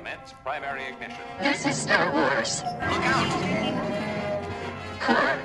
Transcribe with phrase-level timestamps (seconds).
[0.00, 1.20] Commence primary ignition.
[1.40, 2.62] This is Star Wars.
[2.64, 3.28] Look out!
[4.98, 5.38] Core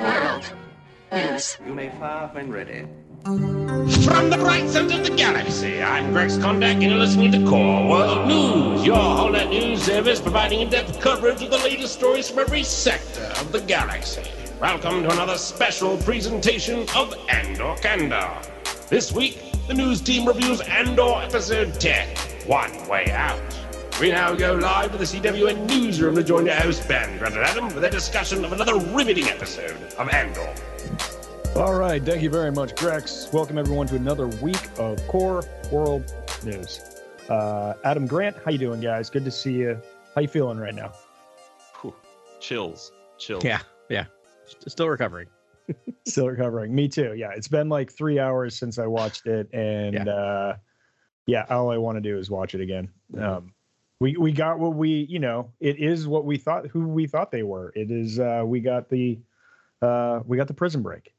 [0.00, 0.52] World
[1.12, 1.56] News.
[1.64, 2.84] You may fire when ready.
[3.22, 7.88] From the bright center of the galaxy, I'm Rex Kondak, and you're listening to Core
[7.88, 12.64] World News, your whole-net news service providing in-depth coverage of the latest stories from every
[12.64, 14.28] sector of the galaxy.
[14.60, 18.36] Welcome to another special presentation of Andor Candor.
[18.88, 19.38] This week,
[19.68, 22.16] the news team reviews Andor Episode 10,
[22.48, 23.38] One Way Out.
[24.02, 27.44] We now go live to the CWN newsroom to join your host, Ben Grant and
[27.44, 30.52] Adam, with a discussion of another riveting episode of Andor.
[31.54, 33.32] All right, thank you very much, Grex.
[33.32, 36.80] Welcome everyone to another week of Core World News.
[37.28, 39.08] Uh, Adam Grant, how you doing, guys?
[39.08, 39.80] Good to see you.
[40.16, 40.92] How you feeling right now?
[41.80, 41.94] Whew.
[42.40, 42.90] Chills.
[43.18, 43.44] Chills.
[43.44, 44.06] Yeah, yeah.
[44.66, 45.28] Still recovering.
[46.08, 46.74] Still recovering.
[46.74, 47.14] Me too.
[47.16, 50.12] Yeah, it's been like three hours since I watched it, and Yeah.
[50.12, 50.56] uh,
[51.26, 52.88] yeah, all I want to do is watch it again.
[53.16, 53.52] Um,
[54.02, 57.30] we we got what we you know it is what we thought who we thought
[57.30, 57.72] they were.
[57.76, 59.20] It is uh, we got the
[59.80, 61.14] uh, we got the prison break,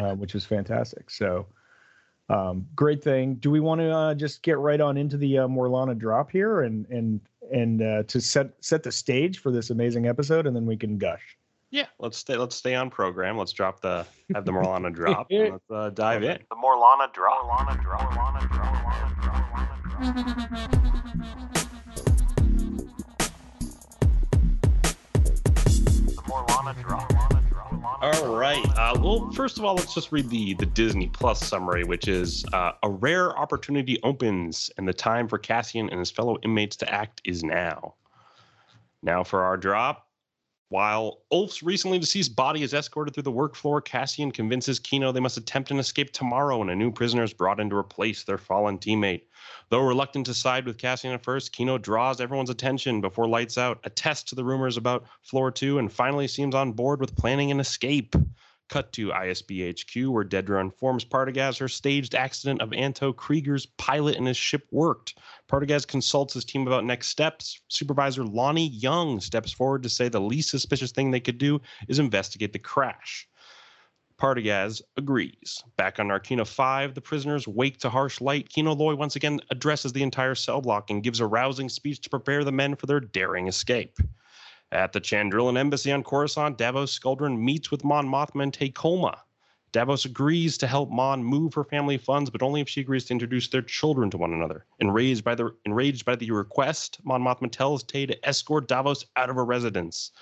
[0.00, 1.10] uh, which was fantastic.
[1.10, 1.46] So
[2.28, 3.36] um, great thing.
[3.36, 6.62] Do we want to uh, just get right on into the uh, Morlana drop here
[6.62, 7.20] and and
[7.52, 10.98] and uh, to set set the stage for this amazing episode, and then we can
[10.98, 11.22] gush.
[11.70, 11.86] Yeah.
[12.00, 12.36] Let's stay.
[12.36, 13.38] Let's stay on program.
[13.38, 15.28] Let's drop the have the Morlana drop.
[15.30, 16.38] let's uh, dive in.
[16.50, 17.44] The Morlana drop.
[17.44, 18.12] Morlana drop.
[18.12, 18.74] Morlana drop.
[18.74, 19.44] Morlana drop.
[20.02, 21.68] Morlana drop.
[28.00, 28.64] All right.
[28.76, 32.44] Uh, well, first of all, let's just read the the Disney Plus summary, which is
[32.52, 36.92] uh, a rare opportunity opens, and the time for Cassian and his fellow inmates to
[36.92, 37.94] act is now.
[39.02, 40.08] Now for our drop.
[40.70, 45.20] While Ulf's recently deceased body is escorted through the work floor, Cassian convinces Kino they
[45.20, 48.38] must attempt an escape tomorrow, and a new prisoner is brought in to replace their
[48.38, 49.22] fallen teammate.
[49.74, 53.80] Though reluctant to side with Cassian at first, Kino draws everyone's attention before lights out,
[53.82, 57.58] attests to the rumors about Floor 2, and finally seems on board with planning an
[57.58, 58.14] escape.
[58.68, 64.14] Cut to ISB HQ, where Dedra informs Partagaz her staged accident of Anto Kreegyr's pilot
[64.14, 65.18] and his ship worked.
[65.48, 67.60] Partagaz consults his team about next steps.
[67.66, 71.98] Supervisor Lonni Jung steps forward to say the least suspicious thing they could do is
[71.98, 73.26] investigate the crash.
[74.20, 75.62] Partagaz agrees.
[75.76, 78.48] Back on Narkina 5, the prisoners wake to harsh light.
[78.48, 82.10] Kino Loy once again addresses the entire cell block and gives a rousing speech to
[82.10, 83.98] prepare the men for their daring escape.
[84.72, 89.18] At the Chandrilan embassy on Coruscant, Davos Skuldrin meets with Mon Mothma and Tay Kolma.
[89.74, 93.12] Davos agrees to help Mon move her family funds, but only if she agrees to
[93.12, 94.66] introduce their children to one another.
[94.78, 99.30] Enraged by the enraged by the request, Mon Mothma tells Tay to escort Davos out
[99.30, 100.12] of her residence.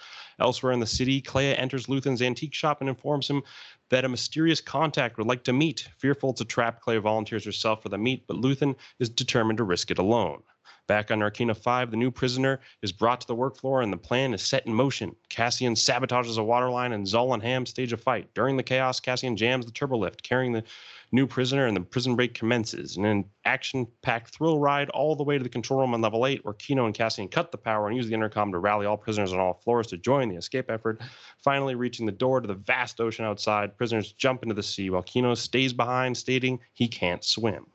[0.41, 3.43] Elsewhere in the city, Kleya enters Luthen's antique shop and informs him
[3.91, 5.87] that a mysterious contact would like to meet.
[5.99, 9.91] Fearful to trap, Kleya volunteers herself for the meet, but Luthen is determined to risk
[9.91, 10.43] it alone.
[10.87, 13.97] Back on Narkina 5, the new prisoner is brought to the work floor and the
[13.97, 15.15] plan is set in motion.
[15.29, 18.29] Cassian sabotages a water line and Zol and Ham stage a fight.
[18.35, 20.65] During the chaos, Cassian jams the turbolift, carrying the
[21.13, 22.97] new prisoner, and the prison break commences.
[22.97, 26.27] In an action packed thrill ride all the way to the control room on level
[26.27, 28.97] 8, where Kino and Cassian cut the power and use the intercom to rally all
[28.97, 31.01] prisoners on all floors to join the escape effort.
[31.45, 35.03] Finally, reaching the door to the vast ocean outside, prisoners jump into the sea while
[35.03, 37.67] Kino stays behind, stating he can't swim.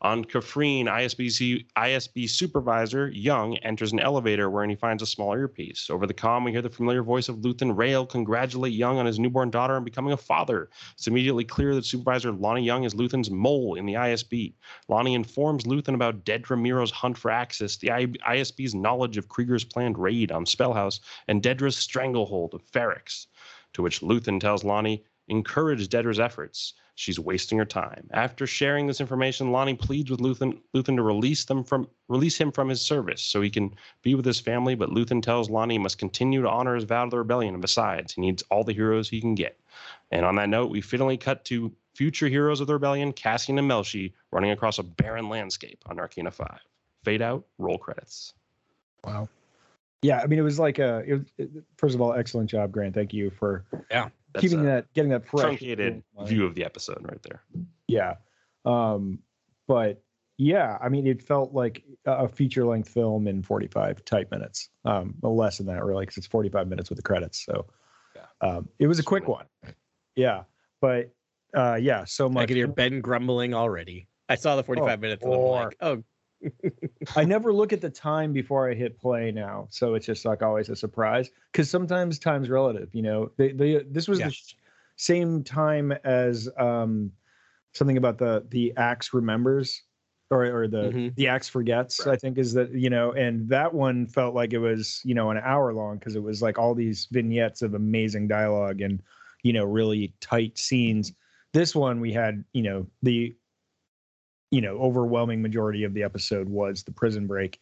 [0.00, 5.88] On Kafrene, ISBC, ISB supervisor Jung enters an elevator wherein he finds a small earpiece.
[5.88, 9.18] Over the comm, we hear the familiar voice of Luthen Rael congratulate Jung on his
[9.18, 10.68] newborn daughter and becoming a father.
[10.92, 14.52] It's immediately clear that supervisor Lonni Jung is Luthen's mole in the ISB.
[14.90, 19.96] Lonni informs Luthen about Dedra Meero's hunt for Axis, the ISB's knowledge of Kreegyr's planned
[19.96, 23.26] raid on Spellhaus, and Dedra's stranglehold of Ferrix.
[23.74, 26.74] To which Luthen tells Lonni, encourage Dedra's efforts.
[26.96, 28.08] She's wasting her time.
[28.12, 32.52] After sharing this information, Lonni pleads with Luthen, Luthen to release them from release him
[32.52, 34.76] from his service so he can be with his family.
[34.76, 37.54] But Luthen tells Lonni he must continue to honor his vow to the rebellion.
[37.54, 39.58] And besides, he needs all the heroes he can get.
[40.12, 43.68] And on that note, we fittingly cut to future heroes of the rebellion, Cassian and
[43.68, 46.60] Melshi, running across a barren landscape on Narkina 5.
[47.02, 48.34] Fade out, roll credits.
[49.04, 49.28] Wow.
[50.02, 51.02] Yeah, I mean, it was like a.
[51.06, 52.94] It, was- it, first of all, excellent job, Grant.
[52.94, 53.64] Thank you for
[54.34, 55.42] That's keeping a that, getting that fresh.
[55.42, 57.42] truncated view of the episode right there.
[57.88, 58.14] Yeah,
[58.64, 59.20] um,
[59.66, 60.02] but
[60.36, 64.70] yeah, I mean, it felt like a feature length film in 45 type minutes.
[64.84, 67.44] Um, less than that, really, because it's 45 minutes with the credits.
[67.44, 67.66] So,
[68.40, 69.46] um, it was a quick one.
[70.16, 70.42] Yeah,
[70.80, 71.14] but
[71.54, 72.40] uh, yeah, so much.
[72.40, 72.48] I much.
[72.48, 74.08] can hear Ben grumbling already.
[74.28, 76.02] I saw the 45 minutes and I'm or- like, oh,
[77.16, 80.42] I never look at the time before I hit play now, so it's just like
[80.42, 81.30] always a surprise.
[81.52, 83.30] Because sometimes time's relative, you know.
[83.36, 84.26] They, they, this was Yeah.
[84.26, 84.54] the sh-
[84.96, 87.10] same time as um,
[87.72, 89.82] something about the the axe remembers
[90.30, 91.14] or or the Mhm.
[91.16, 92.06] the axe forgets.
[92.06, 95.30] I think is that you know, and that one felt like it was you know
[95.30, 99.02] an hour long because it was like all these vignettes of amazing dialogue and
[99.42, 101.12] you know really tight scenes.
[101.52, 103.36] This one we had you know the
[104.54, 107.58] you know overwhelming majority of the episode was the prison break.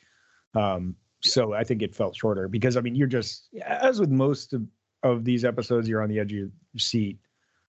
[0.54, 4.52] Um, so I think it felt shorter because I mean you're just as with most
[4.52, 4.66] of,
[5.02, 7.18] of these episodes you're on the edge of your seat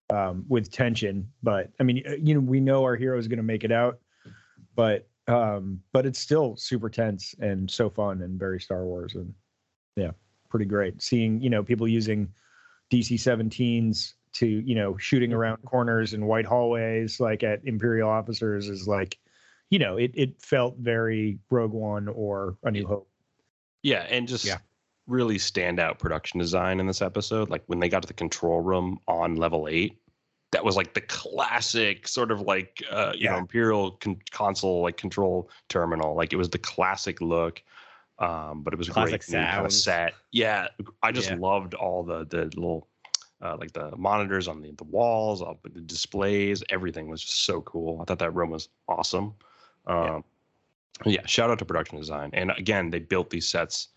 [0.10, 1.32] um, with tension.
[1.42, 3.72] But I mean, uh, you know, we know our hero is going to make it
[3.72, 4.00] out,
[4.76, 9.34] but um, but it's still super tense and so fun and very Star Wars and
[9.96, 10.12] yeah,
[10.50, 11.02] pretty great.
[11.02, 12.28] Seeing you know people using
[12.92, 18.68] DC 17s to you know shooting around corners and white hallways like at Imperial officers
[18.70, 19.18] is like,
[19.70, 23.10] you know, it it felt very Rogue One or A New Hope.
[23.84, 24.58] Yeah, and just Yeah.
[25.08, 27.50] really standout production design in this episode.
[27.50, 30.00] Like when they got to the control room on level eight,
[30.52, 34.98] that was like the classic sort of like uh, you know Imperial con- console like
[34.98, 36.16] control terminal.
[36.16, 37.62] Like it was the classic look.
[38.20, 40.14] Um, but it was Classic great kind of set.
[40.32, 40.68] Yeah,
[41.02, 41.38] I just Yeah.
[41.40, 42.88] loved all the the little
[43.44, 47.62] uh, like the monitors on the, the walls, all the displays, everything was just so
[47.62, 48.00] cool.
[48.02, 49.34] I thought that room was awesome.
[49.86, 50.24] Um,
[51.06, 52.30] yeah, shout out to production design.
[52.34, 53.90] And again, they built these sets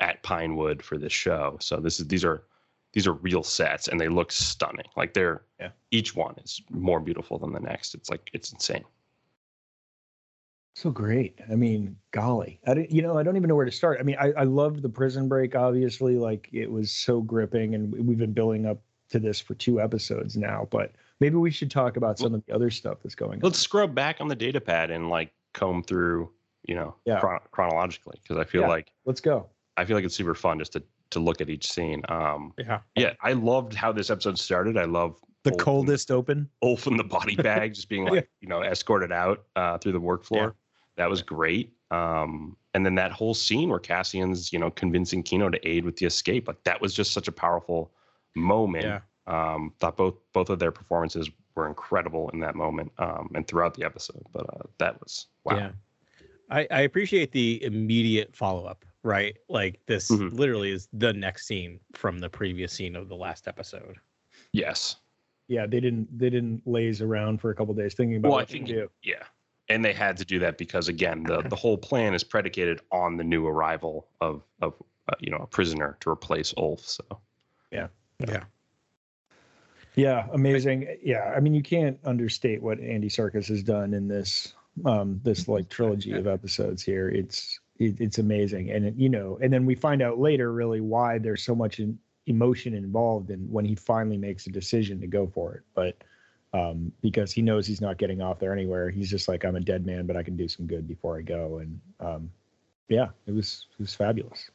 [0.00, 1.58] at Pinewood for this show.
[1.60, 2.44] So this is these are
[2.92, 4.86] these are real sets and they look stunning.
[4.96, 5.70] Like they're Yeah.
[5.90, 7.94] each one is more beautiful than the next.
[7.94, 8.84] It's like it's insane.
[10.76, 11.38] So great.
[11.50, 14.00] I mean, golly, I don't, you know, I don't even know where to start.
[14.00, 17.92] I mean, I, I loved the prison break, obviously, like it was so gripping, and
[17.92, 20.66] we've been building up to this for two episodes now.
[20.70, 23.40] But maybe we should talk about some of the other stuff that's going on.
[23.42, 26.30] Let's scrub back on the data pad and like comb through,
[26.66, 27.20] you know, Yeah.
[27.20, 28.68] chron- chronologically because I feel Yeah.
[28.68, 29.48] like Let's go.
[29.76, 32.02] I feel like it's super fun just to to look at each scene.
[32.08, 32.80] Um, Yeah.
[32.96, 34.76] yeah, I loved how this episode started.
[34.76, 36.48] I love The Ulf and- coldest open.
[36.60, 40.00] Ulf in the body bag, just being like, you know, escorted out uh, through the
[40.00, 40.56] work floor.
[40.96, 41.72] That was great.
[41.92, 45.96] Um, and then that whole scene where Cassian's, you know, convincing Kino to aid with
[45.96, 47.92] the escape, like that was just such a powerful
[48.34, 48.84] moment.
[48.84, 49.00] Yeah.
[49.26, 53.74] Um, thought both both of their performances were incredible in that moment um, and throughout
[53.74, 54.22] the episode.
[54.32, 55.56] But uh, that was wow.
[55.56, 55.70] Yeah.
[56.50, 59.36] I, I appreciate the immediate follow up, right?
[59.48, 60.32] Like this Mhm.
[60.32, 63.96] literally is the next scene from the previous scene of the last episode.
[64.52, 64.96] Yes.
[65.48, 68.42] Yeah, they didn't they didn't laze around for a couple days thinking about Well, I
[68.42, 68.90] what to think do.
[69.02, 69.22] yeah,
[69.70, 73.16] and they had to do that because again, the the whole plan is predicated on
[73.16, 74.74] the new arrival of of
[75.08, 76.80] uh, you know a prisoner to replace Ulf.
[76.86, 77.04] So
[77.70, 77.88] Yeah.
[78.28, 78.44] Yeah,
[79.96, 80.96] Yeah, amazing.
[81.02, 84.54] Yeah, I mean, you can't understate what Andy Serkis has done in this
[84.84, 87.08] um this like trilogy of episodes here.
[87.08, 90.80] It's it, it's amazing, and it, you know, and then we find out later really
[90.80, 95.06] why there's so much in, emotion involved, and when he finally makes a decision to
[95.06, 95.96] go for it, but
[96.54, 99.60] um because he knows he's not getting off there anywhere, he's just like, I'm a
[99.60, 102.30] dead man, but I can do some good before I go, and um
[102.88, 104.50] yeah, it was it was fabulous.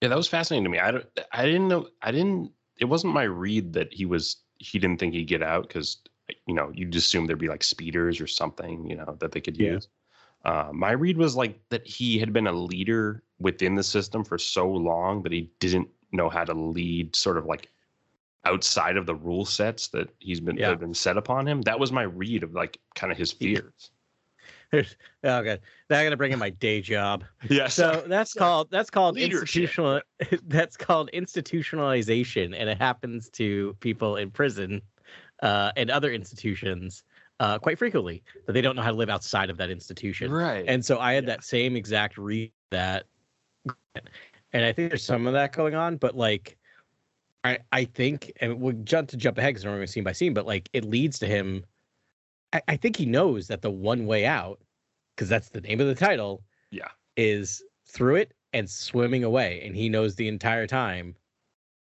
[0.00, 0.78] yeah, that was fascinating to me.
[0.78, 2.50] I don't, I didn't know, I didn't.
[2.78, 5.98] It wasn't my read that he was he didn't think he'd get out because
[6.46, 9.56] you know you'd assume there'd be like speeders or something you know that they could
[9.56, 9.72] Yeah.
[9.72, 9.88] use.
[10.44, 14.38] Uh, my read was like that he had been a leader within the system for
[14.38, 17.68] so long that he didn't know how to lead sort of like
[18.44, 20.68] outside of the rule sets that he's been that Yeah.
[20.70, 21.62] have been set upon him.
[21.62, 23.90] That was my read of like kind of his fears.
[24.72, 25.60] There's, oh, good.
[25.88, 27.24] Now I got to bring in my day job.
[27.48, 27.68] Yeah.
[27.68, 29.42] So that's called that's called Leadership.
[29.42, 30.00] institutional.
[30.48, 34.82] That's called institutionalization, and it happens to people in prison
[35.42, 37.04] uh, and other institutions
[37.38, 40.30] uh, quite frequently that they don't know how to live outside of that institution.
[40.30, 40.64] right.
[40.66, 41.36] And so I had Yeah.
[41.36, 43.04] that same exact read that,
[44.52, 46.56] and I think there's some of that going on, but like,
[47.44, 50.34] I I think, and we'll jump to jump ahead because we're going scene by scene,
[50.34, 51.64] but like it leads to him.
[52.52, 54.60] I, I think he knows that the one way out,
[55.14, 56.88] because that's the name of the title, Yeah.
[57.16, 61.14] is through it and swimming away, and he knows the entire time,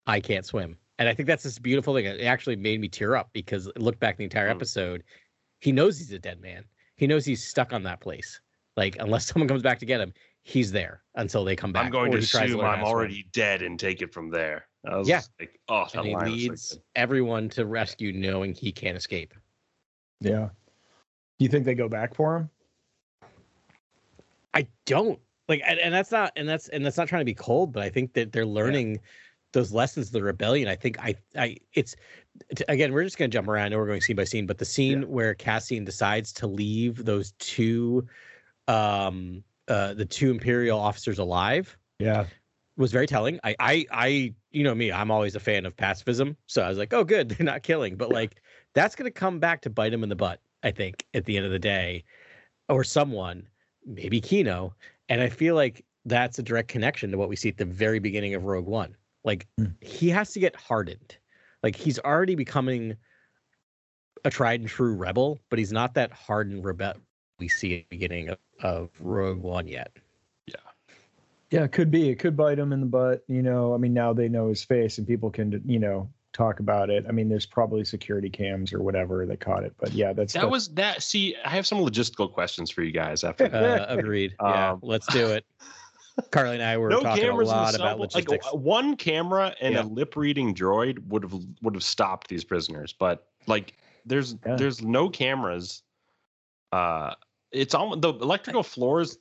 [0.07, 0.77] I can't swim.
[0.99, 2.05] And I think that's this beautiful thing.
[2.05, 4.55] It actually made me tear up because look back the entire Mm.
[4.55, 5.03] episode,
[5.59, 6.63] he knows he's a dead man.
[6.95, 8.39] He knows he's stuck on that place.
[8.77, 11.85] Like unless someone comes back to get him, he's there until they come back.
[11.85, 12.93] I'm going or to assume I'm to swim.
[12.93, 14.67] already dead and take it from there.
[14.89, 15.21] I was Yeah.
[15.39, 16.81] like, oh, that And he line was so leads good.
[16.95, 19.33] everyone to rescue, knowing he can't escape.
[20.19, 20.49] Yeah.
[21.37, 22.49] Do you think they go back for him?
[24.53, 27.33] I don't like, and, and that's not, and that's, and that's not trying to be
[27.33, 28.99] cold, but I think that they're learning
[29.51, 30.67] those lessons of the rebellion.
[30.67, 31.95] I think I, I, it's
[32.67, 35.07] again, we're just gonna jump around and we're going scene by scene, but the scene
[35.09, 38.05] where Cassian decides to leave those two,
[38.67, 42.25] um, uh, the two Imperial officers alive Yeah.
[42.77, 43.39] was very telling.
[43.43, 46.77] I, I, I, you know me, I'm always a fan of pacifism, so I was
[46.77, 48.41] like, oh, good, they're not killing, but like
[48.75, 50.39] that's gonna come back to bite him in the butt.
[50.61, 52.03] I think at the end of the day,
[52.69, 53.47] or someone,
[53.85, 54.75] maybe Kino,
[55.09, 57.99] and I feel like that's a direct connection to what we see at the very
[57.99, 58.95] beginning of Rogue One.
[59.23, 59.65] Like Hmm.
[59.81, 61.17] he has to get hardened.
[61.63, 62.95] Like he's already becoming
[64.23, 66.93] a tried and true rebel, but he's not that hardened rebel
[67.39, 69.91] we see at the beginning of, of Rogue One yet.
[70.47, 70.55] Yeah.
[71.51, 72.09] Yeah, it could be.
[72.09, 73.23] It could bite him in the butt.
[73.27, 76.59] You know, I mean, now they know his face and people can, you know, talk
[76.59, 77.05] about it.
[77.07, 79.73] I mean, there's probably security cams or whatever that caught it.
[79.79, 81.01] But yeah, that's That that's- was that.
[81.01, 83.45] See, I have some logistical questions for you guys after.
[83.45, 84.35] Uh, agreed.
[84.41, 85.45] yeah, Um, let's do it.
[86.31, 88.45] Carly and I were no talking a cameras in the lot about logistics.
[88.45, 89.81] Like one camera and Yeah.
[89.81, 93.73] a lip reading droid would have would have stopped these prisoners, but like
[94.05, 94.55] there's Yeah.
[94.55, 95.83] there's no cameras.
[96.71, 97.13] Uh,
[97.51, 99.17] it's almost the electrical floors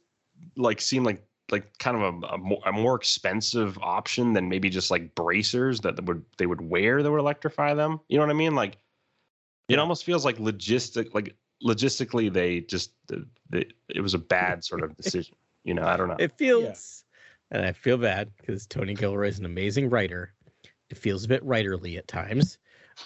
[0.56, 4.68] like seem like like kind of a, a, more, a more expensive option than maybe
[4.68, 8.00] just like bracers that would they would wear that would electrify them.
[8.08, 8.54] You know what I mean?
[8.54, 8.78] Like
[9.68, 11.34] it almost feels like logistic like
[11.64, 15.36] logistically they just the, the, it was a bad sort of decision.
[15.64, 16.16] You know, I don't know.
[16.18, 17.04] It feels,
[17.50, 20.34] and I feel bad because Tony Gilroy is an amazing writer.
[20.90, 22.58] It feels a bit writerly at times.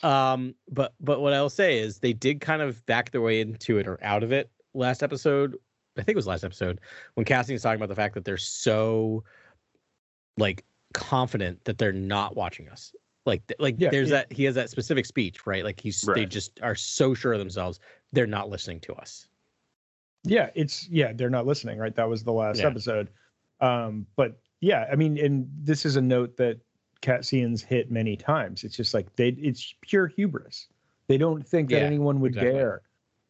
[0.02, 3.78] Um, but but what I'll say is they did kind of back their way into
[3.78, 5.56] it or out of it last episode.
[5.98, 6.80] I think it was last episode
[7.14, 9.24] when Cassian was talking about the fact that they're so
[10.36, 10.64] like
[10.94, 12.94] confident that they're not watching us.
[13.26, 14.16] Like like Yeah, there's yeah.
[14.22, 15.64] that he has that specific speech, right?
[15.64, 17.80] Like he's they just are so sure of themselves
[18.12, 19.28] they're not listening to us.
[20.24, 21.94] yeah, it's yeah, they're not listening, right?
[21.94, 22.66] That was the last Yeah.
[22.68, 23.08] episode.
[23.60, 26.58] Um, but yeah, I mean, and this is a note that
[27.00, 28.64] Cassian's hit many times.
[28.64, 30.68] It's just like they it's pure hubris.
[31.08, 32.52] They don't think that anyone would exactly.
[32.52, 32.82] dare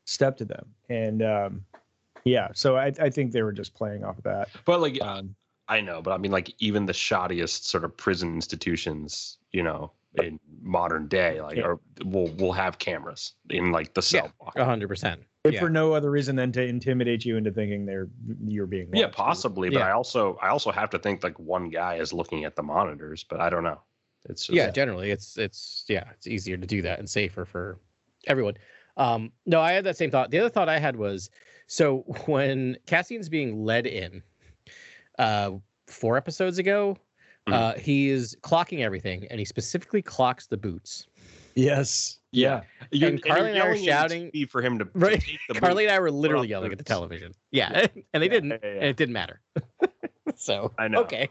[0.04, 0.66] step to them.
[0.88, 1.64] And um
[2.24, 4.48] yeah, so I, I think they were just playing off of that.
[4.64, 5.34] But like Um,
[5.68, 9.92] I know, but I mean, like even the shoddiest sort of prison institutions, you know,
[10.14, 11.66] in modern day, like, Yeah.
[11.66, 14.56] or will will have cameras in like the cell block.
[14.56, 15.22] A hundred percent.
[15.44, 15.60] if Yeah.
[15.60, 18.08] for no other reason than to intimidate you into thinking they're
[18.44, 19.88] you're being Yeah, possibly, but Yeah.
[19.88, 23.24] I also I also have to think like one guy is looking at the monitors,
[23.24, 23.80] but I don't know.
[24.28, 27.78] It's just, yeah generally it's it's yeah it's easier to do that and safer for
[28.26, 28.56] everyone
[28.98, 31.30] um no i had that same thought the other thought i had was
[31.66, 34.22] so when cassian's being led in
[35.18, 35.50] uh
[35.86, 36.96] four episodes ago
[37.48, 37.52] Mhm.
[37.54, 41.06] uh he is clocking everything and he specifically clocks the boots
[41.54, 42.20] Yes.
[42.30, 42.60] Yeah.
[42.92, 45.20] You're, And Carly and I were shouting- for him to, to Right.
[45.20, 45.88] take the carly boot.
[45.88, 48.68] and i were literally off yelling at the television yeah and they didn't Yeah, yeah,
[48.74, 48.76] yeah.
[48.80, 49.40] and it didn't matter
[50.36, 51.00] so I know.
[51.02, 51.28] okay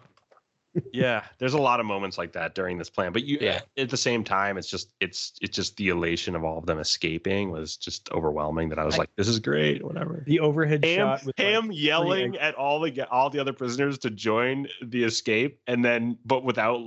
[0.93, 3.61] yeah there's a lot of moments like that during this plan but you Yeah.
[3.77, 6.79] at the same time it's just it's it's just the elation of all of them
[6.79, 10.83] escaping was just overwhelming that i was I- like this is great whatever The overhead
[10.83, 14.67] Ham, shot with like, yelling at all the ga- all the other prisoners to join
[14.81, 16.79] the escape, and then but without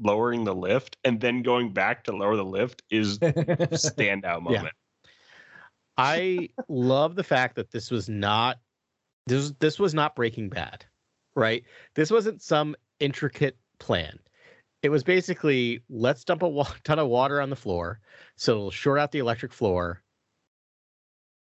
[0.00, 4.64] lowering the lift, and then going back to lower the lift is standout moment.
[4.64, 4.70] Yeah.
[5.96, 8.58] I love the fact that this was not
[9.26, 10.84] this this was not Breaking Bad,
[11.34, 11.64] right?
[11.94, 14.18] This wasn't some intricate plan.
[14.82, 18.00] It was basically let's dump a wa- ton of water on the floor,
[18.36, 20.02] so it'll short out the electric floor.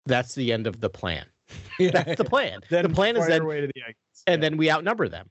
[0.05, 1.25] That's the end of the plan.
[1.79, 2.61] That's the plan.
[2.69, 3.71] the plan is then the
[4.27, 5.29] and then we outnumber them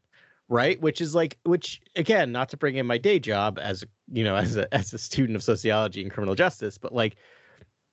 [0.50, 4.24] right which is like which again not to bring in my day job as you
[4.24, 7.16] know as a as a student of sociology and criminal justice but like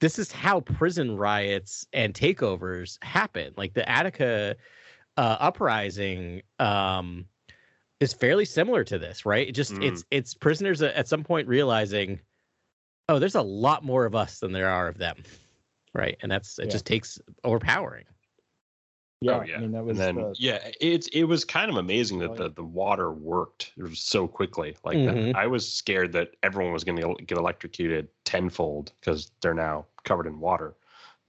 [0.02, 4.56] this is how prison riots and takeovers happen like the attica
[5.18, 7.26] uh, uprising um
[8.00, 9.84] is fairly similar to this right it just Mm.
[9.86, 12.20] it's it's prisoners at at some point realizing
[13.10, 15.18] oh there's a lot more of us than there are of them
[15.94, 16.72] right and that's it Yeah.
[16.72, 18.06] just takes overpowering
[19.22, 21.72] yeah, oh yeah, I mean that and was then uh, yeah, it's it was kind
[21.72, 24.78] of amazing that Oh, the, the water worked so quickly.
[24.84, 25.16] Like that.
[25.16, 25.34] Mhm.
[25.36, 30.28] I was scared that everyone was going to get electrocuted tenfold because they're now covered
[30.28, 30.76] in water.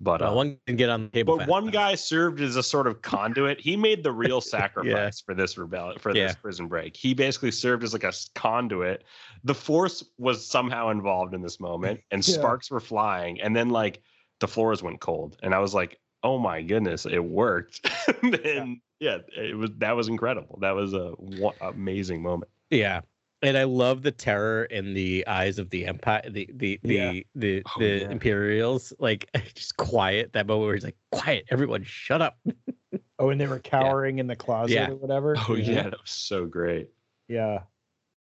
[0.00, 1.73] But well, uh, one can get on the table But fast one enough.
[1.75, 3.61] guy served as a sort of conduit.
[3.61, 6.28] He made the real sacrifice for this rebellion, for Yeah.
[6.28, 6.97] this prison break.
[6.97, 9.02] He basically served as like a s- conduit.
[9.43, 12.35] The force was somehow involved in this moment, and Yeah.
[12.37, 13.40] sparks were flying.
[13.40, 14.00] And then like
[14.38, 17.81] the floors went cold, and I was like, "Oh my goodness, it worked!"
[18.23, 19.19] and yeah.
[19.37, 20.59] it was that was incredible.
[20.61, 22.52] That was a wa- amazing moment.
[22.71, 23.00] Yeah.
[23.40, 27.12] And I love the terror in the eyes of the empire, the the the Yeah.
[27.37, 28.11] the, Oh, the yeah.
[28.11, 28.92] Imperials.
[28.99, 30.33] Like just quiet.
[30.33, 32.37] That moment where he's like, "Quiet, everyone, shut up."
[33.21, 34.90] oh, and they were cowering in the closet Yeah.
[34.90, 35.37] or whatever.
[35.49, 36.88] Oh yeah, that was so great.
[37.28, 37.61] yeah,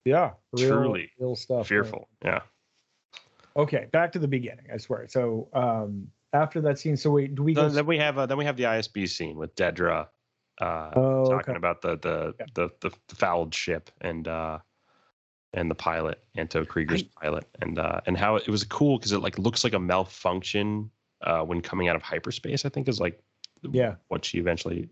[0.07, 0.31] yeah.
[0.52, 1.66] Real, Truly real stuff.
[1.66, 1.76] yeah.
[1.83, 2.09] Fearful.
[2.25, 2.40] Yeah.
[3.54, 4.64] Okay, back to the beginning.
[4.73, 5.07] I swear.
[5.09, 7.64] So um after that scene, so wait, do we go?
[7.66, 10.07] Then, then we have uh, then we have the ISB scene with Dedra
[10.61, 11.57] uh, Oh, talking okay.
[11.57, 12.47] about the the, Yeah.
[12.54, 14.59] the the the fouled ship and uh
[15.55, 19.19] and the pilot Anto Kreegyr's pilot and uh and how it was cool because it
[19.19, 20.91] like looks like a malfunction
[21.23, 23.21] uh when coming out of hyperspace I think is like
[23.71, 23.97] Yeah.
[24.09, 24.89] what she eventually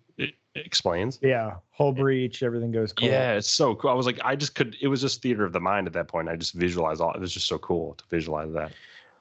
[0.55, 1.19] explains.
[1.23, 3.11] Yeah, whole breach, everything goes cold.
[3.11, 3.91] Yeah, it's so cool.
[3.91, 4.77] I was like, I just could.
[4.81, 6.29] It was just theater of the mind at that point.
[6.29, 7.13] I just visualized all.
[7.13, 8.73] It was just so cool to visualize that.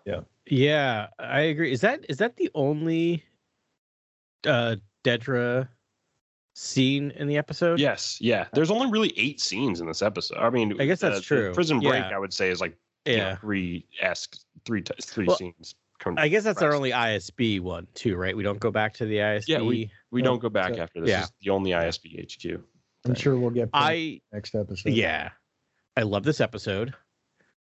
[0.05, 0.21] Yeah.
[0.47, 1.71] Yeah, I agree.
[1.71, 3.23] Is that is that the only
[4.45, 5.67] uh Dedra
[6.59, 7.79] scene in the episode?
[7.79, 8.47] Yes, yeah.
[8.53, 10.37] There's only really eight scenes in this episode.
[10.39, 11.53] I mean, I guess that's the- the true.
[11.53, 12.15] Prison Break, Yeah.
[12.15, 12.75] I would say, is like
[13.05, 15.75] you know, three esque, three t- three Well, scenes.
[15.99, 18.35] con- I guess that's our only ISB one too, right?
[18.35, 19.47] We don't go back to the ISB.
[19.47, 21.09] Yeah, we- We Yeah, don't go back so- after this.
[21.09, 21.21] Yeah.
[21.21, 22.59] It's the only ISB HQ.
[23.05, 24.91] I'm sure we'll get I, I next episode.
[24.93, 25.29] yeah,
[25.95, 26.93] I love this episode.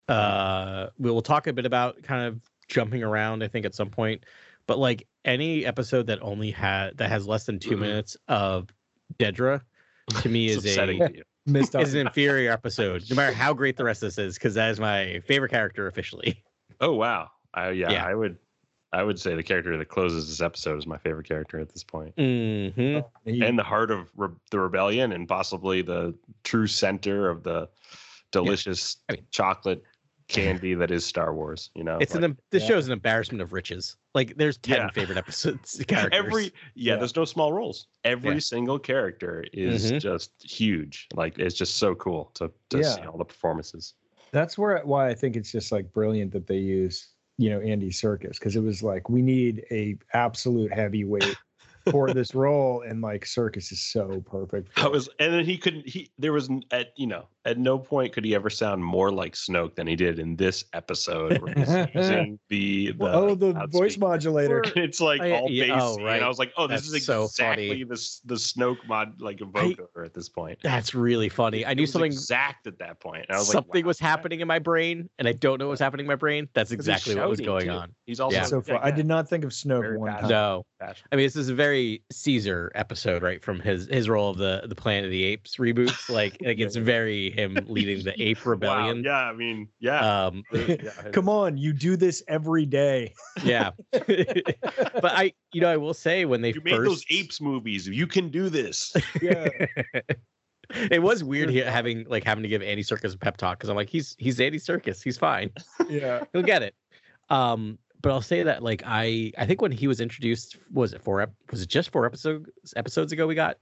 [0.08, 3.42] Uh, we will talk a bit about kind of jumping around.
[3.42, 4.24] I think at some point,
[4.66, 7.80] but like any episode that only had that has less than 2 Mhm.
[7.80, 8.68] minutes of
[9.18, 9.62] Dedra,
[10.22, 11.22] to me is a to you.
[11.46, 11.82] missed out.
[11.82, 13.04] is an inferior episode.
[13.08, 15.86] No matter how great the rest of this is, because that is my favorite character
[15.86, 16.42] officially.
[16.80, 17.30] Oh wow.
[17.54, 18.04] I, yeah, Yeah.
[18.06, 18.36] I would.
[18.92, 21.82] I would say the character that closes this episode is my favorite character at this
[21.84, 22.14] point.
[22.16, 27.68] hmm and the heart of re- the rebellion and possibly the true center of the
[28.32, 29.82] delicious I mean- chocolate
[30.28, 31.70] candy that is Star Wars.
[31.74, 32.68] You know, It's Like, an em- this yeah.
[32.68, 33.96] show's an embarrassment of riches.
[34.14, 34.90] Like there's ten Yeah.
[34.90, 36.18] favorite episodes characters.
[36.18, 36.96] every yeah, Yeah.
[36.96, 37.86] There's no small roles.
[38.04, 38.38] Every Yeah.
[38.40, 40.00] single character is Mhm.
[40.00, 41.06] just huge.
[41.14, 43.94] Like it's just so cool to to see all the performances.
[44.32, 47.90] that's where why I think it's just like brilliant that they use you know Andy
[47.90, 51.36] Serkis because it was like we need a absolute heavyweight
[51.90, 54.72] for this role and like Serkis is so perfect.
[54.78, 55.88] for I was, and then he couldn't.
[55.88, 59.34] He there was at you know at no point could he ever sound more like
[59.34, 61.40] Snoke than he did in this episode.
[61.40, 64.00] Where he's using the the oh the voice loudspeaker.
[64.00, 64.62] modulator.
[64.76, 66.16] It's like Oh, yeah, all yeah, oh, bassy, oh, right.
[66.16, 67.84] and I was like, "Oh, this That's is so exactly funny.
[67.84, 71.64] the the Snoke mod like evoker at this point." That's really funny.
[71.64, 73.26] I knew something exact at that point.
[73.28, 75.68] And I was something like, wow, was happening in my brain, and I don't know
[75.68, 76.48] what's happening in my brain.
[76.54, 77.70] That's exactly what was going too.
[77.72, 77.92] on.
[78.06, 78.44] He's also Yeah.
[78.44, 78.84] so far.
[78.84, 80.22] I did not think of Snoke one fast.
[80.22, 80.30] time.
[80.30, 81.06] No, Passion.
[81.12, 83.42] I mean this is a very Caesar episode, right?
[83.42, 86.10] From his his role of the the Planet of the Apes reboots.
[86.16, 88.98] Like like it's very him leading the ape rebellion.
[88.98, 89.10] Wow.
[89.10, 90.26] Yeah, I mean, yeah.
[90.26, 90.44] Um.
[91.12, 93.12] Come on, you do this every day.
[93.44, 93.70] yeah.
[93.92, 97.86] but I, you know, I will say when they you made first those apes movies.
[97.86, 98.94] You can do this.
[99.20, 99.48] Yeah.
[100.90, 103.68] it was weird he- having like having to give Andy Serkis a pep talk because
[103.68, 105.50] I'm like he's he's Andy Serkis he's fine
[105.88, 106.24] yeah.
[106.32, 106.74] he'll get it
[107.30, 111.02] um but I'll say that like I I think when he was introduced was it
[111.02, 113.58] four was it just four episodes episodes ago we got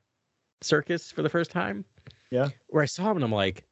[0.63, 1.83] Serkis for the first time?
[2.31, 2.51] Yeah.
[2.67, 3.65] where I saw him and I'm like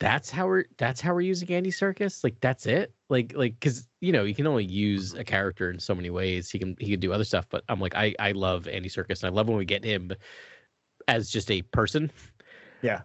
[0.00, 2.24] that's how we're that's how we're using Andy Serkis?
[2.24, 2.94] Like that's it?
[3.10, 6.50] Like like because you know you can only use a character in so many ways.
[6.50, 9.22] He can he can do other stuff but I'm like I I love Andy Serkis
[9.22, 10.10] and I love when we get him
[11.06, 12.10] as just a person.
[12.80, 13.02] Yeah.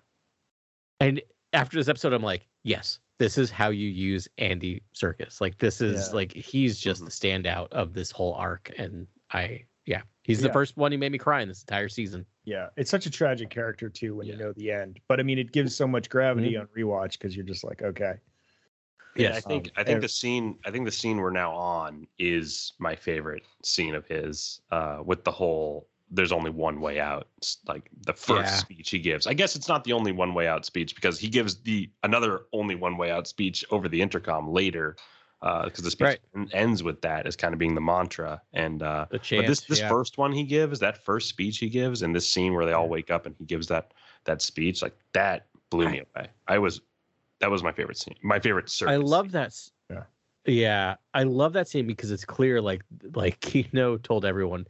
[1.01, 5.39] and after this episode, I'm like, yes, this is how you use Andy Serkis.
[5.39, 6.15] Like this is Yeah.
[6.15, 7.05] like he's just Mhm.
[7.05, 8.71] the standout of this whole arc.
[8.79, 12.25] And I yeah, he's the first one who made me cry in this entire season.
[12.45, 12.69] Yeah.
[12.77, 14.99] It's such a tragic character too when you know the end.
[15.07, 18.15] But I mean it gives so much gravity on rewatch because you're just like, okay.
[19.15, 21.53] Yeah, I think Um, I think and- the scene I think the scene we're now
[21.53, 24.61] on is my favorite scene of his.
[24.71, 28.57] Uh, with the whole "there's only one way out," s- like the first Yeah.
[28.57, 29.25] speech he gives.
[29.27, 32.41] I guess it's not the only one way out speech because he gives the another
[32.53, 34.95] only one way out speech over the intercom later.
[35.41, 36.47] Because the speech Right.
[36.53, 39.79] ends with that as kind of being the mantra, and uh, The but this this
[39.79, 39.89] yeah.
[39.89, 42.87] first one he gives, that first speech he gives, and this scene where they all
[42.87, 43.91] wake up and he gives that
[44.25, 46.27] that speech, like that blew me away.
[46.47, 46.81] I was
[47.39, 48.67] that was my favorite scene, my favorite.
[48.67, 49.47] Serkis I love that.
[49.47, 50.03] s- Yeah.
[50.45, 52.83] Yeah, I love that scene because it's clear, like
[53.15, 54.67] like Kino told everyone,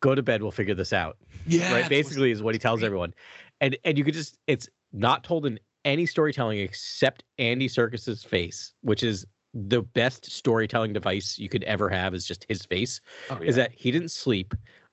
[0.00, 0.42] "Go to bed.
[0.42, 1.88] We'll figure this out." Yeah, right?
[1.88, 3.14] basically is what he tells everyone.
[3.60, 8.74] And and you could just it's not told in any storytelling except andy serkis's face
[8.82, 13.36] which is the best storytelling device you could ever have is just his face Oh,
[13.36, 14.52] is that he didn't sleep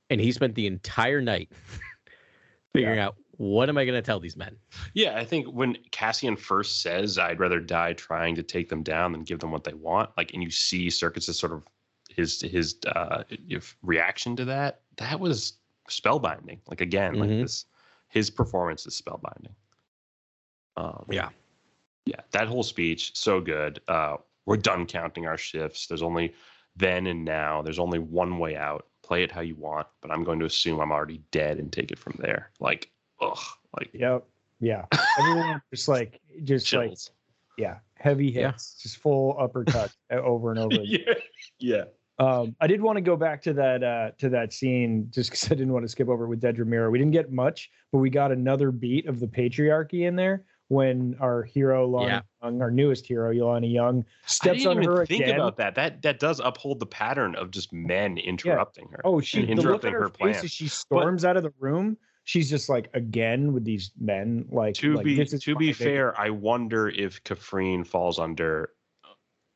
[0.10, 1.52] and he spent the entire night
[2.74, 4.56] figuring out what am i going to tell these men?
[4.96, 9.12] Yeah, I think when Cassian first says, "I'd rather die trying to take them down
[9.12, 11.62] than give them what they want," like, and you see Serkis's sort of
[12.18, 13.24] his his uh,
[13.84, 15.54] reaction to that, that was
[15.90, 16.60] spellbinding.
[16.68, 17.20] Like again, Mhm.
[17.20, 17.66] like this,
[18.10, 19.54] his performance is spellbinding.
[20.76, 21.30] Um, Yeah.
[22.06, 23.80] yeah, that whole speech so good.
[23.88, 25.88] Uh, we're done counting our shifts.
[25.88, 26.34] There's only
[26.76, 27.62] then and now.
[27.62, 28.88] There's only one way out.
[29.04, 31.92] Play it how you want, but I'm going to assume I'm already dead and take
[31.92, 32.52] it from there.
[32.60, 33.40] Like, ugh,
[33.78, 34.26] like Yep.
[34.60, 34.86] Yeah.
[35.20, 36.98] Everyone just like just like
[37.58, 38.52] yeah, heavy Yeah.
[38.52, 40.82] hits, just full uppercut over and over.
[40.82, 40.88] again.
[41.08, 41.14] yeah,
[41.60, 41.84] yeah.
[42.20, 45.46] Um, I did want to go back to that uh, to that scene just because
[45.46, 46.90] I didn't want to skip over it with Dedra Meero.
[46.90, 51.16] We didn't get much, but we got another beat of the patriarchy in there when
[51.20, 52.22] our hero Lana Yeah.
[52.44, 55.36] Young, our newest hero Yolanda Young, steps on her think again.
[55.36, 55.76] about that.
[55.76, 59.02] That that does uphold the pattern of just men interrupting her.
[59.04, 60.46] Oh, she interrupting her, her face plan.
[60.46, 61.98] as she storms out of the room.
[62.24, 64.46] She's just like again with these men.
[64.50, 68.72] Like to like, be this is to be fair, I wonder if Kafrene falls under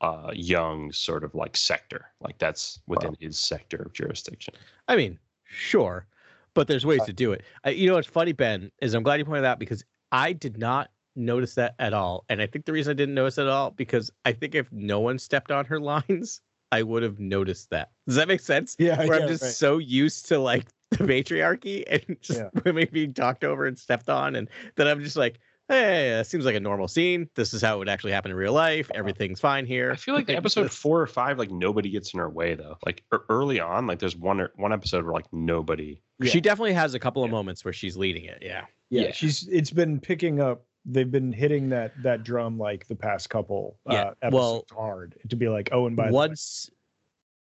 [0.02, 2.08] uh Jung's sort of like sector.
[2.20, 4.56] Like that's within his sector of jurisdiction.
[4.88, 6.08] I mean, sure,
[6.54, 7.44] but there's ways to do it.
[7.64, 10.34] I, you know what's funny, Ben, is I'm glad you pointed that out because I
[10.34, 13.44] did not notice that at all, and I think the reason I didn't notice it
[13.44, 17.20] at all because I think if no one stepped on her lines, I would have
[17.20, 17.92] noticed that.
[18.08, 18.76] Does that make sense?
[18.80, 19.52] Yeah, Where yeah, I'm just right.
[19.52, 22.50] so used to like the patriarchy and just Yeah.
[22.66, 25.40] women being talked over and stepped on, and that I'm just like.
[25.72, 27.30] Hey, that seems like a normal scene.
[27.36, 28.92] This is how it would actually happen in real life.
[28.94, 29.90] Everything's fine here.
[29.92, 32.78] I feel like the episode four or five, like nobody gets in her way though.
[32.86, 36.02] Like early on, like there's one one episode where like nobody.
[36.20, 36.30] Yeah.
[36.30, 37.36] She definitely has a couple of Yeah.
[37.38, 38.40] moments where she's leading it.
[38.42, 38.66] Yeah.
[38.90, 39.12] yeah, Yeah.
[39.14, 43.78] she's it's been picking up they've been hitting that that drum like the past couple
[43.90, 46.70] Yeah, uh episodes well- hard to be like oh and by the way, once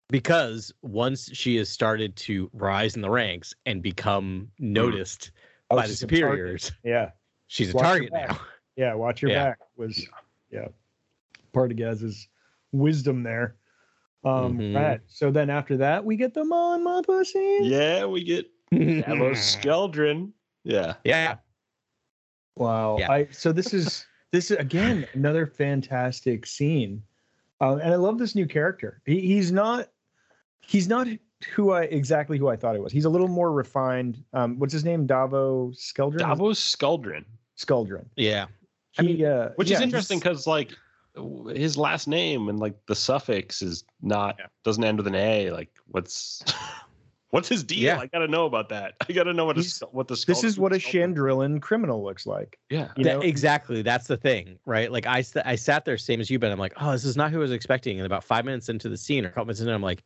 [0.10, 5.32] because once she has started to rise in the ranks and become noticed
[5.70, 6.26] oh, by the she's a target.
[6.62, 7.12] superiors, yeah
[7.48, 8.40] she's a Watch target now.
[8.76, 9.44] yeah watch your Yeah.
[9.46, 10.08] back was
[10.52, 10.68] yeah
[11.54, 12.28] part of Gaz's
[12.72, 13.56] wisdom there
[14.24, 14.76] um Mhm.
[14.76, 19.56] right so then after that we get the Mon Mothma scene Yeah, we get Davos
[19.56, 20.32] Skeldrin.
[20.64, 20.96] Yeah.
[21.06, 21.36] yeah.
[22.56, 22.98] Wow.
[23.00, 23.12] Yeah.
[23.12, 27.02] I so this is this is again another fantastic scene,
[27.62, 29.02] uh, and I love this new character.
[29.06, 29.90] He, he's not
[30.60, 31.08] he's not
[31.54, 32.91] who I exactly who I thought it was.
[32.91, 34.23] He's a little more refined.
[34.34, 35.08] Um, what's his name?
[35.08, 36.19] Davo Skeldrin.
[36.19, 37.26] Davo Skeldrin,
[37.58, 38.06] Skeldrin.
[38.15, 38.45] Yeah.
[38.97, 40.71] I mean, uh, which yeah, is interesting because like
[41.54, 44.45] his last name and like the suffix is not Yeah.
[44.63, 45.52] doesn't end with an A.
[45.52, 46.43] Like what's
[47.30, 47.78] what's his deal?
[47.80, 48.00] Yeah.
[48.00, 48.95] I gotta know about that.
[49.08, 52.26] I gotta know what a, what the This is what a Skeldrin- Chandrillan criminal looks
[52.26, 52.58] like.
[52.71, 52.89] Yeah.
[52.97, 53.84] You That- know, exactly.
[53.84, 54.91] That's the thing, right?
[54.91, 56.52] Like I, st- I sat there, same as you, Ben.
[56.52, 58.00] I'm like, oh, this is not who I was expecting.
[58.00, 60.04] And about five minutes into the scene, or a couple minutes in, I'm like,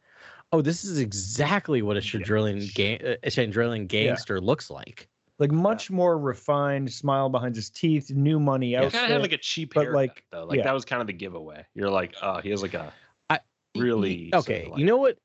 [0.51, 5.07] oh, this is exactly what a Chandrillan, ga- a Chandrillan gangster looks like.
[5.39, 8.93] like much more refined, smile behind his teeth, new money He outfit.
[8.93, 10.45] kind of had like a cheap but, haircut like, though.
[10.45, 10.63] Like yeah.
[10.65, 11.65] that was kind of the giveaway.
[11.73, 12.91] You're like, oh, he has like a
[13.29, 13.39] I-
[13.77, 14.69] really sort of okay.
[14.69, 15.17] like- You know what?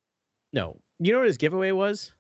[0.52, 2.12] No, you know what his giveaway was?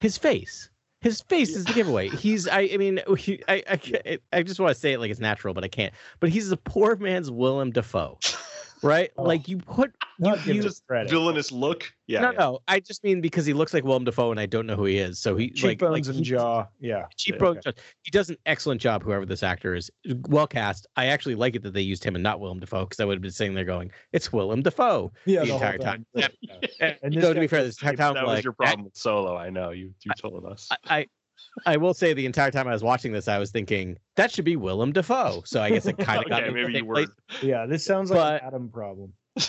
[0.00, 0.70] His face.
[1.02, 2.08] His face is the giveaway.
[2.08, 2.48] He's.
[2.48, 2.70] I.
[2.72, 3.62] I mean, he, I.
[3.68, 5.92] I, I just want to say it like it's natural, but I can't.
[6.18, 8.18] But he's a poor man's Willem Dafoe,
[8.84, 9.10] right?
[9.16, 9.24] Oh.
[9.24, 9.94] Like you put.
[10.18, 11.92] You, giving you, him villainous look.
[12.06, 12.20] Yeah.
[12.20, 12.38] no, yeah.
[12.38, 12.58] no.
[12.68, 14.98] I just mean because he looks like Willem Dafoe, and I don't know who he
[14.98, 15.18] is.
[15.18, 16.66] So he cheekbones like and he- jaw.
[16.78, 17.06] Yeah.
[17.16, 17.64] Cheekbones.
[18.02, 19.02] He does an excellent job.
[19.02, 19.90] Whoever this actor is,
[20.28, 20.86] well cast.
[20.96, 23.14] I actually like it that they used him and not Willem Dafoe because I would
[23.14, 25.40] have been sitting there going, "It's Willem Dafoe." Yeah.
[25.40, 26.06] the whole entire time.
[26.14, 26.28] Yeah.
[26.80, 28.96] And, And so to be fair, this entire time, that like, was your problem with
[28.96, 29.36] Solo.
[29.36, 29.94] I know you.
[30.02, 30.68] You told us.
[30.70, 31.06] I, I
[31.66, 34.44] I will say the entire time I was watching this, I was thinking that should
[34.44, 35.42] be Willem Dafoe.
[35.44, 37.06] So I guess it kind of got okay, me maybe you were.
[37.42, 37.66] Yeah.
[37.66, 39.12] This sounds like But- an Adam problem.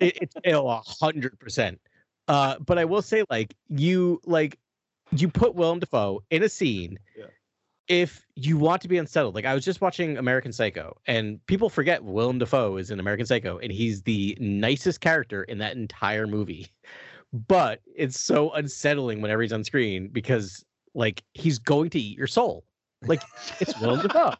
[0.00, 1.80] It, it's a hundred percent.
[2.28, 4.58] Uh, but I will say, like you, like
[5.12, 6.98] you put Willem Dafoe in a scene.
[7.16, 7.24] Yeah.
[7.88, 11.70] If you want to be unsettled, like I was just watching American Psycho, and people
[11.70, 16.26] forget Willem Dafoe is in American Psycho, and he's the nicest character in that entire
[16.26, 16.68] movie.
[17.32, 20.64] But it's so unsettling whenever he's on screen because,
[20.98, 22.64] like, he's going to eat your soul.
[23.02, 23.22] Like,
[23.60, 24.34] it's Willem Dafoe.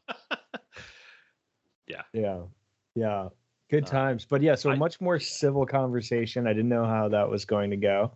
[1.87, 2.03] Yeah.
[2.12, 2.40] Yeah.
[2.94, 3.29] Yeah.
[3.71, 4.27] Good Uh, times.
[4.29, 6.47] But yeah, so I- much more civil conversation.
[6.47, 8.12] I didn't know how that was going to go.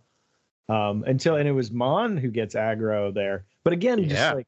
[0.69, 3.45] Um, until and it was Mon who gets aggro there.
[3.63, 4.07] But again, Yeah.
[4.09, 4.47] just like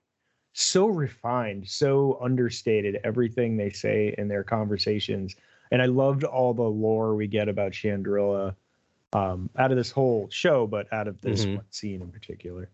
[0.54, 5.36] so refined, so understated, everything they say in their conversations.
[5.72, 8.56] And I loved all the lore we get about Chandrila
[9.14, 11.56] um, out of this whole show, but out of this Mhm.
[11.58, 12.70] one scene in particular.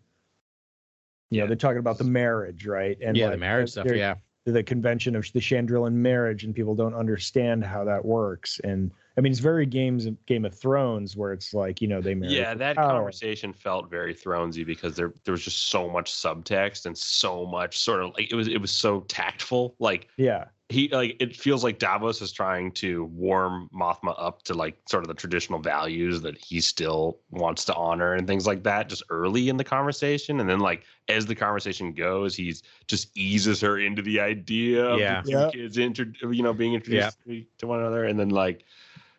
[1.32, 1.48] You know, Yeah.
[1.48, 2.98] they're talking about the marriage, right?
[3.02, 3.88] And yeah, the marriage stuff.
[3.88, 4.16] Yeah.
[4.46, 8.60] the convention of the Chandrillan marriage, and people don't understand how that works.
[8.64, 12.16] And I mean, it's very games Game of Thrones where it's like you know they
[12.16, 12.34] marry.
[12.34, 12.90] Yeah, that power.
[12.92, 17.78] conversation felt very Thronesy because there there was just so much subtext and so much
[17.78, 19.76] sort of like it was it was so tactful.
[19.80, 24.54] Like Yeah, he like it feels like Davos is trying to warm Mothma up to
[24.54, 28.64] like sort of the traditional values that he still wants to honor and things like
[28.64, 33.10] that just early in the conversation and then like as the conversation goes he's just
[33.18, 35.22] eases her into the idea of Yeah.
[35.22, 35.50] the two Yeah.
[35.52, 38.64] kids intro- you know being introduced to- to one another and then like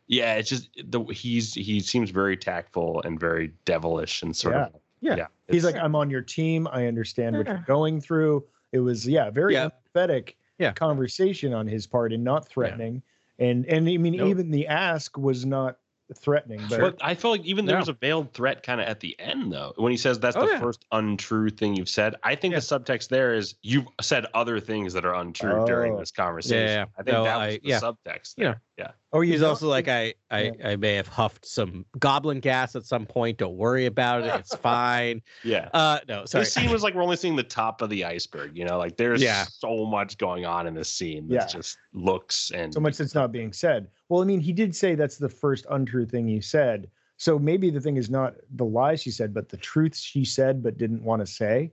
[0.09, 4.73] yeah it's just the he's he seems very tactful and very devilish and sort of
[5.01, 5.17] Yeah.
[5.17, 6.67] yeah he's like, I'm on your team.
[6.71, 8.45] I understand what you're going through.
[8.73, 9.69] It was yeah, very Yeah.
[9.95, 10.73] empathetic Yeah.
[10.73, 13.03] conversation on his part and not threatening.
[13.39, 14.29] And and I mean, Nope.
[14.31, 15.77] even the ask was not
[16.17, 17.81] threatening, but But I felt like even there No.
[17.81, 20.45] was a veiled threat kind of at the end, though, when he says that's Oh,
[20.47, 20.61] the yeah.
[20.61, 22.15] first untrue thing you've said.
[22.23, 22.61] I think Yeah.
[22.61, 25.99] the subtext there is you've said other things that are untrue during Oh.
[26.01, 26.67] this conversation.
[26.67, 26.85] Yeah, yeah.
[26.99, 27.81] I think No, that was I- the yeah.
[27.81, 28.35] subtext.
[28.37, 28.95] You know, there.
[29.13, 32.75] oh, you He's also like, think- I, I, I may have huffed some goblin gas
[32.77, 33.39] at some point.
[33.39, 34.35] Don't worry about it.
[34.39, 35.23] It's fine.
[35.45, 35.81] yeah, yeah.
[35.81, 36.45] Uh, no, sorry.
[36.45, 38.57] This scene was like we're only seeing the top of the iceberg.
[38.57, 39.45] You know, like there's Yeah.
[39.49, 41.47] so much going on in this scene that Yeah.
[41.47, 43.89] just looks and so much that's not being said.
[44.09, 46.89] Well, I mean, he did say that's the first untrue thing he said.
[47.19, 50.63] So maybe the thing is not the lies she said, but the truths she said
[50.63, 51.71] but didn't want to say.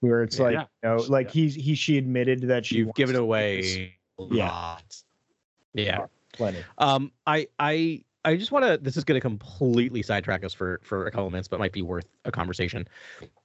[0.00, 0.44] Where it's Yeah.
[0.44, 0.64] like, Yeah.
[0.82, 4.76] you know, like he's he she admitted that she You've given away focus a Yeah.
[5.74, 6.06] Yeah.
[6.38, 6.64] Plenty.
[6.78, 8.78] Um, I I I just want to.
[8.78, 11.82] This is going to completely sidetrack us for for a couple minutes, but might be
[11.82, 12.88] worth a conversation.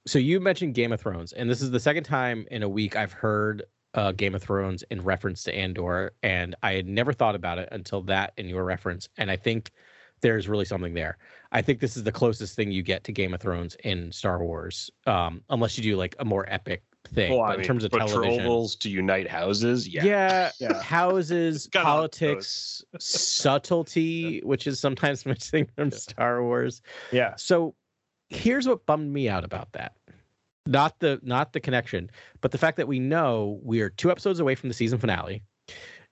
[0.06, 2.96] So you mentioned Game of Thrones, and this is the second time in a week
[2.96, 7.34] I've heard uh, Game of Thrones in reference to Andor, and I had never thought
[7.34, 9.70] about it until that in your reference, and I think
[10.20, 11.18] there's really something there.
[11.52, 14.42] I think this is the closest thing you get to Game of Thrones in Star
[14.42, 17.36] Wars, um, unless you do like a more epic thing.
[17.38, 19.86] Well, in mean, terms of television, betrothals to unite houses.
[19.88, 20.80] Yeah, yeah, Yeah.
[20.82, 26.82] houses, politics, subtlety, which is sometimes missing from Star Wars.
[27.12, 27.34] Yeah.
[27.36, 27.74] So
[28.30, 29.94] here's what bummed me out about that.
[30.66, 34.40] Not the not the connection, but the fact that we know we are two episodes
[34.40, 35.42] away from the season finale,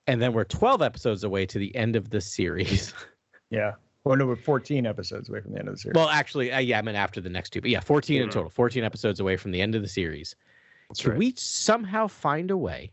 [0.07, 2.93] and then we're 12 episodes away to the end of the series.
[3.51, 3.73] Yeah.
[4.05, 5.95] Well, no, we're 14 episodes away from the end of the series.
[5.95, 8.33] well, actually, uh, yeah, I meant after the next two, but yeah, 14 in Mhm.
[8.33, 10.35] total, 14 episodes away from the end of the series.
[10.93, 11.19] That's Can right.
[11.19, 12.93] we somehow find a way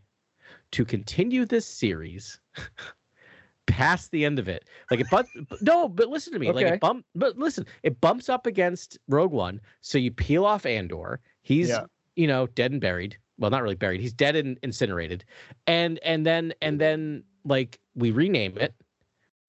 [0.72, 2.40] to continue this series
[3.66, 4.64] past the end of it?
[4.90, 5.26] Like it, but
[5.60, 6.48] no, but listen to me.
[6.48, 6.64] Okay.
[6.64, 10.64] Like it bump, but listen, it bumps up against Rogue One, so you peel off
[10.64, 11.20] Andor.
[11.42, 11.84] He's Yeah.
[12.16, 13.18] you know dead and buried.
[13.36, 14.00] Well, not really buried.
[14.00, 15.22] He's dead and incinerated,
[15.66, 18.74] and and then and then like we rename it,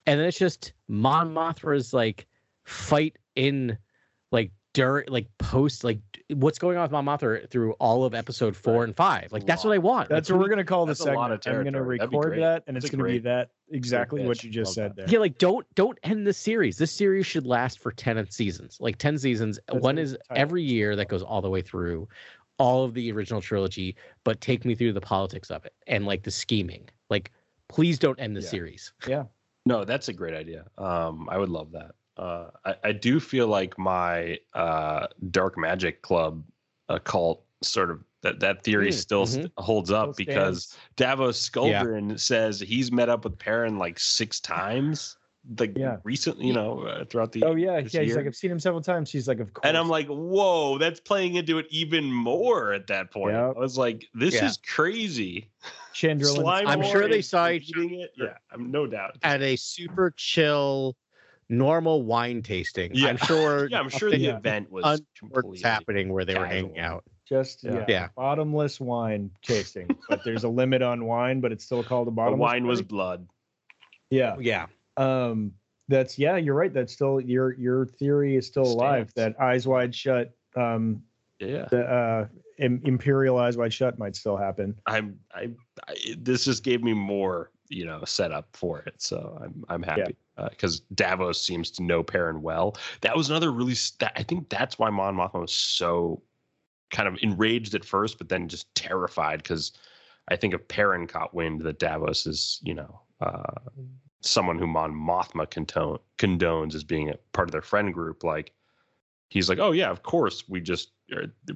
[0.05, 2.27] and then it's just Mon Mothma's like
[2.65, 3.77] fight in
[4.33, 8.55] like during like post like what's going on with Mon Mothma through all of episode
[8.55, 8.83] four Right.
[8.85, 9.31] and five.
[9.31, 10.07] Like that's what I want.
[10.09, 11.47] That's Like, what we're gonna call the that's a lot segment.
[11.47, 11.97] I'm gonna territory.
[11.97, 14.73] That'd be record that, and That's it's gonna be that exactly what you just Love
[14.75, 15.07] said that.
[15.07, 15.13] there.
[15.13, 16.77] yeah, like don't don't end the series.
[16.77, 18.77] This series should last for ten seasons.
[18.79, 19.59] Like ten seasons.
[19.67, 20.41] That's One is title.
[20.41, 22.07] every year that goes all the way through
[22.57, 26.23] all of the original trilogy, but take me through the politics of it and like
[26.23, 26.87] the scheming.
[27.09, 27.31] Like,
[27.67, 28.47] please don't end the Yeah.
[28.47, 28.93] series.
[29.07, 29.23] Yeah.
[29.65, 30.65] No, that's a great idea.
[30.77, 31.91] Um, I would love that.
[32.17, 36.43] Uh, I, I do feel like my uh, dark magic club
[36.89, 39.29] occult sort of that that theory Mm, still mhm.
[39.29, 40.77] st- holds up Still because stands.
[40.97, 45.17] Davos Skuldrin says he's met up with Perrin like six times,
[45.57, 45.97] like Yeah.
[46.03, 47.43] recently, you know, uh, throughout the.
[47.43, 48.01] Oh yeah, this yeah.
[48.01, 49.09] He's like, I've seen him several times.
[49.09, 49.63] She's like, of course.
[49.65, 53.33] And I'm like, whoa, that's playing into it even more at that point.
[53.33, 53.53] Yep.
[53.55, 54.45] I was like, this Yeah.
[54.45, 55.49] is crazy.
[55.95, 56.35] Chandrilan.
[56.35, 58.11] Slime I'm sure they saw each eating it.
[58.17, 59.17] Yeah, I'm no doubt.
[59.23, 60.95] At a super chill,
[61.51, 62.91] normal wine tasting.
[62.93, 63.09] Yeah.
[63.09, 63.67] I'm sure.
[63.71, 67.03] yeah, I'm sure the event was untoward completely happening where they were hanging out.
[67.27, 67.73] Just Yeah.
[67.73, 67.85] yeah.
[67.87, 68.07] Yeah.
[68.15, 72.15] bottomless wine tasting, but there's a limit on wine, but it's still called a The
[72.15, 72.39] bottomless.
[72.39, 73.27] wine was blood.
[74.09, 74.35] yeah.
[74.39, 74.65] Yeah.
[74.97, 75.53] Um,
[75.87, 76.37] that's yeah.
[76.37, 76.73] You're right.
[76.73, 79.11] That's still your your theory is still alive.
[79.15, 80.33] That eyes wide shut.
[80.55, 81.03] Um,
[81.39, 81.65] Yeah.
[81.71, 82.27] the uh,
[82.59, 84.75] im- imperial eyes wide shut might still happen.
[84.85, 85.49] I'm I,
[85.87, 89.01] I this just gave me more, you know, setup for it.
[89.01, 90.15] So I'm I'm happy
[90.49, 92.77] because Davos seems to know Perrin well.
[93.01, 96.21] That was another really s- that I think that's why Mon Mothma was so
[96.91, 99.71] kind of enraged at first, but then just terrified because
[100.27, 103.53] I think if Perrin caught wind that Davos is, you know, uh,
[104.21, 108.51] someone who Mon Mothma condone, condones as being a part of their friend group, like
[109.29, 110.91] he's like, oh yeah, of course we just,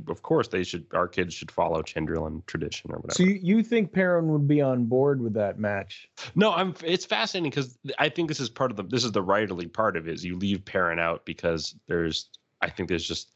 [0.07, 3.13] of course they should, our kids should follow Chandrilan tradition or whatever.
[3.13, 6.09] So you, you think Perrin would be on board with that match?
[6.35, 6.75] No, I'm.
[6.83, 8.83] It's fascinating because I think this is part of the.
[8.83, 10.13] This is the writerly part of it.
[10.13, 12.29] Is you leave Perrin out because there's.
[12.61, 13.29] I think there's just.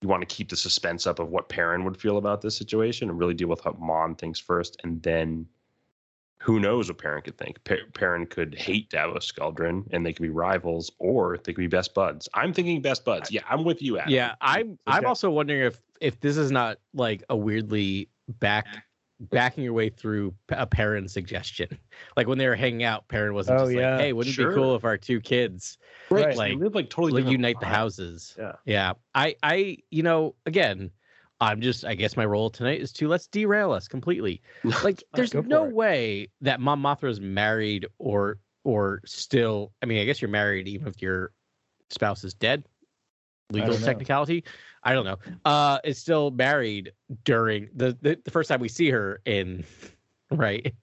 [0.00, 3.10] You want to keep the suspense up of what Perrin would feel about this situation
[3.10, 5.46] and really deal with what Mon thinks first, and then.
[6.42, 7.62] Who knows what Perrin could think?
[7.64, 11.66] Per- Perrin could hate Davos Skuldrin, and they could be rivals, or they could be
[11.66, 12.28] best buds.
[12.34, 13.30] I'm thinking best buds.
[13.32, 14.12] Yeah, I'm with you, Adam.
[14.12, 18.66] Yeah, I'm I'm also wondering if if this is not like a weirdly back
[19.20, 21.76] backing your way through a Perrin suggestion.
[22.16, 23.92] Like when they were hanging out, Perrin wasn't Oh, just yeah.
[23.92, 25.78] like, "Hey, wouldn't it be cool if our two kids
[26.10, 26.26] right.
[26.26, 26.36] Right.
[26.36, 28.52] Like, Like, live like totally like, different unite the houses?" Yeah.
[28.64, 30.90] Yeah, I I you know again,
[31.40, 34.42] I'm just I guess my role tonight is to let's derail us completely.
[34.82, 35.74] Like there's no it.
[35.74, 39.72] way that Mon Mothma is married or or still.
[39.82, 41.32] I mean, I guess you're married even if your
[41.90, 42.64] spouse is dead.
[43.50, 44.44] Legal don't technicality,
[44.82, 45.16] I don't know.
[45.44, 46.92] Uh, is still married
[47.24, 49.64] during the, the the first time we see her in
[50.30, 50.74] right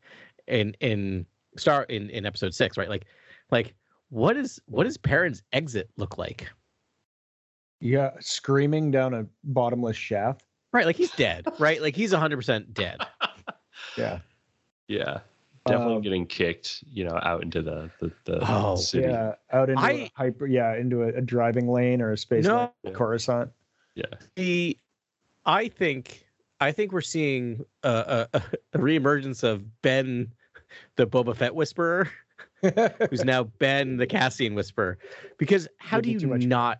[0.47, 1.25] in in
[1.57, 2.89] star in in episode six, right?
[2.89, 3.05] Like
[3.51, 3.75] like
[4.09, 6.49] what is what does Perrin's exit look like?
[7.81, 10.44] Yeah, screaming down a bottomless shaft.
[10.75, 11.47] Right, like he's dead.
[11.57, 12.99] Right, like he's hundred percent dead.
[13.97, 14.19] Yeah.
[14.89, 15.19] Yeah.
[15.65, 19.07] Definitely Um, getting kicked, you know, out into the the, the Oh, city.
[19.07, 20.45] Yeah, out into I- a hyper.
[20.47, 22.73] Yeah, into a, a driving lane or a space No.
[22.83, 22.93] lane.
[22.93, 23.51] Coruscant.
[23.95, 24.03] Yeah.
[24.35, 24.77] The,
[25.45, 26.25] I think
[26.59, 28.41] I think we're seeing a, a,
[28.73, 30.33] a reemergence of Ben,
[30.97, 32.09] the Boba Fett whisperer,
[33.09, 34.97] who's now Ben, the Cassian whisperer.
[35.37, 36.79] Because how do Maybe too you not,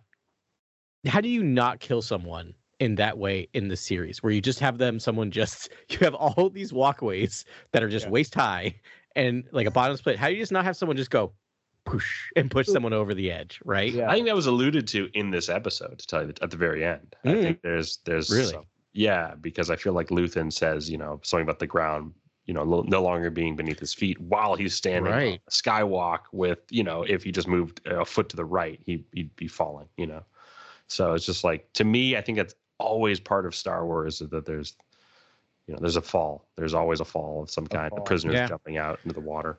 [1.06, 4.60] how do you not kill someone in that way in the series, where you just
[4.60, 8.10] have them, someone just you have all these walkways that are just Yeah.
[8.12, 8.74] waist high
[9.14, 10.18] and like a bottom split.
[10.18, 11.32] How do you just not have someone just go,
[11.84, 13.92] push and push someone over the edge, right?
[13.92, 14.10] Yeah.
[14.10, 15.98] I think that was alluded to in this episode.
[16.00, 17.42] To tell you the, at the very end, I Mm.
[17.42, 18.52] think there's there's Really?
[18.52, 22.12] some- yeah, because I feel like Luthen says you know something about the ground,
[22.46, 25.40] you know, lo- no longer being beneath his feet while he's standing on Right.
[25.46, 29.04] a skywalk with you know if he just moved a foot to the right, he
[29.12, 30.24] he'd be falling, you know.
[30.88, 34.28] So it's just like to me, I think that's always part of Star Wars is
[34.30, 34.76] that there's
[35.66, 36.46] you know there's a fall.
[36.56, 37.90] There's always a fall of some kind.
[37.90, 38.04] The fall.
[38.04, 38.46] prisoners Yeah.
[38.48, 39.58] jumping out into the water.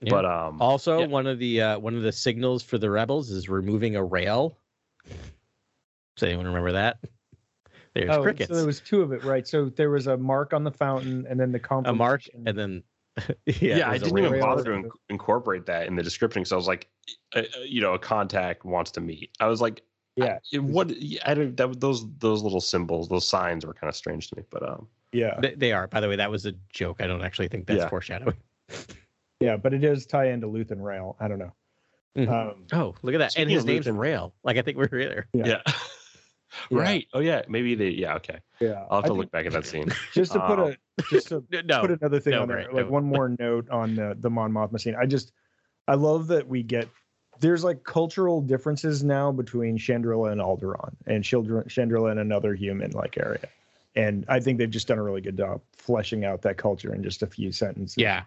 [0.00, 0.10] Yeah.
[0.10, 1.06] But um, Also, Yeah.
[1.06, 4.58] one of the uh, one of the signals for the rebels is removing a rail.
[6.16, 6.98] Does anyone remember that?
[7.94, 8.48] There's oh, crickets.
[8.48, 9.46] so there was two of it, right?
[9.48, 11.86] So there was a mark on the fountain, and then the comp.
[11.86, 12.82] a mark, and then
[13.46, 14.32] yeah, yeah, I didn't even rail.
[14.32, 14.42] rail.
[14.56, 16.88] bother to inc- incorporate that in the description because I was like,
[17.34, 19.30] uh, uh, you know, a contact wants to meet.
[19.40, 19.82] I was like,
[20.16, 20.92] yeah, I- what?
[21.24, 21.56] I don't.
[21.56, 24.42] That those those little symbols, those signs were kind of strange to me.
[24.50, 25.86] But um, yeah, They, they are.
[25.86, 27.00] By the way, that was a joke.
[27.00, 27.88] I don't actually think that's Yeah.
[27.88, 28.36] foreshadowing.
[29.40, 29.56] yeah.
[29.56, 31.16] But it does tie into Luthen Rael.
[31.20, 31.52] I don't know.
[32.16, 32.28] Mhm.
[32.32, 33.36] Um, oh, look at that!
[33.38, 34.32] And his of name's Luthen- Rael.
[34.42, 35.26] Like I think we're there.
[35.34, 35.46] Yeah.
[35.46, 35.62] yeah,
[36.70, 36.78] Yeah.
[36.78, 37.06] right.
[37.12, 37.90] Oh yeah, maybe they.
[37.90, 38.38] Yeah, okay.
[38.58, 39.90] yeah, I'll have I to think look back at that scene.
[40.14, 42.74] just to put Um, a just to No, put another thing no, on there, Grant,
[42.74, 42.90] like no.
[42.92, 44.94] one more note on the the Mon Mothma scene.
[44.98, 45.32] I just
[45.86, 46.88] I love that we get
[47.40, 53.16] there's like cultural differences now between Chandrila and Alderaan and Chandrila and another human like
[53.18, 53.48] area,
[53.94, 57.02] and I think they've just done a really good job fleshing out that culture in
[57.02, 57.96] just a few sentences.
[57.96, 58.22] yeah,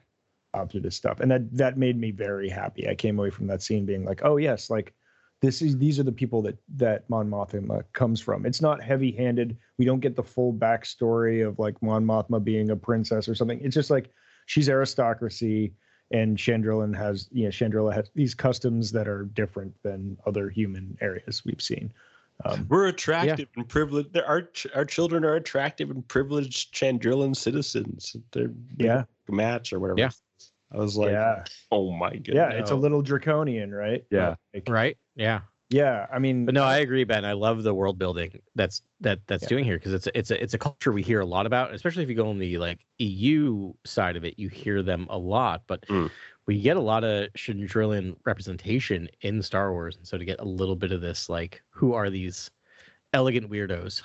[0.70, 2.88] through this stuff, and that that made me very happy.
[2.88, 4.94] I came away from that scene being like, oh yes, like
[5.42, 8.46] this is these are the people that that Mon Mothma comes from.
[8.46, 9.58] It's not heavy handed.
[9.78, 13.60] We don't get the full backstory of like Mon Mothma being a princess or something.
[13.62, 14.10] It's just like
[14.48, 15.74] she's aristocracy,
[16.12, 20.98] and Chandrila has you know Chandrila has these customs that are different than other human
[21.02, 21.92] areas we've seen.
[22.46, 24.14] Um, We're attractive and privileged.
[24.14, 28.16] There Our ch- our children are attractive and privileged Chandrilan citizens.
[28.32, 30.00] They're yeah, match or whatever.
[30.00, 30.12] Yeah.
[30.72, 32.36] I was like, yeah, oh my god.
[32.36, 32.50] yeah.
[32.52, 34.06] It's a little draconian, right?
[34.12, 34.36] Yeah.
[34.54, 34.98] Like, right.
[35.16, 36.08] Yeah, yeah.
[36.12, 37.26] I mean, but no, I agree, Ben.
[37.26, 39.50] I love the world building that's that that's Yeah.
[39.50, 41.74] doing here because it's a, it's a it's a culture we hear a lot about,
[41.74, 45.18] especially if you go on the like EU side of it, you hear them a
[45.18, 46.10] lot, but Mm.
[46.48, 50.46] we get a lot of Chandrilan representation in Star Wars, and so to get a
[50.46, 52.50] little bit of this, like, who are these
[53.14, 54.02] elegant weirdos?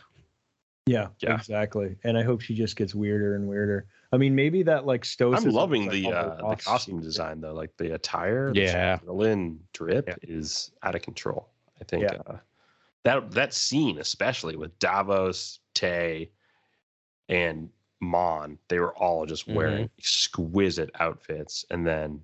[0.87, 1.37] Yeah, Yeah.
[1.37, 1.96] exactly.
[2.05, 3.87] And I hope she just gets weirder and weirder.
[4.12, 5.48] I mean, maybe that like stoicism.
[5.48, 7.55] I'm loving is, the uh, the costume design though.
[7.55, 8.98] Like the attire, Yeah.
[9.03, 10.16] the Lynn drip Yeah.
[10.22, 11.48] is out of control.
[11.81, 12.23] I think Yeah.
[12.27, 12.37] uh,
[13.05, 16.31] that that scene, especially with Davos, Tay,
[17.29, 22.23] and Mon, they were all just wearing exquisite outfits, and then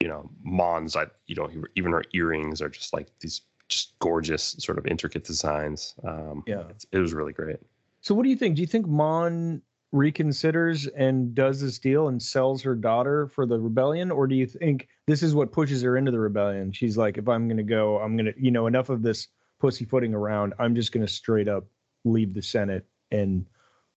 [0.00, 4.56] you know Mon's like you know even her earrings are just like these just gorgeous
[4.58, 5.94] sort of intricate designs.
[6.04, 6.64] Um, Yeah.
[6.92, 7.58] it was really great.
[8.02, 8.56] So, what do you think?
[8.56, 9.62] Do you think Mon
[9.94, 14.46] reconsiders and does this deal and sells her daughter for the rebellion, or do you
[14.46, 16.72] think this is what pushes her into the rebellion?
[16.72, 19.28] She's like, if I'm going to go, I'm going to, you know, enough of this
[19.60, 20.52] pussyfooting around.
[20.58, 21.64] I'm just going to straight up
[22.04, 23.46] leave the Senate and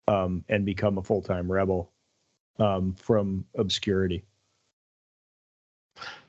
[0.07, 1.91] um and become a full time rebel
[2.59, 4.23] um from obscurity.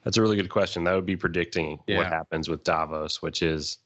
[0.03, 0.85] That's a really good question.
[0.85, 3.79] That would be predicting what happens with Davos, which is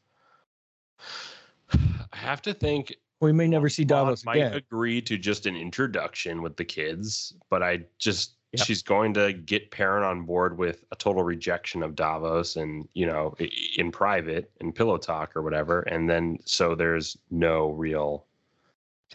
[1.73, 4.55] I have to think We may never see Davos might again.
[4.55, 8.67] agree to just an introduction with the kids, but I just Yep.
[8.67, 13.07] she's going to get Perrin on board with a total rejection of Davos and you
[13.07, 13.35] know
[13.79, 18.27] in private in pillow talk or whatever, and then so there's no real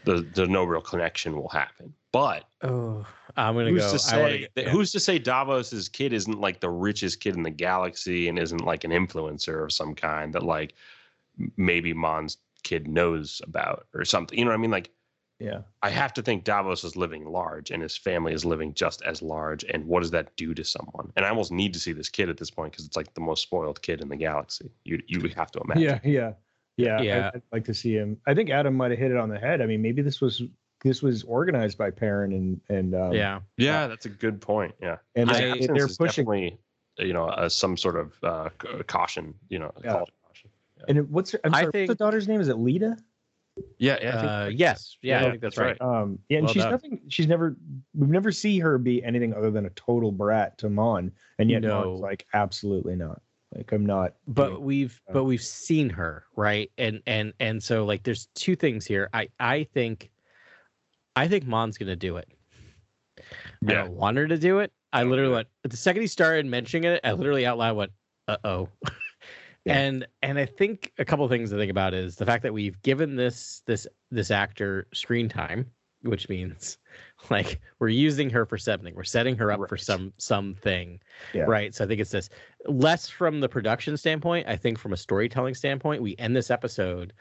[0.06, 1.94] the the no real connection will happen.
[2.14, 3.98] But Oh, I'm gonna who's go.
[3.98, 4.70] to I wanna say go- yeah.
[4.70, 8.64] who's to say Davos's kid isn't like the richest kid in the galaxy and isn't
[8.66, 10.74] like an influencer of some kind that like
[11.58, 12.38] maybe Mon's
[12.68, 14.38] kid knows about or something.
[14.38, 14.72] You know what I mean?
[14.72, 14.90] Like
[15.40, 15.62] Yeah.
[15.84, 19.22] I have to think Davos is living large and his family is living just as
[19.22, 19.64] large.
[19.74, 21.12] And what does that do to someone?
[21.16, 23.22] And I almost need to see this kid at this point because it's like the
[23.30, 24.70] most spoiled kid in the galaxy.
[24.84, 25.84] You you have to imagine.
[25.84, 26.32] Yeah, yeah,
[26.78, 27.02] yeah.
[27.02, 27.28] Yeah.
[27.28, 28.18] I'd, I'd like to see him.
[28.28, 29.62] I think Adam might have hit it on the head.
[29.62, 30.42] I mean, maybe this was
[30.84, 33.40] this was organized by Perrin and and um, yeah.
[33.58, 34.74] Yeah, that's a good point.
[34.82, 34.98] Yeah.
[35.16, 36.26] and I- they- Absence they're pushing.
[36.26, 36.58] definitely
[37.00, 38.50] you know uh, some sort of uh,
[38.88, 39.36] caution.
[39.50, 39.92] You know, Yeah.
[39.94, 40.10] call
[40.80, 40.86] to.
[40.90, 42.42] And what's her, I'm I sorry, what's the daughter's name?
[42.42, 42.98] Is it Leida?
[43.80, 44.10] Yeah, yeah.
[44.10, 45.82] I think- Uh, yes, yeah, Yeah, I think that's, that's right.
[45.82, 46.02] right.
[46.02, 46.72] Um, yeah, and Well she's done.
[46.72, 47.02] nothing.
[47.10, 47.56] She's never.
[47.96, 51.64] We've never see her be anything other than a total brat to Mon, and yet
[51.64, 51.86] No.
[51.86, 53.22] Mon's like absolutely not.
[53.56, 54.14] Like I'm not.
[54.28, 58.28] But doing- we've uh, but we've seen her right, and and and so like there's
[58.36, 59.10] two things here.
[59.14, 60.12] I I think,
[61.16, 62.28] I think Mon's gonna do it.
[63.18, 63.24] I
[63.62, 63.74] Yeah.
[63.86, 64.72] don't want her to do it.
[64.94, 67.02] I literally do went the second he started mentioning it.
[67.04, 67.92] I literally out loud went,
[68.28, 68.70] "Uh oh."
[69.68, 69.78] Yeah.
[69.80, 72.54] And and I think a couple of things to think about is the fact that
[72.54, 75.70] we've given this this this actor screen time,
[76.04, 76.78] which means
[77.30, 78.96] like we're using her for something.
[78.96, 79.82] We're setting her up for Right.
[79.82, 81.00] some something.
[81.34, 81.44] Yeah.
[81.44, 81.76] Right.
[81.76, 82.30] So I think it's this
[82.68, 84.48] less from the production standpoint.
[84.48, 87.14] I think from a storytelling standpoint, we end this episode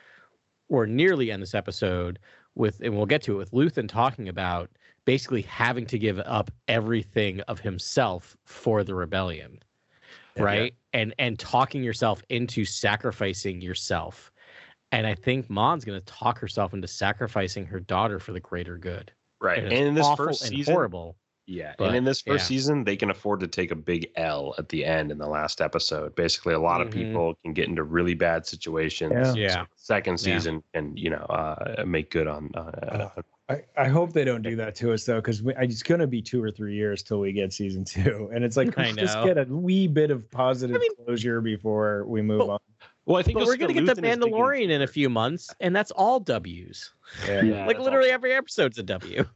[0.69, 2.19] or nearly end this episode
[2.55, 4.71] with and we'll get to it with Luthen talking about
[5.05, 9.59] basically having to give up everything of himself for the rebellion.
[10.37, 10.43] Yeah.
[10.43, 10.75] right?
[10.97, 14.33] And and talking yourself into sacrificing yourself.
[14.93, 18.79] And I think Mon's going to talk herself into sacrificing her daughter for the greater
[18.79, 19.13] good.
[19.41, 19.59] right.
[19.59, 21.17] And And, in this awful first and season, horrible.
[21.47, 22.57] yeah, but, and in this first yeah.
[22.57, 25.61] season, they can afford to take a big L at the end in the last
[25.61, 26.15] episode.
[26.15, 26.85] Basically, a lot Mhm.
[26.87, 29.37] of people can get into really bad situations.
[29.37, 29.49] Yeah.
[29.57, 29.65] Yeah.
[29.77, 30.35] Second Yeah.
[30.39, 32.51] season, and you know, uh, make good on.
[32.55, 33.11] Uh,
[33.49, 36.21] I, I hope they don't do that to us though, because it's going to be
[36.21, 39.25] two or three years till we get season two, and it's like I let's just
[39.25, 42.59] get a wee bit of positive I mean- closure before we move But- on.
[43.05, 45.55] well, I think But we're going to get the Luthen Mandalorian in a few months,
[45.61, 46.93] and that's all W's.
[47.27, 47.43] Yeah.
[47.45, 49.25] Yeah, like literally all- every episode's a W.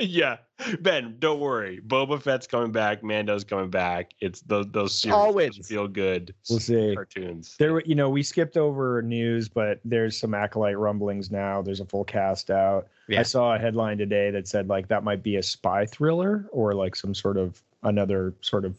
[0.00, 0.38] Yeah,
[0.80, 1.80] Ben, don't worry.
[1.86, 3.02] Boba Fett's coming back.
[3.04, 4.12] Mando's coming back.
[4.20, 6.34] It's those those series All those feel good.
[6.48, 6.94] We'll see.
[6.94, 7.54] Cartoons.
[7.58, 11.60] There, you know, we skipped over news, but there's some acolyte rumblings now.
[11.60, 12.88] There's a full cast out.
[13.08, 13.20] Yeah.
[13.20, 16.74] I saw a headline today that said like that might be a spy thriller or
[16.74, 18.76] like some sort of another sort of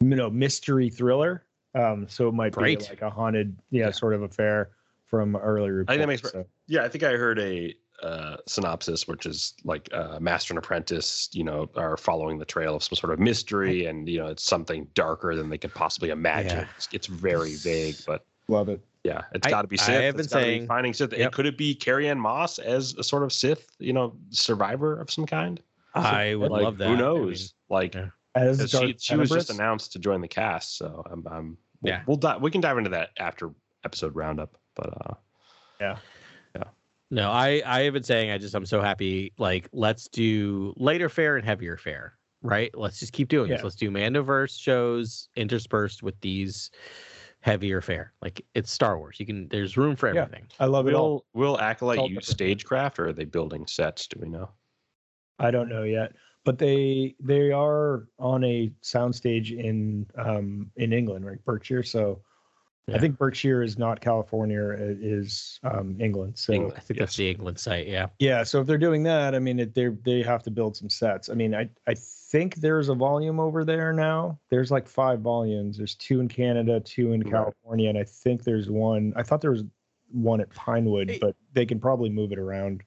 [0.00, 1.44] you know mystery thriller.
[1.76, 2.80] Um, so it might Great.
[2.80, 3.90] be like a haunted, yeah, Yeah.
[3.92, 4.70] sort of affair
[5.06, 5.84] from earlier.
[5.86, 6.44] I think that makes- so.
[6.66, 11.28] Yeah, I think I heard a uh, synopsis, which is like uh, master and apprentice,
[11.32, 14.44] you know, are following the trail of some sort of mystery, and you know, it's
[14.44, 16.58] something darker than they could possibly imagine.
[16.58, 16.66] Yeah.
[16.76, 18.80] It's, it's very vague, but Love it.
[19.04, 19.88] yeah, it's I- got to be Sith.
[19.90, 21.12] I have been it's gotta be saying- finding Sith.
[21.12, 21.20] Yep.
[21.20, 24.98] And could it be Carrie Ann Moss as a sort of Sith, you know, survivor
[25.00, 25.60] of some kind?
[25.94, 26.84] I would like, love that.
[26.86, 27.54] Who I mean, knows?
[27.68, 28.08] like, yeah.
[28.34, 31.92] As 'cause she, she was just announced to join the cast, so I'm, I'm we'll,
[31.92, 32.02] Yeah.
[32.06, 33.50] we'll dive, we can dive into that after
[33.84, 35.14] episode roundup, but uh,
[37.10, 39.32] No, I I have been saying I just I'm so happy.
[39.38, 42.70] Like, let's do lighter fare and heavier fare, right?
[42.76, 43.62] Let's just keep doing this.
[43.62, 46.70] Let's do Mandoverse shows interspersed with these
[47.40, 48.12] heavier fare.
[48.20, 49.18] Like it's Star Wars.
[49.18, 50.22] You can there's room for Yeah.
[50.22, 50.48] everything.
[50.60, 51.24] I love it all.
[51.34, 54.06] will will acolyte all use stagecraft, or are they building sets?
[54.06, 54.50] Do we know?
[55.38, 61.24] I don't know yet, but they they are on a soundstage in um in England,
[61.24, 61.42] right?
[61.44, 61.82] Berkshire.
[61.84, 62.22] So
[62.94, 66.38] I think Berkshire is not California; it is um, England.
[66.38, 66.74] So England.
[66.76, 67.08] I think Yes.
[67.08, 67.86] that's the England site.
[67.86, 68.06] Yeah.
[68.18, 71.28] yeah, so if they're doing that, I mean, they they have to build some sets.
[71.28, 74.38] I mean, I I think there's a volume over there now.
[74.50, 75.76] There's like five volumes.
[75.78, 77.30] There's two in Canada, two in Right.
[77.32, 79.12] California, and I think there's one.
[79.16, 79.64] I thought there was
[80.10, 82.82] one at Pinewood, but they can probably move it around.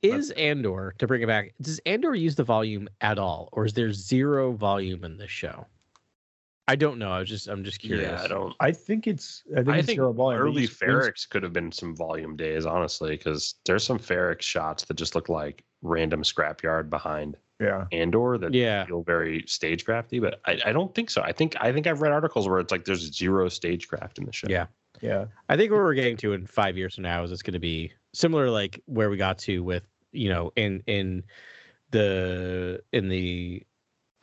[0.00, 1.54] Is Andor to bring it back?
[1.60, 5.66] Does Andor use the volume at all, or is there zero volume in this show?
[6.68, 7.10] I don't know.
[7.10, 8.10] I was just I'm just curious.
[8.10, 8.54] Yeah, I don't.
[8.60, 9.42] I think it's.
[9.52, 10.40] I think I it's think zero volume.
[10.42, 14.84] Early use Ferrix could have been some volume days, honestly, because there's some Ferrix shots
[14.84, 17.86] that just look like random scrapyard behind Yeah.
[17.90, 18.84] Andor that Yeah.
[18.84, 20.20] feel very stagecrafty.
[20.20, 21.22] But I, I don't think so.
[21.22, 24.32] I think I think I've read articles where it's like there's zero stagecraft in the
[24.32, 24.46] show.
[24.50, 24.66] Yeah.
[25.00, 25.24] Yeah.
[25.48, 27.58] I think where we're getting to in five years from now is it's going to
[27.60, 31.24] be similar, like where we got to with you know in in
[31.92, 33.62] the in the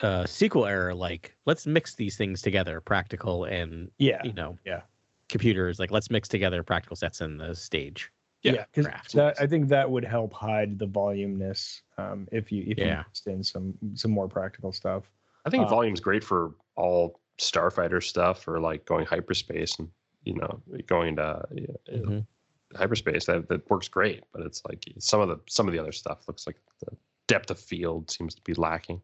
[0.00, 0.94] uh sequel era.
[0.94, 4.22] Like let's mix these things together, practical and Yeah.
[4.24, 4.82] you know Yeah.
[5.28, 5.78] computers.
[5.78, 8.10] Like let's mix together practical sets and the stage.
[8.42, 8.64] Yeah, Yeah.
[8.70, 9.12] Because craft.
[9.14, 13.04] that I think that would help hide the volumeness um, if you if you Yeah.
[13.06, 15.10] mixed in some some more practical stuff.
[15.44, 19.88] I think Uh, volume's great for all starfighter stuff or like going hyperspace and
[20.24, 21.66] you know going into yeah,
[21.96, 22.26] Mhm.
[22.74, 25.92] hyperspace that, that works great but it's like some of the some of the other
[25.92, 26.96] stuff looks like the
[27.28, 29.00] depth of field seems to be lacking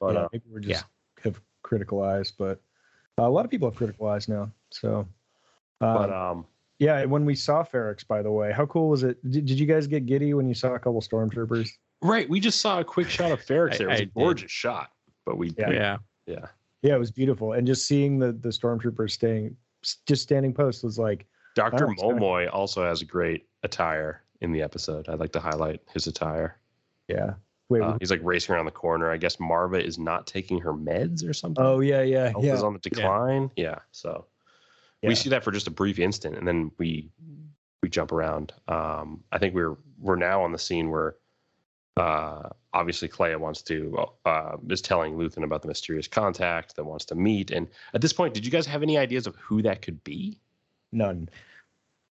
[0.00, 0.84] but yeah, uh, maybe we're just
[1.22, 2.60] have critical eyes, but
[3.18, 4.50] uh, a lot of people have critical eyes now.
[4.70, 5.06] So.
[5.80, 6.46] Uh, but um
[6.78, 9.22] yeah, when we saw Ferrix, by the way, how cool was it?
[9.30, 11.68] Did, did you guys get giddy when you saw a couple stormtroopers?
[12.02, 14.14] right we just saw a quick shot of Ferrix there it was I a did.
[14.14, 14.90] gorgeous shot
[15.26, 15.68] but we Yeah.
[15.68, 15.96] we- Yeah.
[16.26, 16.46] yeah
[16.82, 19.54] Yeah, it was beautiful, and just seeing the the stormtroopers staying
[20.06, 22.00] just standing post was like, dr Nice, nice.
[22.00, 26.56] momoy also has a great attire in the episode i'd like to highlight his attire
[27.08, 27.34] yeah.
[27.70, 29.10] Wait, Uh, he's like racing around the corner.
[29.10, 31.64] I guess Maarva is not taking her meds or something.
[31.64, 32.54] oh yeah, yeah, Health yeah.
[32.54, 33.50] is on the decline.
[33.56, 33.78] Yeah.
[33.92, 34.26] So
[35.00, 35.08] Yeah.
[35.08, 37.08] we see that for just a brief instant, and then we
[37.82, 38.52] we jump around.
[38.68, 41.14] Um, I think we're we're now on the scene where
[41.96, 47.04] uh, obviously Kleya wants to uh, is telling Luthen about the mysterious contact that wants
[47.06, 47.50] to meet.
[47.50, 50.38] And at this point, did you guys have any ideas of who that could be?
[50.92, 51.28] None.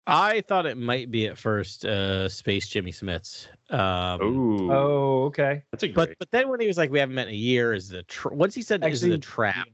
[0.06, 3.46] I thought it might be at first uh Space Jimmy Smits.
[3.70, 5.62] Um, Oh, Oh, okay.
[5.70, 5.94] that's a great.
[5.94, 8.02] but but then when he was like, "We haven't met in a year," is the
[8.04, 9.68] tra- once he said is it a trap?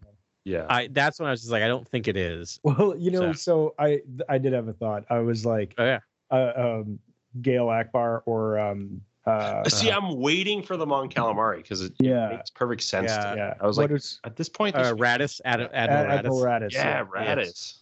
[0.45, 0.67] yeah.
[0.69, 2.61] I that's when I was just like, I don't think it is.
[2.63, 5.05] Well, you know, So- so I I did have a thought.
[5.11, 5.99] I was like, Oh yeah,
[6.31, 6.99] uh, um,
[7.41, 12.29] Gial Ackbar or um, uh, See, I'm waiting for the Mon Calamari because it yeah,
[12.31, 13.11] makes perfect sense.
[13.11, 13.31] Yeah.
[13.33, 13.55] to yeah.
[13.61, 16.63] I was What like, is- at this point, uh, Raddus, Ad- Ad- Admiral Admiral Raddus.
[16.69, 16.73] Raddus.
[16.73, 17.77] yeah, yeah, Raddus.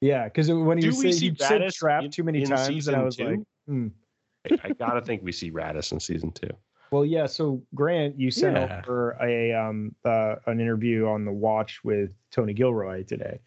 [0.00, 0.24] Yeah.
[0.24, 3.24] Because when you say you said trap too many times, and I was two?
[3.24, 3.88] like, hmm.
[4.62, 6.50] I gotta think we see Raddus in season two.
[6.90, 7.26] Well, yeah.
[7.26, 8.80] So Grant, you sent Yeah.
[8.82, 13.40] over a um uh, an interview on the Watch with Tony Gilroy today,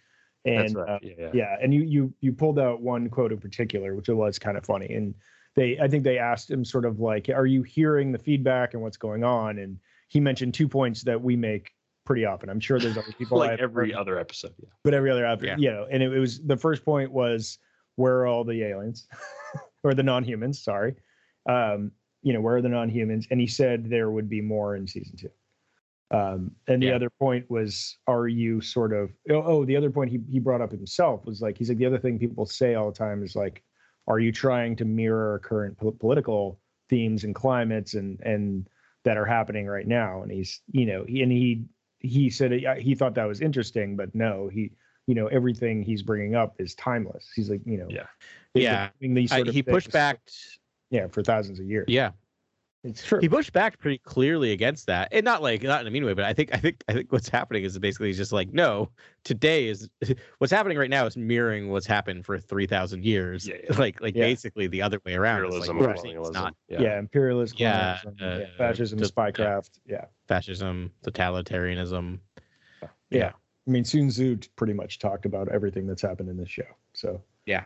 [0.46, 0.90] and right.
[0.90, 1.30] uh, yeah, yeah.
[1.34, 4.66] yeah, and you you you pulled out one quote in particular, which was kind of
[4.66, 5.16] funny, and
[5.56, 8.84] they I think they asked him sort of like, "Are you hearing the feedback and
[8.84, 9.78] what's going on?" And
[10.08, 11.72] he mentioned two points that we make
[12.06, 12.50] pretty often.
[12.50, 14.54] I'm sure there's other people like I've every heard, other episode.
[14.60, 14.70] Yeah.
[14.84, 15.58] but every other episode, Yeah.
[15.58, 15.88] you know.
[15.90, 17.60] And it, it was the first point was
[17.96, 19.08] where are all the aliens
[19.84, 20.64] or the non-humans?
[20.64, 20.96] Sorry,
[21.48, 21.92] um,
[22.24, 23.28] you know, where are the non-humans?
[23.32, 25.30] And he said there would be more in season two.
[26.12, 26.96] Um, and the Yeah.
[26.96, 29.12] other point was, are you sort of?
[29.30, 31.86] Oh, oh, the other point he he brought up himself was like he's like the
[31.86, 33.64] other thing people say all the time is like,
[34.08, 38.68] are you trying to mirror current po- political themes and climates and and
[39.06, 40.22] that are happening right now?
[40.22, 41.64] And he's you know he and he
[42.02, 44.72] he said he thought that was interesting, but no, he
[45.08, 47.30] you know everything he's bringing up is timeless.
[47.36, 48.08] He's like you know Yeah.
[48.54, 48.90] Yeah.
[49.00, 50.20] doing these I, sort of he pushed back.
[50.90, 51.86] yeah for thousands of years.
[51.88, 52.12] Yeah,
[52.84, 53.20] it's true.
[53.20, 56.14] he pushed back pretty clearly against that, and not like not in a mean way,
[56.14, 58.90] but I think I think I think what's happening is basically he's just like, no,
[59.24, 59.90] today is
[60.40, 63.48] what's happening right now is mirroring what's happened for three thousand years.
[63.48, 63.78] Yeah, yeah.
[63.78, 64.24] Like like Yeah.
[64.24, 65.44] basically the other way around.
[65.44, 65.96] Imperialism, like, Right.
[65.98, 66.44] we're seeing it's colonialism.
[66.44, 66.82] not Yeah.
[66.94, 69.70] yeah, imperialist, Yeah, colonialism, uh, fascism, just- spycraft.
[69.86, 70.06] Yeah.
[70.28, 72.20] fascism, totalitarianism.
[73.12, 73.32] yeah,
[73.68, 76.64] I mean, Sun Tzu pretty much talked about everything that's happened in this show.
[76.94, 77.66] So Yeah.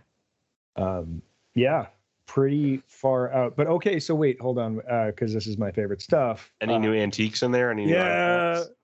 [0.76, 1.22] um,
[1.53, 1.88] yeah,
[2.26, 3.55] pretty far out.
[3.55, 6.51] But okay, so wait, hold on, Uh, because this is my favorite stuff.
[6.61, 7.71] Any Uh, new antiques in there?
[7.71, 8.76] Any new Yeah, artifacts?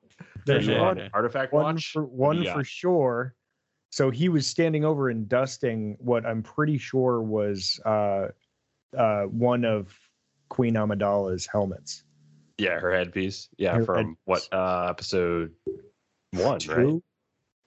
[0.45, 1.91] there's Any, uh, one, artifact one watch.
[1.91, 3.35] for one you for sure.
[3.89, 8.29] So he was standing over and dusting what I'm pretty sure was uh,
[8.95, 9.93] uh, one of
[10.49, 12.03] Queen Amidala's helmets.
[12.57, 13.49] Yeah, her headpiece.
[13.57, 15.53] Yeah, Her from what uh episode
[16.31, 16.59] one, right?
[16.59, 17.03] Two?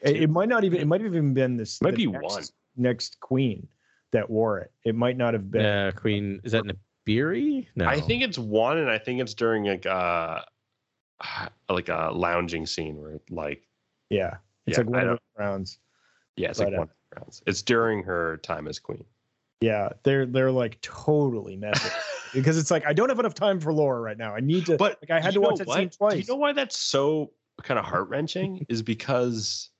[0.00, 0.80] It, it might not even.
[0.80, 1.80] It might have even been this.
[1.82, 2.42] Might the be next, one.
[2.76, 3.66] next queen
[4.14, 4.70] that wore it.
[4.84, 5.66] It might not have been.
[5.66, 7.66] Uh, Queen is that Naberrie?
[7.74, 10.40] No, I think it's one, and I think it's during like uh
[11.68, 13.66] like a lounging scene where like
[14.08, 14.36] Yeah,
[14.66, 15.78] it's Yeah, like one of the rounds.
[16.36, 17.42] yeah, it's like But, uh, one of the rounds.
[17.46, 19.04] It's during her time as queen.
[19.60, 21.90] Yeah, they're they're like totally messing
[22.32, 24.34] because it's like I don't have enough time for Laura right now.
[24.34, 24.76] I need to.
[24.76, 25.78] But like I had to watch that what?
[25.78, 26.12] scene twice.
[26.12, 28.64] Do you know why that's so kind of heart wrenching?
[28.68, 29.70] is because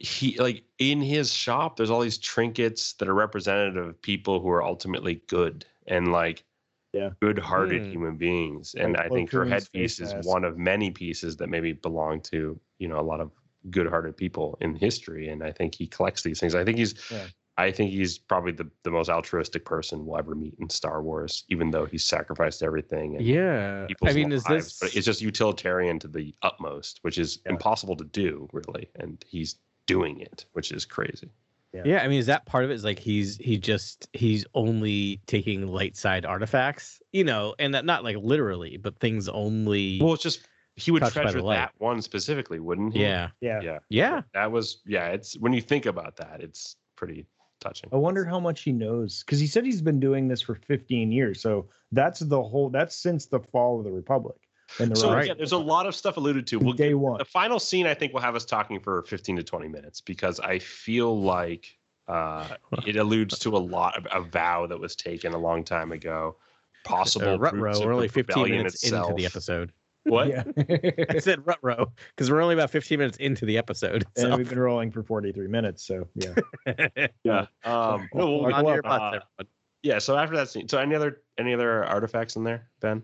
[0.00, 4.50] he like in his shop, there's all these trinkets that are representative of people who
[4.50, 6.44] are ultimately good and like
[6.92, 7.10] Yeah.
[7.20, 7.92] good-hearted Hmm.
[7.92, 8.74] human beings.
[8.74, 12.60] And Like I think her headpiece is one of many pieces that maybe belong to
[12.78, 13.30] you know a lot of
[13.70, 15.28] good-hearted people in history.
[15.28, 16.54] And I think he collects these things.
[16.54, 17.28] I think he's Yeah.
[17.58, 21.44] I think he's probably the, the most altruistic person we'll ever meet in Star Wars,
[21.48, 23.16] even though he's sacrificed everything.
[23.16, 24.78] And Yeah, people's I mean, is this?
[24.80, 27.52] but it's just utilitarian to the utmost, which is Yeah.
[27.52, 28.90] impossible to do, really.
[28.96, 29.58] And he's
[29.90, 31.28] doing it, which is crazy.
[31.72, 32.74] Yeah, I mean, is that part of it?
[32.74, 37.84] Is like he's he just he's only taking light side artifacts, you know, and that
[37.84, 40.00] not like literally, but things only.
[40.02, 41.56] Well, it's just he would Touched by treasure light.
[41.56, 43.02] that one specifically, wouldn't he?
[43.02, 43.60] yeah, Yeah.
[43.62, 44.22] yeah, yeah.
[44.34, 45.08] That was yeah.
[45.08, 47.24] It's when you think about that, it's pretty
[47.60, 47.88] touching.
[47.92, 51.12] I wonder how much he knows because he said he's been doing this for 15
[51.12, 51.40] years.
[51.40, 52.68] So that's the whole.
[52.68, 54.36] That's since the fall of the Republic.
[54.78, 56.58] And So rise- yeah, there's a lot of stuff alluded to.
[56.58, 57.18] We'll day one.
[57.18, 60.38] the final scene i think will have us talking for 15 to 20 minutes because
[60.40, 61.76] i feel like
[62.08, 62.46] uh,
[62.86, 66.36] it alludes to a lot of a vow that was taken a long time ago
[66.84, 69.72] possible Uh, roots Rutrow, we're only 15 rebellion minutes into the episode.
[70.04, 70.42] what Yeah.
[71.10, 74.04] I said Rutrow because we're only about 15 minutes into the episode.
[74.16, 74.36] and So.
[74.36, 75.84] we've been rolling for 43 minutes.
[75.84, 76.34] So yeah.
[77.24, 78.72] yeah um no, we'll- On what?
[78.74, 79.44] your butts, uh,
[79.82, 83.02] yeah so after that scene so any other any other artifacts in there ben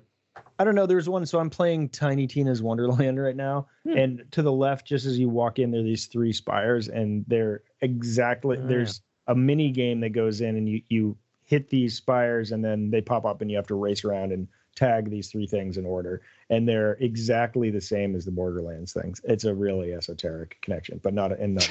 [0.59, 0.87] I don't know.
[0.87, 1.24] There's one.
[1.26, 3.97] So I'm playing Tiny Tina's Wonderland right now, Hmm.
[3.97, 7.24] and to the left, just as you walk in, there are these three spires, and
[7.28, 11.95] they're exactly Oh, there's a mini game that goes in, and you you hit these
[11.95, 15.30] spires, and then they pop up, and you have to race around and tag these
[15.30, 16.20] three things in order,
[16.51, 19.20] and they're exactly the same as the Borderlands things.
[19.24, 21.70] It's a really esoteric connection, but not and not.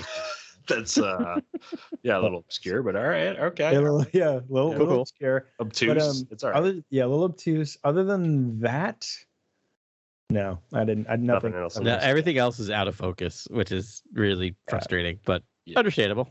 [0.68, 1.39] That's uh,
[2.03, 4.78] yeah, a little obscure, but all right, okay, Yeah, a little, yeah, a little, Yeah.
[4.78, 5.01] little Cool.
[5.01, 5.47] obscure.
[5.59, 5.93] obtuse.
[5.93, 6.57] But um, it's all right.
[6.57, 7.78] other yeah, a little obtuse.
[7.84, 9.07] Other than that,
[10.30, 11.07] no, I didn't.
[11.07, 11.51] I had nothing.
[11.51, 11.80] Nothing else.
[11.80, 15.80] No, everything else is out of focus, which is really frustrating, but Yeah.
[15.80, 16.30] understandable.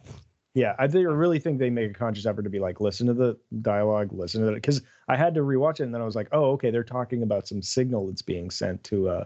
[0.55, 3.09] Yeah, I think I really think they make a conscious effort to be like, listen
[3.09, 6.05] to the dialogue, listen to it, because I had to rewatch it, and then I
[6.05, 9.25] was like, oh, okay, they're talking about some signal that's being sent to uh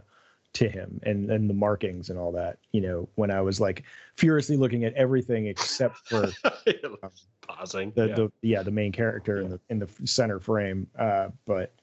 [0.54, 2.58] to him, and and the markings and all that.
[2.72, 3.84] You know, when I was like
[4.16, 6.30] furiously looking at everything except for
[7.42, 7.92] Pausing.
[7.94, 8.14] the yeah.
[8.14, 10.86] the yeah the main character in the in the center frame.
[10.98, 11.74] Uh, but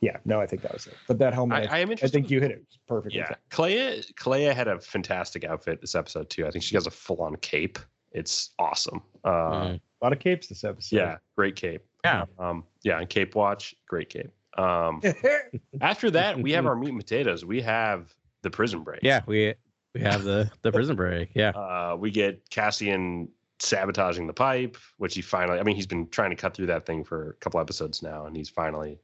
[0.00, 0.94] yeah, no, I think that was it.
[1.06, 3.18] But that helmet, I, I am I, think you hit it perfectly.
[3.18, 6.46] Yeah, Kleya Kleya had a fantastic outfit this episode too.
[6.46, 7.78] I think she has a full on cape.
[8.10, 9.02] It's awesome.
[9.24, 9.80] Uh, Mm.
[10.02, 10.96] A lot of capes this episode.
[10.96, 11.84] Yeah, great cape.
[12.04, 12.24] Yeah.
[12.36, 14.32] Um, yeah, and Cape Watch, great cape.
[14.56, 15.00] Um,
[15.80, 17.44] after that, we have our meat and potatoes.
[17.44, 19.00] We have the prison break.
[19.02, 19.54] Yeah, we
[19.94, 21.30] we have the the prison break.
[21.34, 21.52] Yeah.
[21.56, 23.28] Uh, we get Cassian
[23.58, 25.58] sabotaging the pipe, which he finally.
[25.58, 28.26] I mean, he's been trying to cut through that thing for a couple episodes now,
[28.26, 28.98] and he's finally,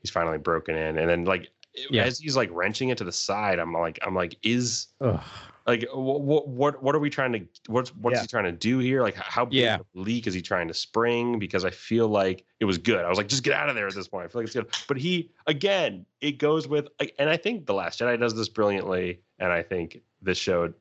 [0.00, 0.98] he's finally broken in.
[0.98, 1.48] And then like
[1.90, 2.04] Yeah.
[2.04, 5.20] as he's like wrenching it to the side, I'm like, I'm like, is Ugh.
[5.66, 8.22] Like what what what are we trying to what's what's Yeah.
[8.22, 9.78] he trying to do here like how big Yeah.
[9.94, 13.18] leak is he trying to spring because i feel like it was good i was
[13.18, 14.96] like just get out of there at this point i feel like it's good but
[14.96, 16.88] he again it goes with
[17.18, 20.72] and i think the last jedi does this brilliantly and i think this show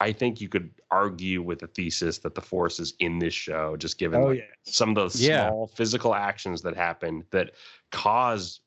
[0.00, 3.76] i think you could argue with the thesis that the force is in this show
[3.76, 4.44] just given Oh like, yeah.
[4.64, 7.52] some of those small physical actions that happen that
[7.90, 8.60] cause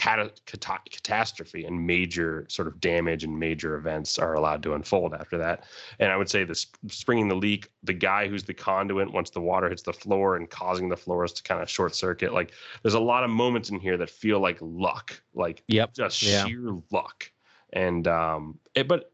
[0.00, 5.12] cata- cata- catastrophe and major sort of damage and major events are allowed to unfold
[5.12, 5.64] after that.
[5.98, 9.28] And I would say the sp- springing the leak, the guy who's the conduit once
[9.28, 12.32] the water hits the floor and causing the floors to kind of short circuit.
[12.32, 15.92] Like there's a lot of moments in here that feel like luck, like Yep.
[15.94, 16.46] just Yeah.
[16.46, 17.30] sheer luck.
[17.72, 19.12] And um, it, but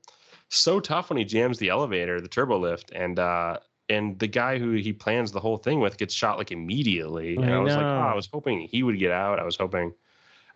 [0.48, 3.58] so tough when he jams the elevator, the turbo lift, and uh,
[3.88, 7.34] and the guy who he plans the whole thing with gets shot like immediately.
[7.36, 7.98] And I I, was like, oh.
[8.12, 9.38] I was hoping he would get out.
[9.40, 9.92] I was hoping,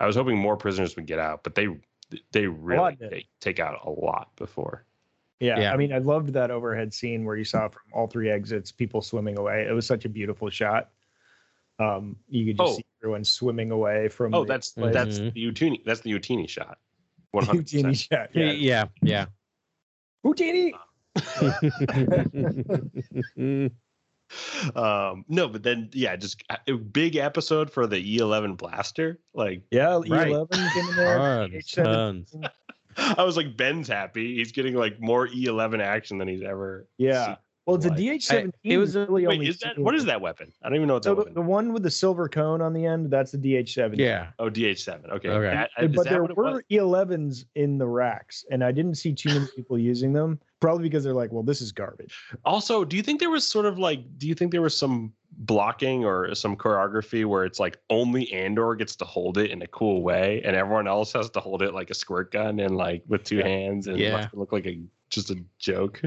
[0.01, 1.69] I was hoping more prisoners would get out, but they
[2.33, 3.11] they really did.
[3.11, 4.85] take, take out a lot before.
[5.39, 5.73] Yeah, Yeah.
[5.73, 9.01] I mean, I loved that overhead scene where you saw from all three exits people
[9.01, 9.67] swimming away.
[9.69, 10.91] It was such a beautiful shot.
[11.79, 12.77] Um, you could just Oh.
[12.77, 14.35] see everyone swimming away from.
[14.35, 14.93] Oh, the that's Mhm.
[14.93, 15.85] that's the Utinni.
[15.85, 16.79] That's the Utinni shot.
[17.31, 18.31] One hundred Houdini shot.
[18.35, 18.51] Yeah.
[18.53, 19.27] Yeah, Yeah.
[20.25, 20.75] Houdini.
[24.65, 24.71] Yeah.
[25.11, 29.19] Um, no, but then yeah, just a big episode for the E11 blaster.
[29.35, 30.29] Like Yeah, Right.
[30.33, 31.19] E11 came there.
[31.19, 31.85] Tons, H7.
[31.85, 32.35] tons.
[32.97, 34.37] I was like, Ben's happy.
[34.37, 36.87] He's getting like more E11 action than he's ever.
[36.99, 37.27] Yeah.
[37.27, 37.37] seen.
[37.67, 38.53] Well, the Like- DH17.
[38.65, 40.53] it was really Wait, only is that what is that weapon?
[40.63, 42.73] I don't even know what that So the, the one with the silver cone on
[42.73, 43.97] the end, that's the DH7.
[43.97, 44.29] Yeah.
[44.39, 45.09] Oh, DH7.
[45.11, 45.29] Okay.
[45.29, 45.55] Okay.
[45.55, 46.55] That- Uh, but there what it was?
[46.55, 50.41] were E11s in the racks, and I didn't see too many people using them.
[50.61, 52.15] Probably because they're like, well, this is garbage.
[52.45, 55.13] Also, do you think there was sort of like, do you think there was some
[55.39, 59.67] blocking or some choreography where it's like only Andor gets to hold it in a
[59.69, 63.03] cool way, and everyone else has to hold it like a squirt gun and like
[63.09, 63.47] with two Yeah.
[63.49, 64.29] hands and Yeah.
[64.35, 66.03] look like a just a joke?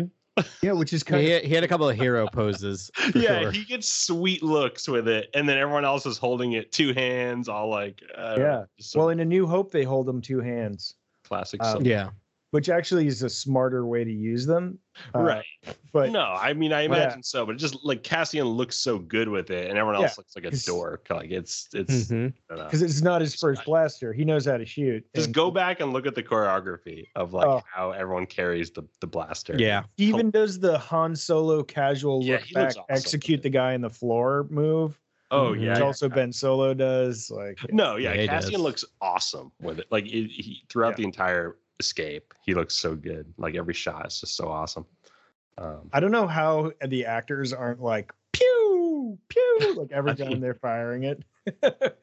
[0.62, 2.90] Yeah, which is He kind of he had a couple of hero poses.
[3.16, 3.52] yeah, sure.
[3.52, 7.50] he gets sweet looks with it, and then everyone else is holding it two hands,
[7.50, 8.64] all like I Yeah.
[8.78, 9.10] just some well.
[9.10, 10.94] In A New Hope, they hold them two hands,
[11.24, 11.62] classic.
[11.64, 12.10] um, yeah.
[12.54, 14.78] Which actually is a smarter way to use them.
[15.16, 15.46] Uh, right.
[15.92, 16.86] But no, I mean I Yeah.
[16.86, 20.12] imagine so, but it just like Cassian looks so good with it, and everyone else
[20.12, 21.08] Yeah, looks like a 'cause- dork.
[21.10, 22.12] Like it's it's.
[22.12, 22.34] I don't
[22.66, 23.66] because it's not his first fine.
[23.66, 25.04] blaster, he knows how to shoot.
[25.16, 27.64] just and go back and look at the choreography of like Oh.
[27.66, 29.56] how everyone carries the the blaster.
[29.58, 29.82] Yeah.
[29.98, 32.84] He even does the Han Solo casual look he back, awesome.
[32.90, 35.00] execute the guy in the floor move,
[35.32, 35.62] Oh Mhm.
[35.64, 35.70] yeah.
[35.72, 35.86] which yeah.
[35.86, 37.32] also Ben Solo does.
[37.32, 38.14] Like, No, yeah.
[38.14, 38.62] Yeah, Cassian does.
[38.62, 39.88] looks awesome with it.
[39.90, 40.96] Like it, he throughout Yeah.
[40.98, 43.34] the entire escape, he looks so good.
[43.38, 44.86] Like every shot is just so awesome.
[45.58, 50.56] Um, I don't know how the actors aren't like pew pew like every time they're
[50.56, 51.24] firing it.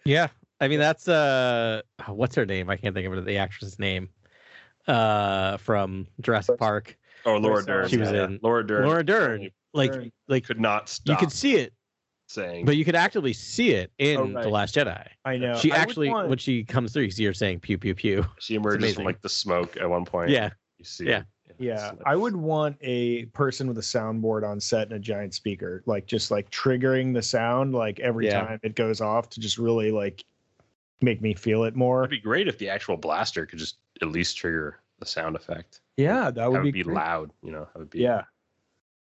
[0.04, 0.28] Yeah.
[0.60, 2.68] I mean, that's uh, what's her name?
[2.68, 4.10] I can't think of the actress's name.
[4.86, 7.88] Uh, from Jurassic Park, oh, Laura Dern.
[7.88, 8.86] She was yeah, in- Laura Dern.
[8.86, 9.50] Laura Dern.
[9.72, 10.12] Like, Dern.
[10.26, 11.12] like could not stop.
[11.12, 11.72] you could see it,
[12.30, 12.64] saying.
[12.64, 14.42] but you could actively see it in Oh, right.
[14.44, 15.06] the Last Jedi.
[15.24, 15.56] I know.
[15.56, 18.24] she I actually, want- when she comes through, you see her saying "pew pew pew."
[18.38, 20.30] she emerges from like the smoke at one point.
[20.30, 20.50] Yeah.
[20.78, 21.06] You see.
[21.06, 21.20] Yeah.
[21.20, 21.24] it.
[21.58, 25.34] Yeah, like- I would want a person with a soundboard on set and a giant
[25.34, 28.40] speaker, like just like triggering the sound like every Yeah.
[28.40, 30.24] time it goes off to just really like
[31.02, 32.00] make me feel it more.
[32.00, 35.80] It'd be great if the actual blaster could just at least trigger the sound effect.
[35.98, 37.30] Yeah, that would, That would, would, be, be, loud.
[37.42, 37.98] You know, that would be.
[38.00, 38.22] Yeah,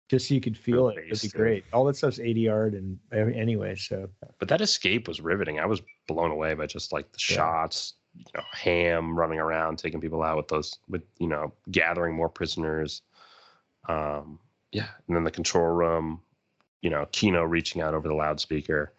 [0.08, 0.98] just so you could feel it.
[1.10, 1.64] It'd be great.
[1.72, 3.74] All that stuff's eighty yard and anyway.
[3.76, 5.58] So But that escape was riveting.
[5.58, 7.36] I was blown away by just like the Yeah.
[7.36, 12.14] shots, you know, Ham running around taking people out with those with you know gathering
[12.14, 13.02] more prisoners.
[13.88, 14.38] Um,
[14.72, 16.20] yeah, and then the control room,
[16.82, 18.92] you know, Kino reaching out over the loudspeaker,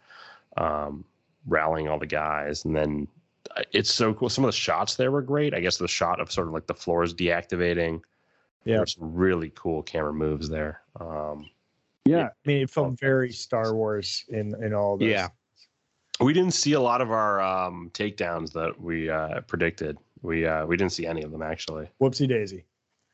[0.55, 1.05] um,
[1.45, 3.07] rallying all the guys, and then
[3.55, 4.29] uh, it's so cool.
[4.29, 5.53] Some of the shots there were great.
[5.53, 8.01] I guess the shot of sort of like the floors deactivating.
[8.65, 8.73] Yeah.
[8.73, 10.81] There were some really cool camera moves there.
[10.99, 11.49] Um,
[12.05, 15.09] Yeah, I mean, it felt very Star Wars in in all this.
[15.09, 15.27] Yeah.
[16.19, 19.97] we didn't see a lot of our um, takedowns that we uh, predicted.
[20.21, 21.89] We uh, we didn't see any of them actually.
[22.01, 22.65] Whoopsie daisy.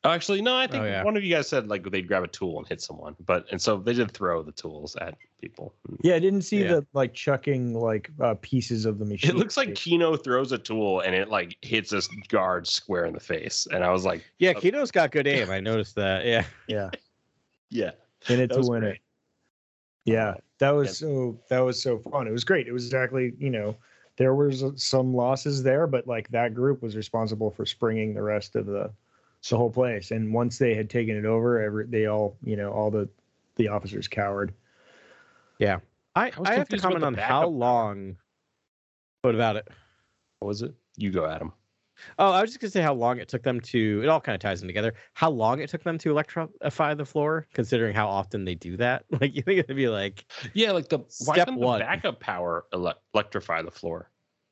[0.05, 0.57] Oh, actually, no.
[0.57, 1.03] I think Oh, yeah.
[1.03, 3.61] one of you guys said like they'd grab a tool and hit someone, but and
[3.61, 5.73] so they did throw the tools at people.
[6.03, 6.67] Yeah, I didn't see Yeah.
[6.75, 9.29] the like chucking like uh, pieces of the machine.
[9.29, 13.13] It looks like Kino throws a tool and it like hits this guard square in
[13.13, 15.49] the face, and I was like, Yeah, Uh, Kino's got good aim.
[15.49, 16.25] I noticed that.
[16.25, 16.43] Yeah.
[16.67, 16.89] yeah,
[17.69, 17.91] yeah,
[18.27, 18.95] in it That to win great.
[18.95, 18.99] it.
[20.03, 21.07] Yeah, that was Yeah.
[21.07, 22.27] so that was so fun.
[22.27, 22.67] It was great.
[22.67, 23.77] It was exactly you know
[24.17, 28.57] there was some losses there, but like that group was responsible for springing the rest
[28.57, 28.91] of the
[29.49, 30.11] the whole place.
[30.11, 33.09] And once they had taken it over, every they all you know all the
[33.55, 34.53] the officers cowered.
[36.15, 38.17] I, I I have to comment on how long.
[39.21, 39.67] What about it?
[40.39, 40.73] what was it?
[40.97, 41.53] You go, Adam.
[42.19, 44.01] Oh, I was just gonna say how long it took them to.
[44.03, 44.93] It all kind of ties in together.
[45.13, 49.05] How long it took them to electrify the floor, considering how often they do that.
[49.21, 51.79] Like you think it'd be like, Yeah, like the why Step couldn't one.
[51.79, 54.09] the backup power ele- electrify the floor?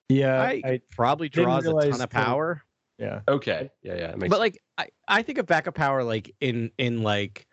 [0.08, 2.64] Yeah, I, I, probably draws a ton of the- power.
[3.02, 3.22] Yeah.
[3.28, 6.70] Okay, yeah, yeah, it makes But like, I, I think of backup power like in
[6.78, 7.48] in like,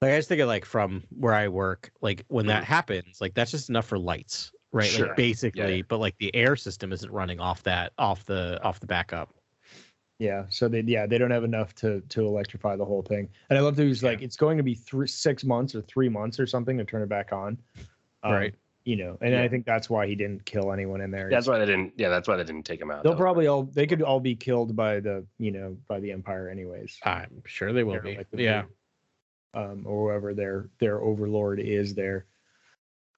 [0.00, 3.34] like I just think of like from where I work, like when that happens, like
[3.34, 4.88] that's just enough for lights, right?
[4.88, 5.08] Sure.
[5.08, 5.82] Like basically, yeah.
[5.88, 9.34] but like the air system isn't running off that off the off the backup.
[10.20, 13.28] Yeah, so they yeah they don't have enough to to electrify the whole thing.
[13.50, 16.08] And I love that he's like it's going to be three six months or three
[16.08, 17.58] months or something to turn it back on.
[18.22, 18.54] Um, Right.
[18.86, 19.42] You know, and Yeah.
[19.42, 21.28] I think that's why he didn't kill anyone in there.
[21.28, 21.94] that's why they didn't.
[21.96, 23.02] Yeah, that's why they didn't take him out.
[23.02, 23.18] They'll though.
[23.18, 26.96] probably all they could all be killed by the you know by the Empire anyways.
[27.02, 28.16] I'm sure they will They're be.
[28.16, 28.62] like the yeah.
[28.62, 28.70] big,
[29.62, 32.26] Um, or whoever their their overlord is there.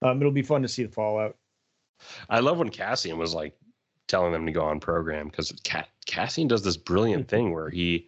[0.01, 1.37] Um, it'll be fun to see the fallout.
[2.31, 3.55] I love when Cassian was like
[4.07, 8.07] telling them to go on program because Ca- Cassian does this brilliant thing where he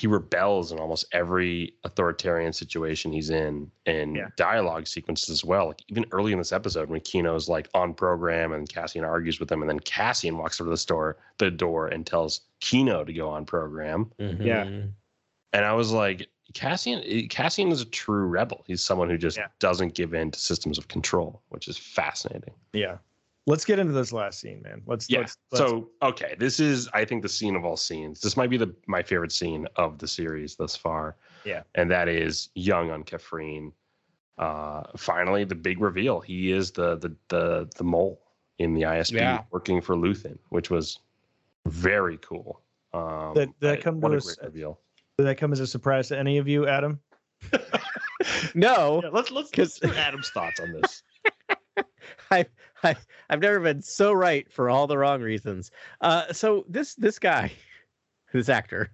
[0.00, 4.28] he rebels in almost every authoritarian situation he's in and Yeah.
[4.36, 5.66] dialogue sequences as well.
[5.66, 9.52] Like even early in this episode when Kino's like on program and Cassian argues with
[9.52, 13.12] him, and then Cassian walks over to the store the door and tells Kino to
[13.12, 14.10] go on program.
[14.18, 14.64] Yeah.
[14.64, 14.92] Mhm.
[15.52, 18.64] And I was like, Cassian Cassian is a true rebel.
[18.66, 19.48] He's someone who just Yeah.
[19.58, 22.54] doesn't give in to systems of control, which is fascinating.
[22.72, 22.96] Yeah.
[23.46, 24.82] Let's get into this last scene, man.
[24.86, 25.20] Let's Yeah.
[25.20, 28.20] let's, let's so okay, this is I think the scene of all scenes.
[28.20, 31.16] This might be the my favorite scene of the series thus far.
[31.44, 31.62] Yeah.
[31.74, 33.72] And that is Jung on Kafrene.
[34.38, 36.20] Uh finally the big reveal.
[36.20, 38.20] He is the the the the mole
[38.58, 39.42] in the ISB Yeah.
[39.50, 40.98] working for Luthen, which was
[41.66, 42.60] very cool.
[42.92, 44.78] Um That- that I- come what to a us- great reveal.
[45.16, 47.00] did that come as a surprise to any of you, Adam?
[48.54, 51.02] No, let's let's 'cause- hear Adam's thoughts on this.
[52.30, 52.46] I,
[52.82, 52.96] I
[53.28, 55.70] I've never been so right for all the wrong reasons.
[56.00, 57.52] Uh, so this this guy,
[58.32, 58.92] this actor,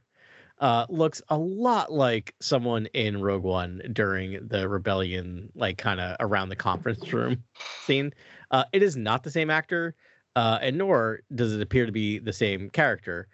[0.61, 6.17] uh, looks a lot like someone in Rogue One during the rebellion, like kind of
[6.21, 7.43] around the conference room
[7.85, 8.13] scene.
[8.51, 9.95] Uh, it is not the same actor,
[10.37, 13.29] uh, and nor does it appear to be the same character.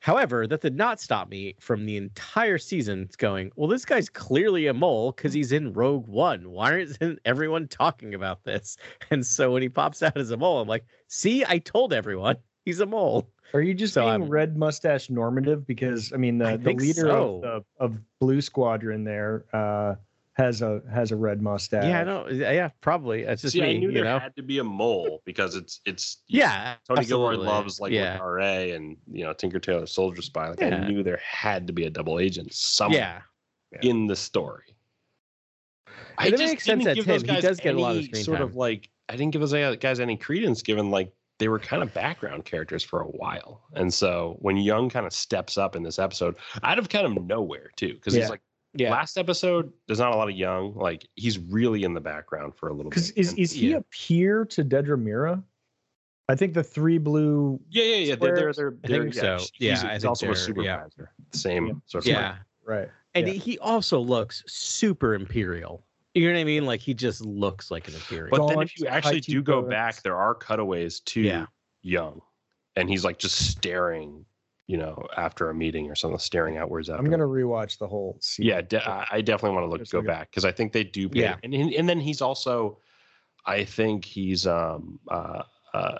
[0.00, 4.68] However, that did not stop me from the entire season going, well, this guy's clearly
[4.68, 6.50] a mole because he's in Rogue One.
[6.50, 8.76] Why isn't everyone talking about this?
[9.10, 12.36] And so when he pops out as a mole, I'm like, see, I told everyone
[12.64, 13.28] he's a mole.
[13.54, 15.66] Are you just So being I'm- red mustache normative?
[15.66, 17.34] Because I mean, I the, the leader so.
[17.36, 19.94] of the of Blue Squadron there uh,
[20.38, 21.84] has a has a red mustache.
[21.84, 22.28] Yeah, I know.
[22.28, 23.22] Yeah, probably.
[23.22, 24.18] It's just See, me, I knew you there know.
[24.20, 28.44] had to be a mole because it's it's Yeah, Tony Gilroy loves like yeah, RA
[28.44, 30.50] and you know Tinker Tailor Soldier Spy.
[30.50, 33.24] Like I knew there had to be a double agent somewhere
[33.72, 33.78] yeah.
[33.82, 34.64] in the story.
[36.18, 37.90] And it makes sense didn't that give Tim, those he guys does get a lot
[37.92, 38.46] of any screen sort time.
[38.46, 41.94] of like I didn't give those guys any credence given like they were kind of
[41.94, 43.62] background characters for a while.
[43.74, 46.34] And so when Jung kind of steps up in this episode,
[46.64, 48.22] out of kind of nowhere too, because Yeah.
[48.22, 48.40] he's like
[48.78, 50.74] Yeah, last episode, there's not a lot of Jung.
[50.74, 53.20] Like he's really in the background for a little Because bit.
[53.20, 53.78] is And- is he yeah.
[53.78, 55.42] a peer to Dedra Meero?
[56.28, 57.58] I think the three blue.
[57.70, 58.14] yeah, yeah, yeah.
[58.16, 59.36] They're, they're, they're, I think yeah, so.
[59.38, 60.90] He's, Yeah, he's I think also a supervisor.
[60.98, 61.06] yeah.
[61.32, 61.72] Same Yeah.
[61.86, 62.36] sort of yeah.
[62.64, 62.88] Right.
[63.14, 63.32] And yeah.
[63.34, 65.84] he also looks super imperial.
[66.14, 66.66] You know what I mean?
[66.66, 68.36] Like he just looks like an imperial.
[68.36, 69.70] But then if you actually do go cheekbones.
[69.70, 71.46] back, there are cutaways to Yeah.
[71.82, 72.20] Jung,
[72.76, 74.24] and he's like just staring,
[74.68, 76.88] you know, after a meeting or something, staring outwards.
[76.90, 78.48] After I'm gonna rewatch the whole season.
[78.50, 81.08] Yeah, de- I definitely want to look Just go back because I think they do.
[81.08, 81.36] Pay, Yeah.
[81.42, 82.78] and and then he's also,
[83.46, 85.42] I think he's um uh
[85.72, 85.98] uh,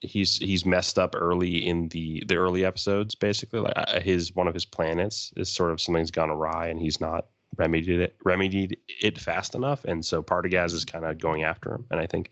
[0.00, 3.14] he's he's messed up early in the the early episodes.
[3.14, 6.80] Basically, like uh, his one of his planets is sort of something's gone awry, and
[6.80, 11.42] he's not remedied it remedied it fast enough, and so Partagaz is kind of going
[11.42, 11.84] after him.
[11.90, 12.30] And I think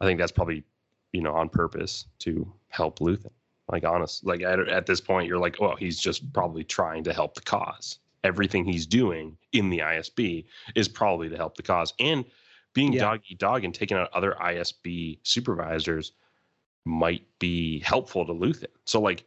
[0.00, 0.62] I think that's probably
[1.12, 3.30] you know on purpose to help Luthen.
[3.72, 7.12] Like honest, like at, at this point, you're like, oh, he's just probably trying to
[7.12, 7.98] help the cause.
[8.22, 10.44] Everything he's doing in the ISB
[10.76, 11.92] is probably to help the cause.
[11.98, 12.24] And
[12.74, 13.00] being Yeah.
[13.00, 16.12] dog eat dog and taking out other ISB supervisors
[16.84, 18.66] might be helpful to Luthen.
[18.84, 19.24] So like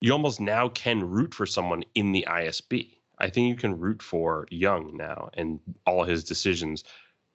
[0.00, 2.96] you almost now can root for someone in the ISB.
[3.18, 6.84] I think you can root for Jung now and all his decisions.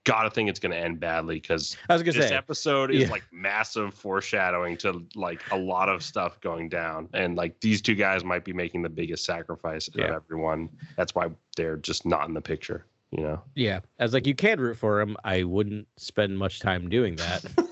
[0.06, 3.10] Gotta think it's gonna end badly because I was gonna this say, episode is yeah.
[3.10, 7.96] like massive foreshadowing to like a lot of stuff going down and like these two
[7.96, 11.28] guys might be making the biggest sacrifice of everyone that's why
[11.58, 14.78] they're just not in the picture you know yeah, I was like, you can root
[14.78, 15.16] for him.
[15.24, 17.46] I wouldn't spend much time doing that.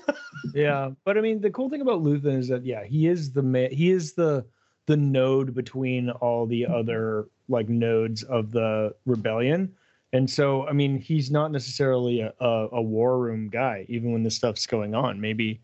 [0.54, 3.42] Yeah, but I mean, the cool thing about Luthen is that yeah, he is the
[3.42, 4.46] ma- he is the
[4.86, 9.74] the node between all the other like nodes of the rebellion,
[10.14, 14.22] and so I mean, he's not necessarily a, a, a war room guy, even when
[14.22, 15.20] this stuff's going on.
[15.20, 15.60] Maybe,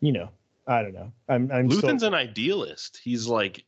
[0.00, 0.30] you know,
[0.66, 1.12] I don't know.
[1.28, 3.64] I'm I'm Luthen's still, an idealist he's like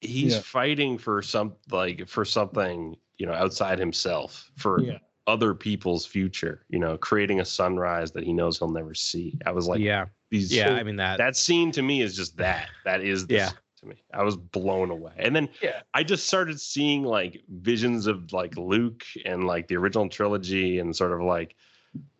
[0.00, 0.40] he's Yeah.
[0.40, 4.98] fighting for some like for something you know outside himself for Yeah.
[5.26, 9.50] other people's future you know creating a sunrise that he knows he'll never see i
[9.50, 10.72] was like yeah, these yeah.
[10.72, 11.18] I mean that.
[11.18, 12.68] that scene to me is just that.
[12.84, 13.50] That is the Yeah.
[13.80, 14.02] To me.
[14.12, 15.12] I was blown away.
[15.16, 15.82] And then Yeah.
[15.94, 20.94] I just started seeing like visions of like Luke and like the original trilogy and
[20.94, 21.56] sort of like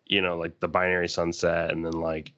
[0.06, 2.32] you know like the binary sunset and then like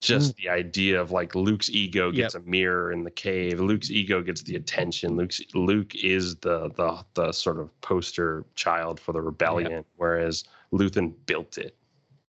[0.00, 0.36] just mm.
[0.42, 3.60] the idea of like Luke's ego gets a mirror in the cave.
[3.60, 5.16] Luke's ego gets the attention.
[5.16, 11.14] Luke's Luke is the the the sort of poster child for the rebellion, whereas Luthen
[11.26, 11.76] built it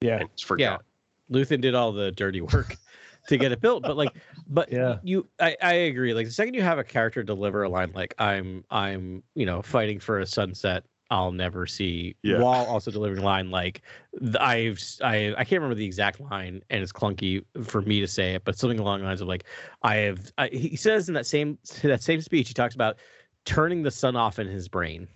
[0.01, 0.85] yeah, and it's forgotten.
[1.31, 2.77] Luthen did all the dirty work
[3.29, 3.83] to get it built.
[3.83, 4.13] But like,
[4.49, 4.99] but Yeah.
[5.03, 6.15] you, I, I agree.
[6.15, 9.63] Like the second you have a character deliver a line like "I'm, I'm, you know,
[9.63, 12.39] fighting for a sunset I'll never see," Yeah.
[12.41, 13.83] while also delivering a line like
[14.41, 18.35] I've, I, I can't remember the exact line, and it's clunky for me to say
[18.35, 19.45] it, but something along the lines of like,
[19.83, 20.33] I have.
[20.39, 22.97] I, he says in that same that same speech, he talks about
[23.45, 25.07] turning the sun off in his brain.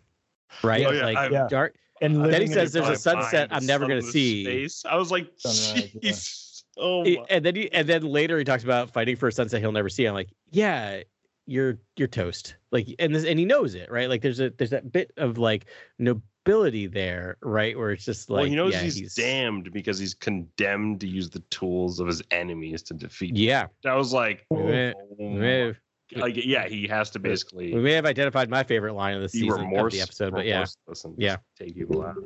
[0.63, 1.47] Right, Oh, yeah, like I've- Yeah.
[1.49, 1.77] dark.
[2.01, 4.45] and then he says there's a sunset I'm never gonna see.
[4.45, 4.85] Space.
[4.89, 6.11] I was like, Sunrise, yeah.
[6.13, 6.47] jeez.
[6.79, 9.61] Oh, my- and then he, and then later he talks about fighting for a sunset
[9.61, 10.07] he'll never see.
[10.07, 11.03] I'm like, yeah,
[11.47, 12.57] you're you're toast.
[12.71, 14.09] Like, and this and he knows it, right?
[14.09, 15.67] Like, there's a there's that bit of like
[15.99, 17.77] nobility there, right?
[17.77, 21.29] Where it's just like, well, he knows yeah, he's, damned because he's condemned to use
[21.29, 23.37] the tools of his enemies to defeat.
[23.37, 25.77] Yeah, that was like, we may, oh may have,
[26.17, 27.75] like, yeah, he has to basically.
[27.75, 30.47] we may have identified my favorite line of the be season of the episode, but
[30.47, 31.37] yeah, listen, Yeah.
[31.59, 32.17] take people out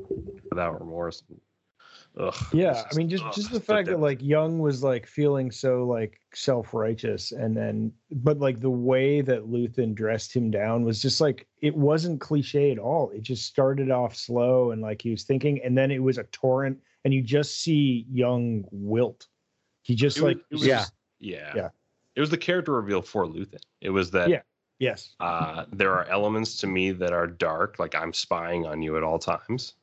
[0.51, 1.23] without remorse.
[2.17, 5.05] Ugh, yeah it's i mean just ugh, just the fact that like Jung was like
[5.05, 10.85] feeling so like self-righteous and then but like the way that luthen dressed him down
[10.85, 15.03] was just like it wasn't cliche at all it just started off slow and like
[15.03, 19.27] he was thinking and then it was a torrent and you just see Jung wilt
[19.83, 20.77] he just It was- like it was Yeah.
[20.79, 21.69] just- yeah, Yeah.
[22.17, 23.59] It was the character reveal for Luthen.
[23.81, 24.43] It was that Yeah.
[24.79, 28.97] yes uh, there are elements to me that are dark, like I'm spying on you
[28.97, 29.75] at all times.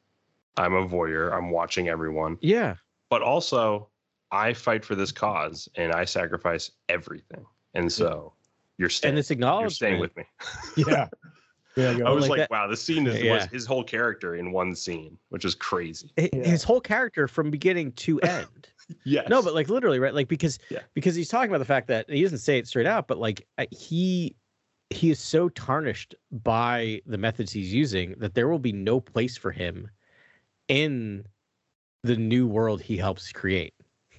[0.57, 1.33] I'm a voyeur.
[1.33, 2.37] I'm watching everyone.
[2.41, 2.75] yeah,
[3.09, 3.89] but also
[4.31, 7.45] I fight for this cause and I sacrifice everything.
[7.73, 8.33] And so
[8.77, 10.23] you're staying, and this you're staying with me.
[10.77, 11.07] yeah
[11.77, 11.97] yeah.
[12.05, 15.17] I was like like, wow, this scene is was his whole character in one scene,
[15.29, 16.11] which is crazy.
[16.19, 16.43] hi- Yeah.
[16.43, 18.67] His whole character from beginning to end.
[19.05, 19.29] Yes.
[19.29, 20.13] No, but like literally, right?
[20.13, 20.79] Like because Yeah.
[20.93, 23.47] because he's talking about the fact that he doesn't say it straight out, but like
[23.71, 24.35] he
[24.89, 29.37] he is so tarnished by the methods he's using that there will be no place
[29.37, 29.89] for him
[30.71, 31.25] in
[32.03, 33.73] the new world he helps create.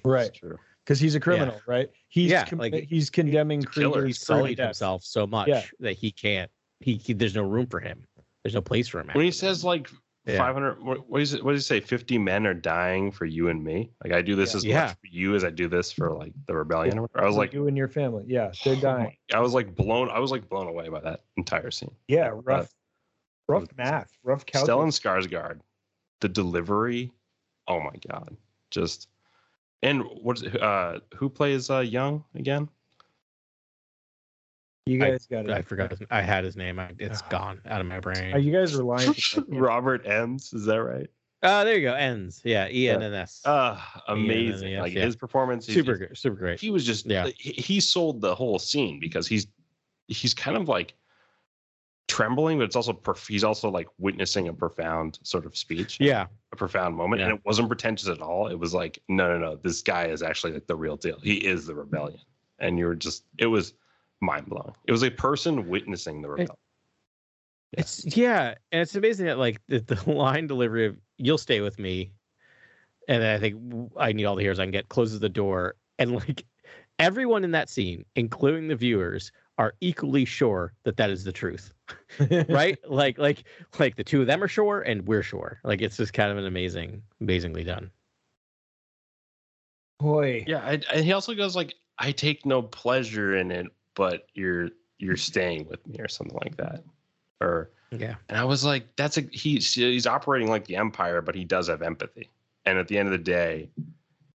[0.05, 0.57] right true.
[0.85, 4.05] because he's a criminal right he's Yeah, com- like- he's condemning He's a killer.
[4.05, 5.63] He's for sullied himself so much Yeah.
[5.79, 6.51] that he can't.
[6.79, 8.05] He, he there's no room for him.
[8.43, 9.07] There's no place for him.
[9.13, 9.89] When he after says like
[10.25, 10.37] Yeah.
[10.37, 11.43] 500, what, what is it?
[11.43, 11.79] What does he say?
[11.85, 13.91] 50 men are dying for you and me.
[14.03, 14.57] Like I do this Yeah.
[14.57, 14.85] as Yeah.
[14.87, 16.99] much for you as I do this for like the rebellion.
[16.99, 17.09] or.
[17.15, 19.53] I was For like, you and your family yeah they're oh dying my- I was
[19.53, 20.09] like blown.
[20.09, 21.95] I was like blown away by that entire scene.
[22.07, 22.69] yeah rough
[23.49, 25.59] rough math rough Stellan calculus Skarsgård,
[26.23, 27.11] the delivery,
[27.67, 28.35] oh my god,
[28.71, 29.09] just
[29.83, 32.69] and what's uh who plays uh Jung again?
[34.85, 35.91] you I- guys got it I forgot.
[35.91, 36.79] His, I had his name.
[36.79, 37.27] I, it's Ah.
[37.29, 38.33] gone out of my brain.
[38.33, 39.13] Are you guys relying?
[39.47, 41.09] Robert Emms, is that right?
[41.45, 41.93] Oh, there you go.
[41.93, 42.41] Ends.
[42.45, 43.41] Yeah, E N N S.
[43.45, 44.69] Uh amazing.
[44.71, 45.03] yeah, like yeah.
[45.05, 46.59] his performance, super just- Super great.
[46.59, 47.27] He was just Yeah.
[47.37, 49.47] he, he sold the whole scene because he's
[50.07, 50.93] he's kind of like
[52.07, 55.97] trembling, but it's also prof- he's also like witnessing a profound sort of speech.
[55.99, 56.27] Yeah.
[56.51, 58.47] a profound moment, and it wasn't pretentious at all.
[58.47, 61.19] It was like, no, no, no, this guy is actually like the real deal.
[61.21, 62.19] He is the rebellion,
[62.59, 63.73] and you were just, it was
[64.21, 64.73] mind blowing.
[64.87, 66.57] It was a person witnessing the rebellion.
[67.73, 71.79] It's yeah, and it's amazing that like the, the line delivery of "You'll stay with
[71.79, 72.11] me,"
[73.07, 75.75] and then I think I need all the heroes I can get closes the door,
[75.97, 76.45] and like
[76.99, 81.73] everyone in that scene, including the viewers, are equally sure that that is the truth,
[82.49, 82.77] right?
[82.89, 83.43] like like
[83.79, 85.59] like the two of them are sure, and we're sure.
[85.63, 87.91] Like it's just kind of an amazing, amazingly done.
[89.99, 90.43] Boy.
[90.47, 94.69] Yeah, I, and he also goes like, "I take no pleasure in it, but you're
[94.97, 96.83] you're staying with me," or something like that,
[97.41, 101.35] or Yeah, And I was like, that's a he's he's operating like the Empire, but
[101.35, 102.31] he does have empathy.
[102.65, 103.69] And at the end of the day,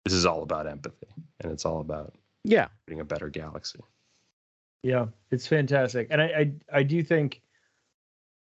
[0.04, 1.08] this is all about empathy,
[1.40, 2.14] and it's all about
[2.44, 3.80] yeah, creating a better galaxy.
[4.86, 7.42] Yeah, it's fantastic, and I I, I do think,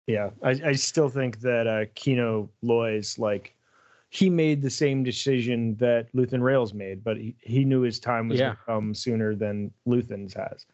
[0.06, 3.56] yeah, I, I still think that uh, Kino Loy's like
[4.10, 8.28] he made the same decision that Luthen Rael's made, but he, he knew his time
[8.28, 8.48] was Yeah.
[8.48, 10.66] gonna come sooner than Luthen's has,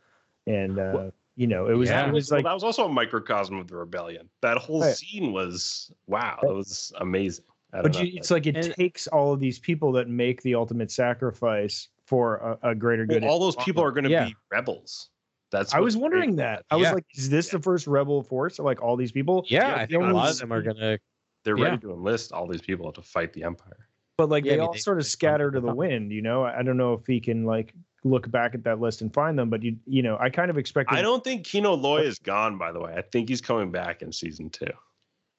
[0.47, 2.07] and uh, you know it was Yeah.
[2.07, 4.30] it was Well, like that was also a microcosm of the rebellion.
[4.41, 4.95] That whole Right.
[4.95, 7.45] scene was wow, it was amazing.
[7.72, 10.89] But you, it's like it And- takes all of these people that make the ultimate
[10.89, 13.28] sacrifice for a, a greater Well, good.
[13.28, 14.26] all those people are going to Yeah.
[14.26, 15.09] be rebels.
[15.51, 16.37] That's I was wondering great.
[16.45, 16.65] that.
[16.71, 18.57] I was like, is this the first rebel force?
[18.57, 19.45] Like all these people?
[19.47, 19.67] yeah.
[19.67, 20.97] Yeah, I they think a lot of them are gonna.
[21.43, 21.65] They're Yeah.
[21.65, 23.87] ready to enlist all these people to fight the Empire.
[24.17, 25.73] but like Yeah, I they mean, all they- sort of they find scatter to the
[25.73, 27.73] wind you know i I don't know if he can like
[28.03, 30.57] look back at that list and find them but you you know i kind of
[30.59, 32.57] expected I don't think Kino Loy is gone.
[32.57, 34.71] By the way, I think he's coming back in season two.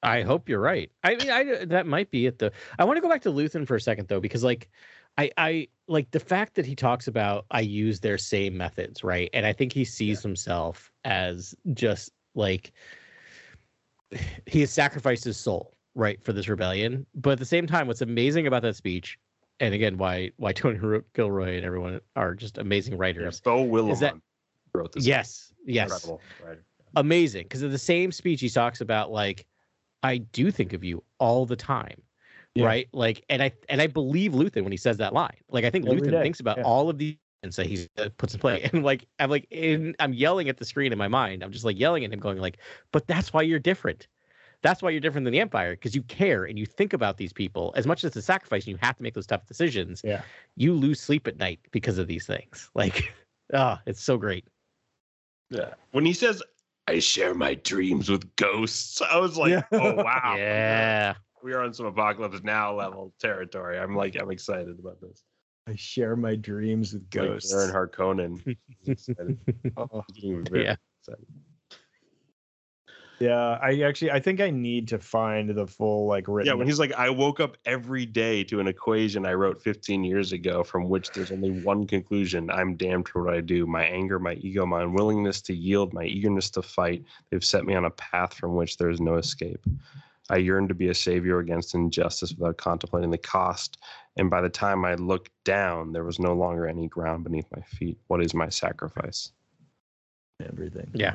[0.01, 0.91] I hope you're right.
[1.05, 2.49] I mean, I that might be it though.
[2.77, 4.69] I want to go back to Luthen for a second though, because like,
[5.17, 9.29] I I like the fact that he talks about I use their same methods, right?
[9.33, 12.71] And I think he sees himself as just like
[14.45, 17.05] he has sacrificed his soul, right, for this rebellion.
[17.15, 19.17] But at the same time, what's amazing about that speech,
[19.59, 23.41] and again, why why Tony Ro- Gilroy and everyone are just amazing writers.
[23.41, 24.15] Beau Willimon that-
[24.73, 25.05] wrote this.
[25.05, 26.09] Yes, yes
[26.95, 29.45] amazing because in the same speech he talks about like
[30.03, 32.01] i do think of you all the time
[32.55, 32.65] Yeah.
[32.65, 35.69] right like and i and i believe luthen when he says that line like i
[35.71, 36.63] think Every luthen day, thinks about yeah.
[36.63, 39.95] all of these and so he's uh, puts in play and like i'm like in,
[39.99, 42.37] i'm yelling at the screen in my mind i'm just like yelling at him going
[42.37, 42.57] like
[42.91, 44.07] but that's why you're different
[44.61, 47.33] that's why you're different than the empire because you care and you think about these
[47.33, 50.21] people as much as the sacrifice and you have to make those tough decisions Yeah.
[50.55, 53.13] you lose sleep at night because of these things like
[53.53, 54.45] oh it's so great
[55.49, 55.73] Yeah.
[55.91, 56.41] When he says,
[56.87, 59.63] I share my dreams with ghosts, I was like, Yeah.
[59.71, 60.35] oh, wow.
[60.37, 63.77] yeah We are on some apocalypse now level territory.
[63.77, 65.23] I'm like, I'm excited about this.
[65.67, 68.57] i share my dreams with Like ghosts Baron Harkonnen.
[69.77, 70.03] Oh.
[70.49, 70.75] Very Yeah.
[71.01, 71.25] excited.
[73.19, 76.67] yeah i actually i think i need to find the full like written Yeah, when
[76.67, 80.63] he's like, I woke up every day to an equation I wrote 15 years ago
[80.63, 82.49] from which there's only one conclusion.
[82.49, 83.65] I'm damned for what I do.
[83.67, 87.03] My anger, my ego, my unwillingness to yield, my eagerness to fight.
[87.29, 89.63] They've set me on a path from which there is no escape.
[90.33, 93.77] I yearned to be a savior against injustice without contemplating the cost.
[94.17, 97.61] And by the time I looked down, there was no longer any ground beneath my
[97.61, 97.99] feet.
[98.07, 99.31] What is my sacrifice?
[100.49, 101.13] everything yeah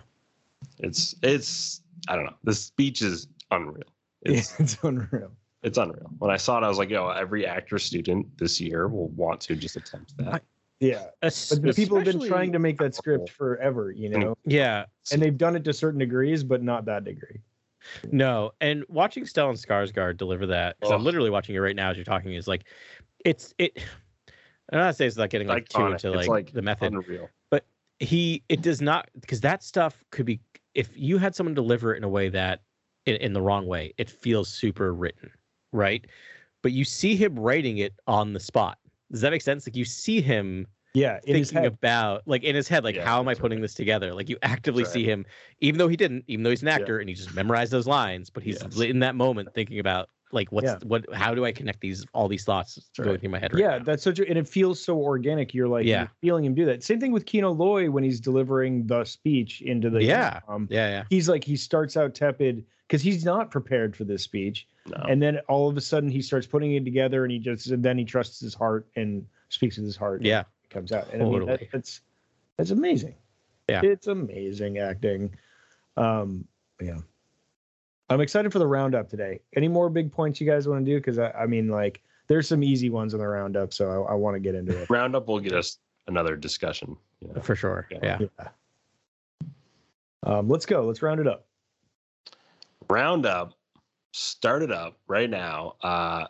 [0.79, 2.37] It's it's I don't know.
[2.45, 3.83] The speech is unreal.
[4.23, 6.11] It's yeah, it's unreal it's unreal.
[6.19, 9.41] When I saw it, I was like, yo, every actor student this year will want
[9.43, 10.43] to just attempt that.
[10.81, 14.85] yeah but the people have been trying to make that script forever you know Yeah,
[15.13, 17.41] and they've done it to certain degrees but not that degree
[18.11, 21.97] no, and watching Stellan Skarsgård deliver that because I'm literally watching it right now as
[21.97, 22.65] you're talking is like,
[23.25, 23.79] it's it.
[24.73, 26.93] I'm not saying it's not getting like too into It's like, the method.
[26.93, 27.31] Unreal.
[28.01, 30.41] He it does not because that stuff could be
[30.75, 32.61] if you had someone deliver it in a way that
[33.07, 35.31] in, in the wrong way, it feels super written,
[35.73, 36.07] right?
[36.63, 38.79] But you see him writing it on the spot.
[39.11, 39.67] Does that make sense?
[39.67, 41.73] Like you see him yeah in his thinking head.
[41.73, 43.63] about like in his head like Yeah, how am i putting right.
[43.63, 45.27] this together like you actively That's see him
[45.61, 46.75] even though he didn't even though he's an Yeah.
[46.77, 48.79] actor and he just memorized those lines but he's Yes.
[48.81, 50.79] in that moment thinking about like what's Yeah.
[50.85, 53.79] what how do i connect these all these thoughts going through my head right yeah,
[53.79, 53.85] now?
[53.85, 55.55] that's such a, and it feels so organic.
[55.55, 56.01] You're like, Yeah.
[56.01, 56.83] you're feeling him do that.
[56.83, 60.41] Same thing with Kino Loy when he's delivering the speech into the Yeah.
[60.49, 64.23] Um, yeah yeah he's like he starts out tepid because he's not prepared for this
[64.23, 64.97] speech, No.
[65.09, 67.83] and then all of a sudden he starts putting it together, and he just and
[67.83, 70.23] then he trusts his heart and speaks with his heart.
[70.23, 71.13] yeah it comes out.
[71.13, 71.69] And I mean, that, Totally.
[71.73, 72.01] that's
[72.57, 73.15] that's amazing.
[73.69, 73.81] Yeah.
[73.85, 75.37] it's amazing acting.
[75.97, 76.47] Um,
[76.81, 76.99] yeah.
[78.11, 79.41] I'm excited for the roundup today.
[79.55, 80.97] Any more big points you guys want to do?
[80.97, 84.15] Because I, I mean, like, there's some easy ones in the roundup, so I, I
[84.15, 84.89] want to get into it.
[84.89, 86.97] Roundup will get us another discussion.
[87.21, 87.41] You know?
[87.43, 87.99] for sure Yeah.
[88.03, 88.49] yeah Yeah.
[90.25, 90.85] Um, let's go.
[90.85, 91.47] Let's round it up.
[92.89, 93.55] Roundup
[94.13, 95.75] start it up right now.
[95.83, 96.27] Uh,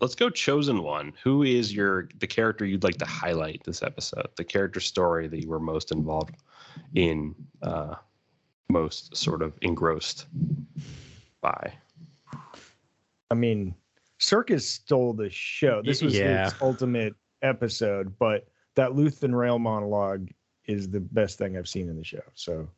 [0.00, 1.12] let's go chosen one.
[1.22, 4.28] Who is your the character you'd like to highlight this episode?
[4.36, 6.34] The character story that you were most involved
[6.94, 7.96] in, uh,
[8.68, 10.26] most sort of engrossed
[11.40, 11.72] by.
[13.30, 13.74] I mean,
[14.20, 15.82] Serkis stole the show.
[15.84, 16.44] This was Yeah.
[16.44, 20.30] his ultimate episode, but that Luthen Rael monologue
[20.66, 22.22] is the best thing I've seen in the show.
[22.34, 22.68] So,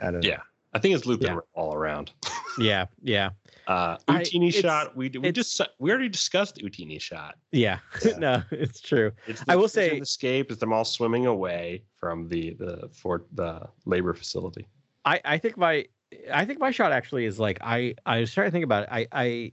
[0.00, 0.28] I don't know.
[0.28, 0.40] Yeah.
[0.72, 1.38] I think it's Luthen Yeah.
[1.52, 2.12] all around.
[2.56, 3.30] Yeah, yeah,
[3.66, 4.94] Uh, Utinni it's- shot.
[4.96, 7.36] We we just we already discussed Utinni shot.
[7.52, 7.78] yeah.
[8.04, 8.18] Yeah.
[8.18, 9.12] no, it's true.
[9.26, 13.26] It's I will prison say- escape is them all swimming away from the the fort
[13.32, 14.66] the labor facility.
[15.04, 15.86] I I think my
[16.32, 18.88] I think my shot actually is like I I was trying to think about it.
[18.92, 19.52] I I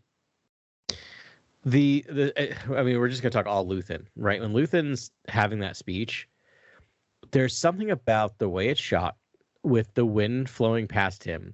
[1.66, 5.60] the the eh, I mean we're just gonna talk all Luthen right when Luthen's having
[5.60, 6.28] that speech.
[7.32, 9.16] There's something about the way it's shot
[9.64, 11.54] with the wind flowing past him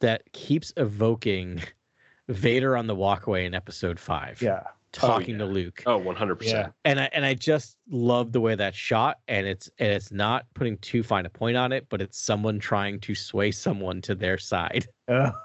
[0.00, 1.62] that keeps evoking
[2.28, 4.40] Vader on the walkway in Episode Five.
[4.40, 4.62] Yeah.
[4.92, 5.38] talking yeah.
[5.38, 5.82] to Luke.
[5.86, 6.36] Oh, 100 Yeah.
[6.38, 6.72] percent.
[6.84, 10.46] and I and I just love the way that's shot, and it's and it's not
[10.54, 14.14] putting too fine a point on it, but it's someone trying to sway someone to
[14.14, 14.86] their side.
[15.08, 15.30] Uh,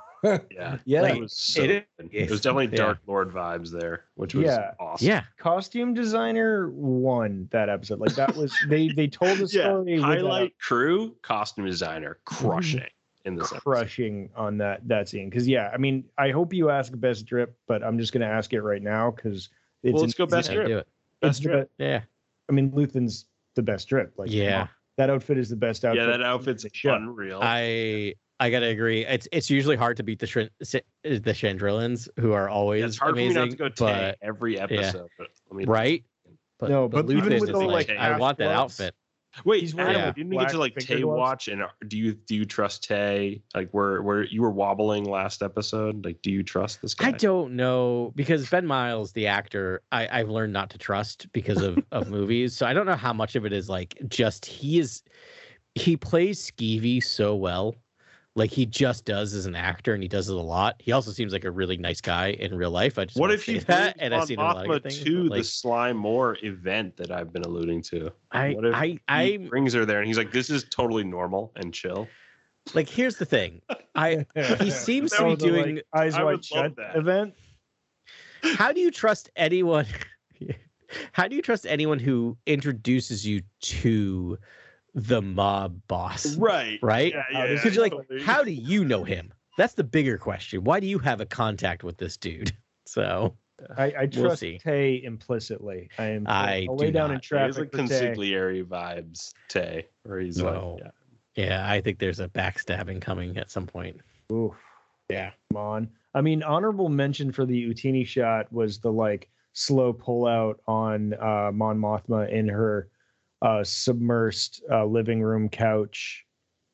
[0.51, 0.77] Yeah.
[0.83, 1.01] yeah.
[1.15, 2.83] It was so it It was definitely yeah.
[2.83, 4.71] Dark Lord vibes there, which was Yeah.
[4.77, 5.07] awesome.
[5.07, 7.99] Yeah, Costume designer won that episode.
[8.01, 12.83] Like that was they they told the story with, Highlight crew, costume designer, crushing
[13.25, 13.61] in this episode.
[13.61, 15.29] crushing on that that scene.
[15.29, 18.53] Because yeah, I mean, I hope you ask best drip, but I'm just gonna ask
[18.53, 19.49] it right now because
[19.83, 20.67] it's Well, let's go best yeah, drip.
[20.67, 20.87] do it.
[21.21, 21.71] Best it's drip.
[21.77, 22.01] Yeah,
[22.49, 24.13] I mean, Luthen's the best drip.
[24.17, 24.67] Like, yeah.
[24.97, 26.01] that outfit is the best outfit.
[26.01, 26.93] Yeah, that outfit's the show.
[26.93, 27.39] unreal.
[27.41, 29.05] I I gotta agree.
[29.05, 32.97] It's it's usually hard to beat the Shrin- the Chandrilans, who are always Yeah, it's
[32.97, 33.33] hard amazing.
[33.33, 35.09] for me not to go but every episode.
[35.17, 36.03] But let me right.
[36.57, 38.93] But, No, but, but even with is the, like, like, I half want that outfit.
[39.45, 41.17] Wait, He's Adam, wearing didn't we get to like Tay gloves.
[41.17, 41.47] watch?
[41.47, 43.41] And uh, do you do you trust Tay?
[43.55, 46.03] Like where where you were wobbling last episode?
[46.03, 47.09] Like, do you trust this guy?
[47.09, 51.61] I don't know because Ben Miles, the actor, I, I've learned not to trust because
[51.61, 52.55] of, of movies.
[52.55, 55.03] So I don't know how much of it is like just he is
[55.75, 57.75] he plays skeevy so well.
[58.39, 60.75] Like he just does as an actor and he does it a lot.
[60.79, 62.97] He also seems like a really nice guy in real life.
[62.97, 64.69] I just What if say he that brings and I've on seen him a lot
[64.69, 68.11] of things, to but, the like, Slime More event that I've been alluding to?
[68.31, 71.03] I What if I He I brings her there and he's like, "This is totally
[71.03, 72.07] normal and chill."
[72.73, 73.61] like here's the thing.
[73.95, 74.25] I
[74.59, 77.33] he seems to be the, like, doing eyes I wide shut event.
[78.55, 79.85] how do you trust anyone
[81.11, 84.37] how do you trust anyone who introduces you to
[84.95, 86.79] the mob boss Right.
[86.81, 90.79] right yeah, because you're like how do you know him that's the bigger question why
[90.79, 92.51] do you have a contact with this dude
[92.85, 93.35] so
[93.77, 94.57] I, I We'll trust see.
[94.57, 95.89] Tay implicitly.
[95.99, 96.25] I am.
[96.27, 97.25] I I'll do lay down in not.
[97.25, 98.13] He has traffic like for Tay.
[98.15, 100.77] consigliere vibes, Tay, where he's No.
[100.81, 100.91] like,
[101.35, 101.43] yeah.
[101.45, 103.99] yeah i think there's a backstabbing coming at some point
[104.31, 104.55] Oof.
[105.09, 105.89] yeah Come on.
[106.15, 111.51] I mean, honorable mention for the Utinni shot was the like slow pullout on uh,
[111.53, 112.87] Mon Mothma in her
[113.41, 116.25] uh, submersed uh, living room couch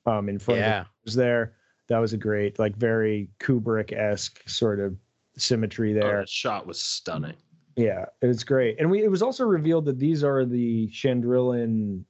[0.05, 1.53] um, in front of yeah the was there.
[1.88, 4.95] That was a great, like, very Kubrick esque sort of
[5.38, 6.18] symmetry Oh, there.
[6.22, 7.36] that shot was stunning.
[7.76, 8.80] Yeah, it was great.
[8.80, 12.03] And we it was also revealed that these are the Chandrilan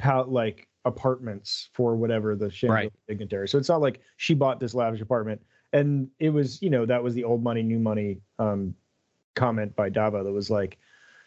[0.00, 2.92] pal- like apartments for whatever the Chandrilan Right.
[3.06, 3.46] dignitary.
[3.48, 5.40] So it's not like she bought this lavish apartment.
[5.72, 8.74] And it was, you know, that was the old money, new money um
[9.36, 10.78] comment by Dava that was like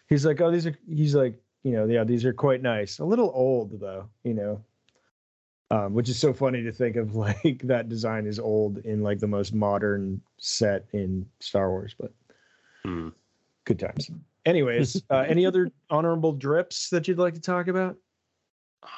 [0.09, 2.99] he's like, Oh, these are he's like, you know, yeah, these are quite nice.
[2.99, 4.63] A little old though, you know.
[5.69, 9.19] Um, which is so funny to think of like that design is old in like
[9.19, 12.13] the most modern set in Star Wars, but
[12.85, 13.09] Hmm.
[13.65, 14.09] good times.
[14.45, 17.97] Anyways, uh, any other honorable drips that you'd like to talk about?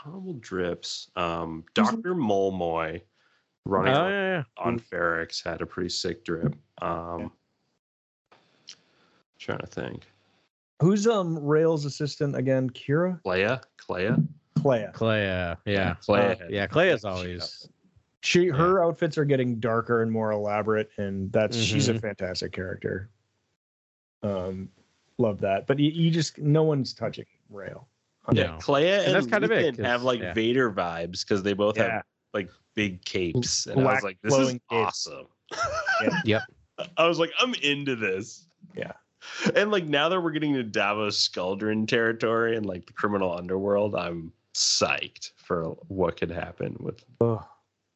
[0.06, 1.10] Honorable drips.
[1.16, 3.02] Um, Doctor Molmoy
[3.66, 4.44] running oh on, yeah, yeah.
[4.58, 6.56] on Ferrix had a pretty sick drip.
[6.84, 7.32] Um,
[9.40, 10.06] trying to think.
[10.82, 12.70] Who's um Rael's assistant again?
[12.70, 13.22] Kira?
[13.24, 14.26] Kleya, Kleya,
[14.58, 14.94] Kleya.
[14.94, 16.20] Kleya, yeah Kleya.
[16.20, 17.68] Uh, had- yeah Kleya's always
[18.22, 23.10] She her outfits are getting darker and more elaborate, and that's she's a fantastic character.
[24.24, 24.70] Um,
[25.18, 25.68] love that.
[25.68, 27.88] But you, you just no one's touching Rail.
[28.32, 28.58] No.
[28.62, 30.34] Kleya and, that's kind of it, have like yeah.
[30.34, 31.92] Vader vibes because they both Yeah.
[31.92, 32.04] have
[32.34, 34.62] like big capes, and I was like, "This is capes.
[34.70, 35.28] awesome."
[36.02, 36.22] Yeah.
[36.26, 36.42] Yep.
[36.98, 38.46] I was like, "I'm into this."
[38.76, 38.92] Yeah.
[39.56, 43.96] And like now that we're getting to Davos Skuldrin territory and like the criminal underworld,
[43.96, 47.04] I'm psyched for what could happen with.
[47.22, 47.46] Oh,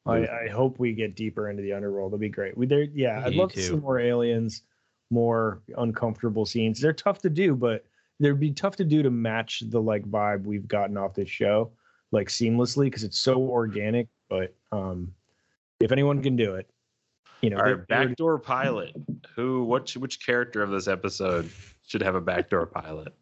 [0.06, 2.12] I, I hope we get deeper into the underworld.
[2.12, 2.58] That'd be great.
[2.58, 3.24] We there, yeah.
[3.26, 4.64] I'd Me love to see more aliens,
[5.12, 6.80] more uncomfortable scenes.
[6.82, 7.86] They're tough to do, but
[8.20, 11.72] they'd be tough to do to match the like vibe we've gotten off this show,
[12.12, 14.08] like seamlessly, because it's so organic.
[14.30, 15.14] But um,
[15.80, 16.70] if anyone can do it,
[17.42, 18.94] you know, All they- right, they were- backdoor pilot.
[19.36, 19.64] Who?
[19.64, 19.90] What?
[19.92, 21.50] Which character of this episode
[21.88, 23.14] should have a backdoor pilot?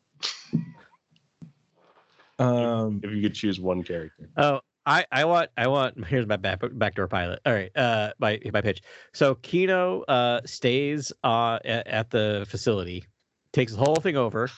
[2.39, 4.29] um, If you could choose one character.
[4.37, 7.39] Oh, I, I want I want here's my back backdoor pilot.
[7.45, 8.81] All right, uh, my my pitch.
[9.13, 13.05] So Kino uh stays uh at, at the facility,
[13.53, 14.49] takes the whole thing over,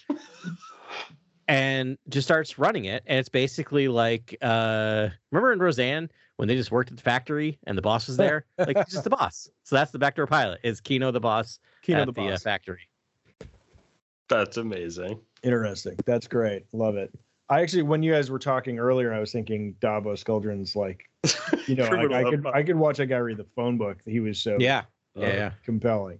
[1.48, 3.04] and just starts running it.
[3.06, 7.60] And it's basically like uh remember in Roseanne when they just worked at the factory
[7.68, 9.50] and the boss was there, like he's just the boss.
[9.64, 10.60] So that's the backdoor pilot.
[10.64, 12.44] Is Kino the boss Kino at the the, uh, boss.
[12.44, 12.82] factory?
[14.30, 15.20] That's amazing.
[15.44, 15.98] Interesting.
[16.06, 16.66] That's great.
[16.74, 17.14] Love it.
[17.50, 21.10] I actually, when you guys were talking earlier, I was thinking Davos Guldran's like,
[21.68, 22.56] you know, I, I could empire.
[22.56, 23.98] I could watch that guy read the phone book.
[24.06, 24.80] He was so Yeah,
[25.18, 25.52] uh, yeah, yeah.
[25.64, 26.20] compelling.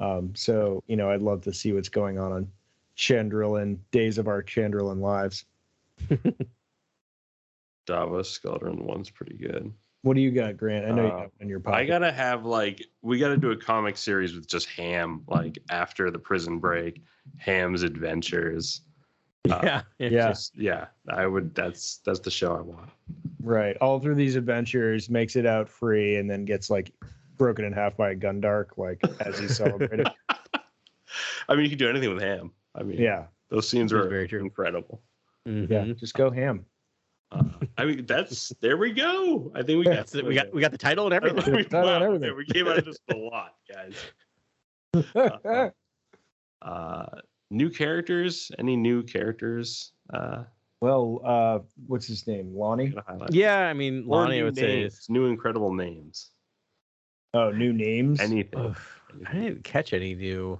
[0.00, 2.48] Um, so you know, I'd love to see what's going on on
[2.96, 5.44] Chandrillin, Days of Our Chandrilan Lives.
[7.88, 9.72] Davos Squadron one's pretty good.
[10.02, 10.84] What do you got, Grant?
[10.86, 11.76] I know you Uh, got it in your pocket.
[11.78, 16.10] I gotta have like we gotta do a comic series with just Ham, like after
[16.10, 17.02] the prison break,
[17.38, 18.82] Ham's adventures.
[19.50, 20.28] Uh, yeah, yeah.
[20.28, 21.54] just- Yeah, I would.
[21.54, 22.90] That's that's the show I want.
[23.42, 23.76] right.
[23.80, 26.92] All through these adventures, makes it out free, and then gets like
[27.38, 30.08] broken in half by a Gundark, like as he's celebrated.
[31.48, 32.52] I mean, you can do anything with Ham.
[32.74, 34.40] I mean, yeah, those scenes are very true.
[34.40, 35.00] incredible.
[35.46, 35.52] yeah.
[35.52, 35.96] Mhm.
[35.98, 36.66] Just go ham.
[37.30, 37.42] Uh,
[37.76, 39.52] I mean, that's there we go.
[39.54, 40.24] I think we got That's it.
[40.24, 41.44] We got we got the title and everything.
[41.44, 42.36] Title and Wow, everything.
[42.36, 43.94] We came out of this a lot, guys.
[45.14, 45.68] Uh,
[46.62, 47.06] uh,
[47.50, 48.50] new characters?
[48.58, 49.92] Any new characters?
[50.12, 50.44] Uh,
[50.80, 52.52] well, uh, what's his name?
[52.56, 52.94] Lonni.
[53.30, 55.06] Yeah, I mean, Lonni, I new would say names, is.
[55.10, 56.30] new incredible names.
[57.34, 58.20] Oh, new names.
[58.20, 58.58] Anything.
[58.60, 60.58] Oof, I didn't catch any new.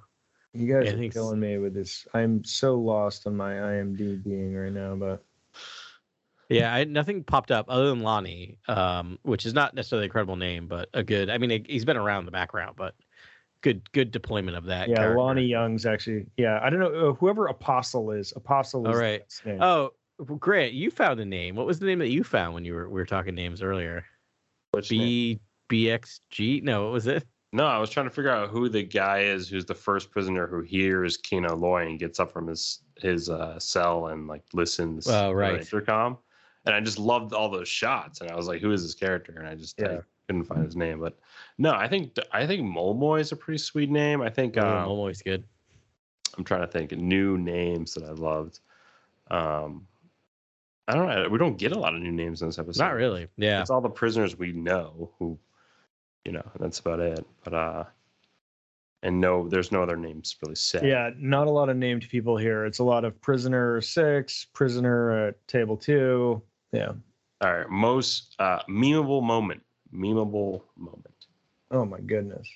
[0.53, 2.07] You guys Yeah, are killing me with this.
[2.15, 5.25] I'm so lost on my IMDb being right now, but
[6.49, 10.37] Yeah, I, nothing popped up other than Lonni, um, which is not necessarily a credible
[10.37, 11.29] name, but a good.
[11.29, 12.95] I mean, it, he's been around in the background, but
[13.61, 14.89] good good deployment of that.
[14.89, 15.19] yeah, character.
[15.19, 16.27] Lonni Jung's actually.
[16.37, 18.33] Yeah, I don't know uh, whoever Apostle is.
[18.35, 19.23] Apostle is All the right.
[19.45, 19.59] name.
[19.63, 21.55] Oh, well, Grant, you found a name.
[21.55, 24.05] What was the name that you found when you were we were talking names earlier?
[24.73, 25.41] Which name?
[25.71, 26.63] BXG?
[26.63, 27.25] No, what was it?
[27.51, 30.47] No, I was trying to figure out who the guy is who's the first prisoner
[30.47, 35.09] who hears Kino Loy and gets up from his his uh, cell and like listens
[35.09, 35.53] Oh, to right.
[35.55, 36.19] the intercom.
[36.69, 39.35] And I just loved all those shots, and I was like, "Who is this character?"
[39.39, 41.01] And I just I couldn't find his name.
[41.01, 41.19] But
[41.57, 44.21] no, I think I think Molmoy is a pretty sweet name.
[44.21, 45.43] I think Oh, um, always good.
[46.37, 48.61] I'm trying to think new names that I loved.
[49.31, 49.87] Um,
[50.87, 51.29] I don't know.
[51.29, 52.83] We don't get a lot of new names in this episode.
[52.83, 53.29] Not really.
[53.37, 53.61] Yeah.
[53.61, 55.39] It's all the prisoners we know who,
[56.25, 57.27] you know, that's about it.
[57.45, 57.85] But uh,
[59.03, 60.85] and no, there's no other names really set.
[60.85, 62.65] Yeah, not a lot of named people here.
[62.67, 66.43] It's a lot of prisoner six, prisoner at table two.
[66.73, 66.93] Yeah.
[67.41, 67.69] All right.
[67.71, 69.63] Most uh, memeable moment.
[69.95, 71.15] Memeable moment.
[71.71, 72.49] Oh my goodness.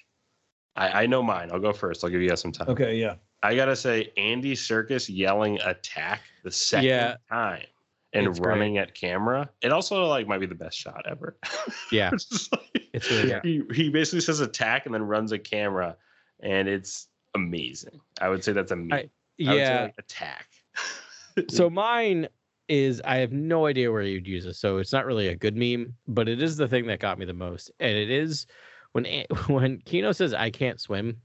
[0.76, 1.50] I, I know mine.
[1.52, 2.02] I'll go first.
[2.04, 2.68] I'll give you guys some time.
[2.70, 2.96] Okay.
[2.96, 3.14] Yeah.
[3.42, 7.16] I gotta say, Andy Serkis yelling "attack" the second Yeah.
[7.28, 7.64] time
[8.12, 8.48] and It's great.
[8.50, 9.50] running at camera.
[9.62, 11.36] It also like might be the best shot ever.
[11.92, 12.10] Yeah.
[12.12, 13.44] It's like- It's really good.
[13.44, 15.96] he he basically says attack and then runs a camera,
[16.42, 18.00] and it's amazing.
[18.20, 18.92] I would say that's a meme.
[18.92, 19.10] I- I would
[19.48, 19.82] say, Yeah.
[19.84, 20.46] like, attack.
[21.48, 22.28] So mine
[22.72, 25.54] is I have no idea where you'd use this, So it's not really a good
[25.56, 27.70] meme, but it is the thing that got me the most.
[27.80, 28.46] And it is
[28.92, 29.04] when
[29.48, 31.20] when Kino says I can't swim,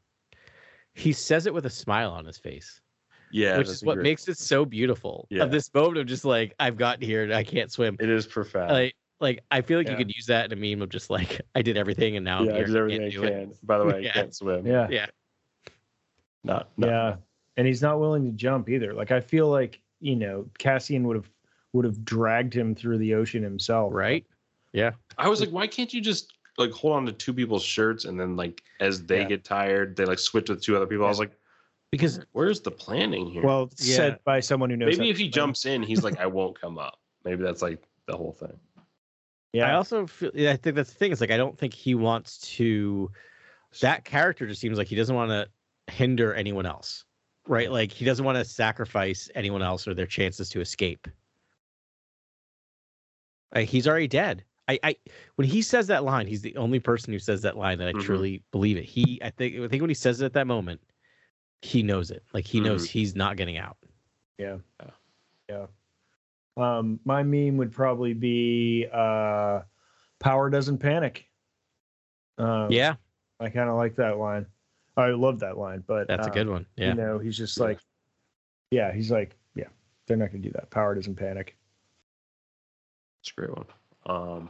[0.93, 2.81] he says it with a smile on his face,
[3.31, 5.25] yeah, which is what great- makes it so beautiful.
[5.29, 5.43] Yeah.
[5.43, 7.95] Of this moment of just like I've gotten here and I can't swim.
[7.99, 8.71] It is profound.
[8.71, 9.93] Like like I feel like Yeah.
[9.93, 12.43] you could use that in a meme of just like I did everything and now
[12.43, 12.65] yeah, I'm I here.
[12.67, 13.65] did everything I can't it.
[13.65, 14.09] By the way, Yeah.
[14.09, 14.67] I can't swim.
[14.67, 14.87] Yeah.
[14.89, 15.05] Yeah.
[16.43, 17.15] Not, not Yeah.
[17.57, 18.93] And he's not willing to jump either.
[18.93, 21.29] Like I feel like, you know, Cassian would have
[21.77, 23.93] would have dragged him through the ocean himself.
[23.93, 24.25] Right?
[24.73, 24.91] Yeah.
[25.17, 28.19] I was like, why can't you just like hold on to two people's shirts and
[28.19, 29.27] then like as they Yeah.
[29.29, 31.05] get tired, they like switch with two other people.
[31.05, 31.31] I was like,
[31.91, 33.43] Because where's the planning here?
[33.43, 33.95] Well, Yeah.
[33.95, 34.97] said by someone who knows.
[34.97, 35.31] maybe if he swim.
[35.31, 36.99] jumps in, he's like, I won't come up.
[37.23, 38.59] Maybe that's like the whole thing.
[39.53, 39.69] Yeah.
[39.71, 41.11] I also feel yeah, I think that's the thing.
[41.11, 43.09] It's like I don't think he wants to.
[43.81, 45.47] That character just seems like he doesn't want to
[45.93, 47.05] hinder anyone else,
[47.47, 47.71] right?
[47.71, 51.07] Like he doesn't want to sacrifice anyone else or their chances to escape.
[53.53, 54.43] Like, he's already dead.
[54.69, 54.95] I, I
[55.35, 57.93] when he says that line, he's the only person who says that line that I
[57.93, 58.01] Mhm.
[58.01, 58.83] truly believe it.
[58.83, 60.81] He, I think, I think when he says it at that moment,
[61.61, 62.23] he knows it.
[62.33, 63.77] Like he knows he's not getting out.
[64.37, 64.57] Yeah.
[65.49, 65.67] Yeah.
[66.57, 69.61] Um, my meme would probably be uh,
[70.19, 71.29] "Power doesn't panic."
[72.37, 72.95] Um, yeah,
[73.39, 74.45] I kind of like that line.
[74.97, 76.65] I love that line, but that's a uh, good one.
[76.75, 77.63] Yeah, You know, he's just Yeah.
[77.65, 77.79] like,
[78.71, 79.69] yeah, he's like, yeah,
[80.07, 80.69] they're not gonna do that.
[80.71, 81.55] Power doesn't panic.
[83.27, 83.65] It's a great one.
[84.05, 84.49] Um,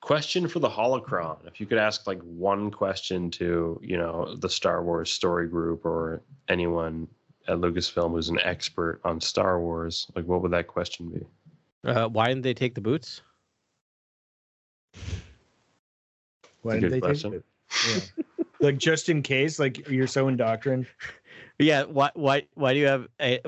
[0.00, 4.48] question for the holocron if you could ask like one question to you know the
[4.48, 7.08] star wars story group or anyone
[7.48, 11.20] at lucasfilm who's an expert on star wars like what would that question be
[11.90, 13.22] Uh, why didn't they take the boots?
[16.62, 17.34] Why did good they take question.
[17.34, 17.44] it?
[17.88, 18.00] Yeah.
[18.60, 20.86] like just in case, like you're so indoctrined.
[21.58, 21.84] Yeah.
[21.84, 22.10] Why?
[22.14, 22.46] Why?
[22.54, 23.40] Why do you have a?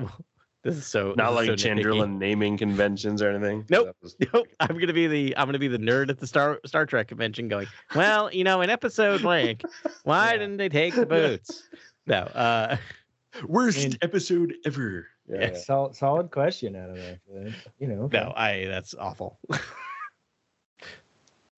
[0.67, 1.15] This is so.
[1.17, 2.19] not like is so nitpicky.
[2.19, 3.95] Naming conventions or anything Nope.
[4.03, 4.49] Was- Nope.
[4.61, 7.47] I'm gonna be the I'm gonna be the nerd at the Star Star Trek convention
[7.49, 9.63] going, well, you know, in episode blank,
[10.03, 10.39] why Yeah.
[10.39, 11.69] didn't they take the boots?
[12.07, 12.17] No.
[12.17, 12.77] Uh
[13.47, 15.51] worst And- episode ever yeah, Yeah.
[15.53, 15.59] yeah.
[15.59, 17.55] Solid, solid question, of actually.
[17.79, 19.39] You know, no, I that's awful.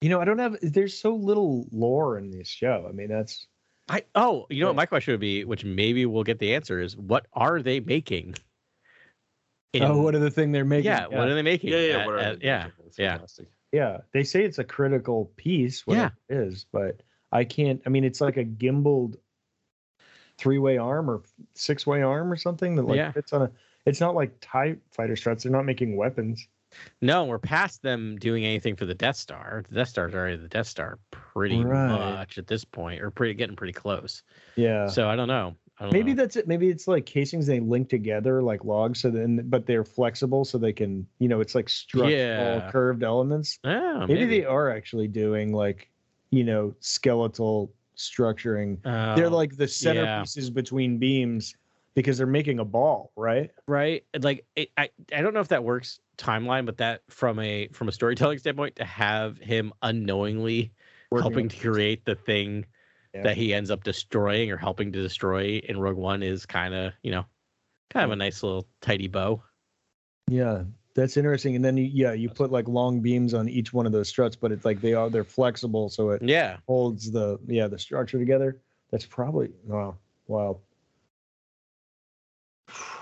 [0.00, 0.56] You know, I don't have.
[0.62, 2.86] There's so little lore in this show.
[2.88, 3.46] I mean, that's
[3.88, 6.78] I oh, you know what my question would be, which maybe we'll get the answer
[6.80, 8.34] is what are they making?
[9.72, 10.86] In- oh, what are the thing they're making?
[10.90, 11.70] yeah, what are they making?
[11.70, 12.62] yeah yeah at- what are at- they yeah.
[12.62, 12.90] doing?
[12.96, 13.10] Yeah.
[13.12, 13.48] fantastic.
[13.72, 13.98] yeah.
[14.12, 15.86] They say it's a critical piece.
[15.86, 17.80] Whatever it is, but I can't.
[17.86, 19.16] I mean, it's like a gimbaled
[20.38, 21.22] three-way arm or
[21.54, 23.12] six-way arm or something that like Yeah.
[23.12, 23.50] fits on a.
[23.86, 25.42] It's not like Tie Fighter struts.
[25.44, 26.46] They're not making weapons.
[27.00, 29.64] No, we're past them doing anything for the Death Star.
[29.70, 31.88] The Death Star's already the Death Star pretty Right.
[31.88, 34.22] much at this point, or pretty getting pretty close.
[34.54, 34.86] Yeah.
[34.88, 35.56] So I don't know.
[35.90, 36.14] Maybe know.
[36.14, 36.46] that's it.
[36.46, 40.58] Maybe it's like casings they link together like logs, so then but they're flexible, so
[40.58, 42.68] they can, you know, it's like structural Yeah.
[42.68, 43.58] curved elements.
[43.64, 45.90] Oh, maybe, they are actually doing like,
[46.30, 48.78] you know, skeletal structuring.
[49.14, 51.54] they're Oh, like the centerpieces between beams
[51.94, 53.50] because they're making a ball, right?
[53.66, 54.04] right.
[54.18, 57.88] Like it, I, I don't know if that works timeline, but that from a from
[57.88, 60.72] a storytelling standpoint, to have him unknowingly
[61.10, 62.66] Working helping to create the thing
[63.14, 63.22] Yeah.
[63.22, 66.92] that he ends up destroying or helping to destroy in Rogue One is kind of
[67.02, 67.24] you know
[67.90, 69.42] kind of a nice little tidy bow.
[70.30, 70.64] Yeah,
[70.94, 71.56] that's interesting.
[71.56, 74.36] And then you, yeah, you put like long beams on each one of those struts,
[74.36, 76.58] but it's like they are they're flexible, so it Yeah.
[76.66, 78.60] holds the yeah the structure together.
[78.90, 80.58] That's probably wow, wow.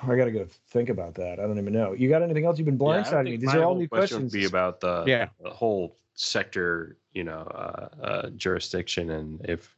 [0.04, 1.40] I gotta go think about that.
[1.40, 1.92] I don't even know.
[1.92, 2.58] You got anything else?
[2.58, 3.36] You've been Yeah, I me.
[3.36, 4.32] These are all new question would questions.
[4.32, 5.28] Be about the, Yeah.
[5.42, 9.75] the whole sector, you know, uh, uh, jurisdiction, and if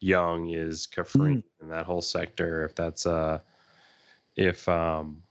[0.00, 3.38] Jung is Kafrene in that whole sector, if that's uh,
[4.36, 5.22] if um,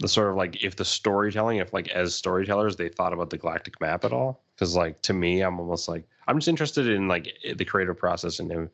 [0.00, 3.38] the sort of like if the storytelling, if like as storytellers they thought about the
[3.38, 7.08] galactic map at all, because like to me, I'm almost like I'm just interested in
[7.08, 8.68] like the creative process and if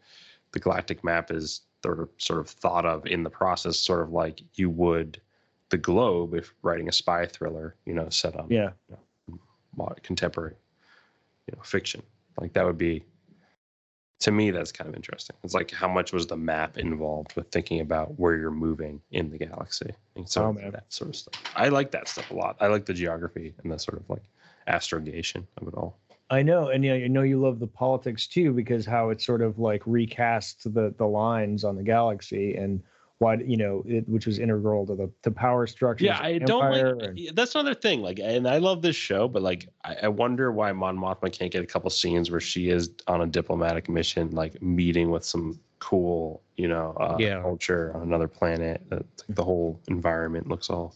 [0.53, 4.11] the galactic map is sort of sort of thought of in the process, sort of
[4.11, 5.21] like you would
[5.71, 8.71] the globe if writing a spy thriller, you know, set on yeah,
[9.77, 10.55] mod- contemporary,
[11.47, 12.03] you know, fiction.
[12.39, 13.05] Like that would be,
[14.23, 15.37] to me, that's kind of interesting.
[15.43, 19.31] It's like how much was the map involved with thinking about where you're moving in
[19.31, 21.43] the galaxy and so Oh, that sort of stuff.
[21.57, 22.57] I like that stuff a lot.
[22.61, 24.23] I like the geography and the sort of like
[24.69, 25.99] astrogation of it all.
[26.31, 29.43] I know, and yeah, I know you love the politics too because how it sort
[29.43, 32.83] of like recasts the the lines on the galaxy and
[33.23, 36.05] why you know it, which was integral to the the power structure.
[36.05, 37.35] Yeah, I don't like.
[37.35, 38.03] That's another thing.
[38.03, 41.53] Like, and I love this show, but like, I, I wonder why Mon Mothma can't
[41.53, 45.59] get a couple scenes where she is on a diplomatic mission, like meeting with some
[45.79, 47.41] cool, you know, uh, Yeah.
[47.41, 48.83] culture on another planet.
[48.91, 50.95] Uh, like the whole environment looks all,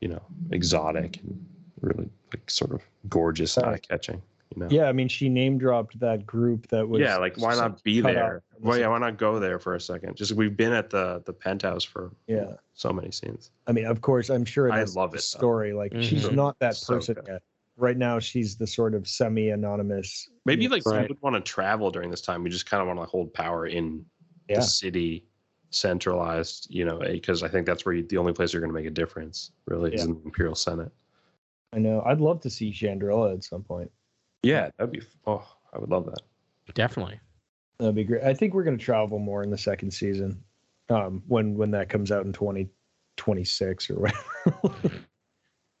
[0.00, 1.46] you know, exotic and
[1.80, 4.20] really like sort of gorgeous eye catching.
[4.54, 4.68] You know.
[4.70, 7.00] Yeah, I mean, she name dropped that group that was.
[7.00, 8.36] yeah, like why not be there?
[8.36, 10.16] out Well, yeah, why not go there for a second?
[10.16, 13.50] Just we've been at the the penthouse for Yeah, so many scenes.
[13.66, 15.38] I mean, of course, I'm sure I love the it, though.
[15.38, 15.72] story.
[15.74, 16.32] Like, she's Mhm.
[16.34, 17.24] not that So person good.
[17.28, 17.42] yet.
[17.76, 20.30] Right now, she's the sort of semi-anonymous.
[20.46, 21.08] Maybe you know, like some Right.
[21.08, 22.42] would want to travel during this time.
[22.42, 24.04] We just kind of want to hold power in
[24.48, 24.56] Yeah.
[24.56, 25.24] the city,
[25.70, 26.66] centralized.
[26.70, 28.86] You know, because I think that's where you, the only place you're going to make
[28.86, 30.90] a difference really is in the Imperial Senate.
[31.72, 32.02] I know.
[32.06, 33.90] I'd love to see Chandrila at some point.
[34.42, 35.02] Yeah, that'd be.
[35.26, 36.20] Oh, I would love that.
[36.74, 37.18] Definitely.
[37.78, 38.22] That'd be great.
[38.22, 40.42] I think we're going to travel more in the second season,
[40.90, 44.94] um, when when that comes out in 2026 or whatever.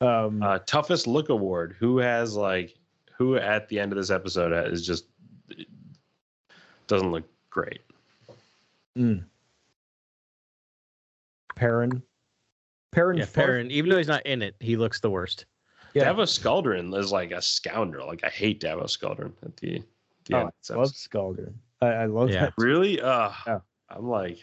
[0.00, 1.76] um, Uh, toughest look award.
[1.78, 2.74] Who has like
[3.16, 5.06] who at the end of this episode is just
[6.86, 7.80] doesn't look great.
[8.96, 9.24] mm.
[11.56, 12.02] Perrin.
[12.92, 13.18] Perrin.
[13.18, 13.70] Yeah, Farf- Perrin.
[13.70, 15.44] Even though he's not in it, he looks the worst.
[15.98, 16.04] Yeah.
[16.04, 18.06] Davos Skaldrin is like a scoundrel.
[18.06, 19.82] Like I hate Davos Skaldrin at the,
[20.26, 20.50] the Oh, end.
[20.70, 20.94] I love episode.
[21.10, 21.54] Skaldrin.
[21.80, 22.46] I, I love Yeah.
[22.46, 22.54] that.
[22.58, 23.00] Really?
[23.00, 23.58] Uh, Yeah.
[23.90, 24.38] I'm like,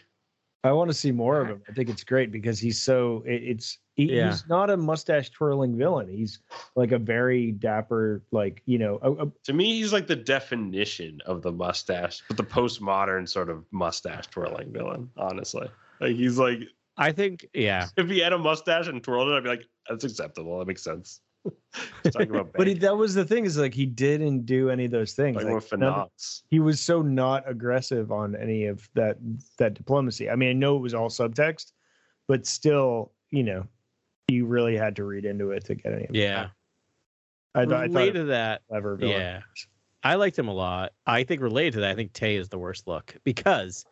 [0.64, 1.62] I want to see more of him.
[1.68, 4.30] I think it's great because he's so it, it's he, Yeah.
[4.30, 6.08] he's not a mustache twirling villain.
[6.08, 6.40] He's
[6.74, 11.20] like a very dapper, like you know, a, a- to me, he's like the definition
[11.26, 15.08] of the mustache, but the postmodern sort of mustache twirling villain.
[15.16, 15.68] Honestly,
[16.00, 16.58] like he's like,
[16.96, 17.86] I think, yeah.
[17.96, 20.58] if he had a mustache and twirled it, I'd be like, that's acceptable.
[20.58, 21.20] That makes sense.
[22.04, 24.90] Talking about But he, that was the thing is like he didn't do any of
[24.90, 25.36] those things.
[25.36, 26.10] talking Like, about none of-
[26.50, 29.18] he was so not aggressive on any of that
[29.58, 30.30] that diplomacy.
[30.30, 31.72] I mean, I know it was all subtext,
[32.28, 33.66] but still, you know,
[34.28, 36.04] you really had to read into it to get any.
[36.04, 36.16] of it.
[36.16, 36.48] Yeah.
[37.54, 38.96] I, th- I thought related to that, was clever.
[38.96, 39.16] villain.
[39.20, 39.40] yeah.
[40.02, 40.92] I liked him a lot.
[41.06, 43.84] I think related to that, I think Tay is the worst look because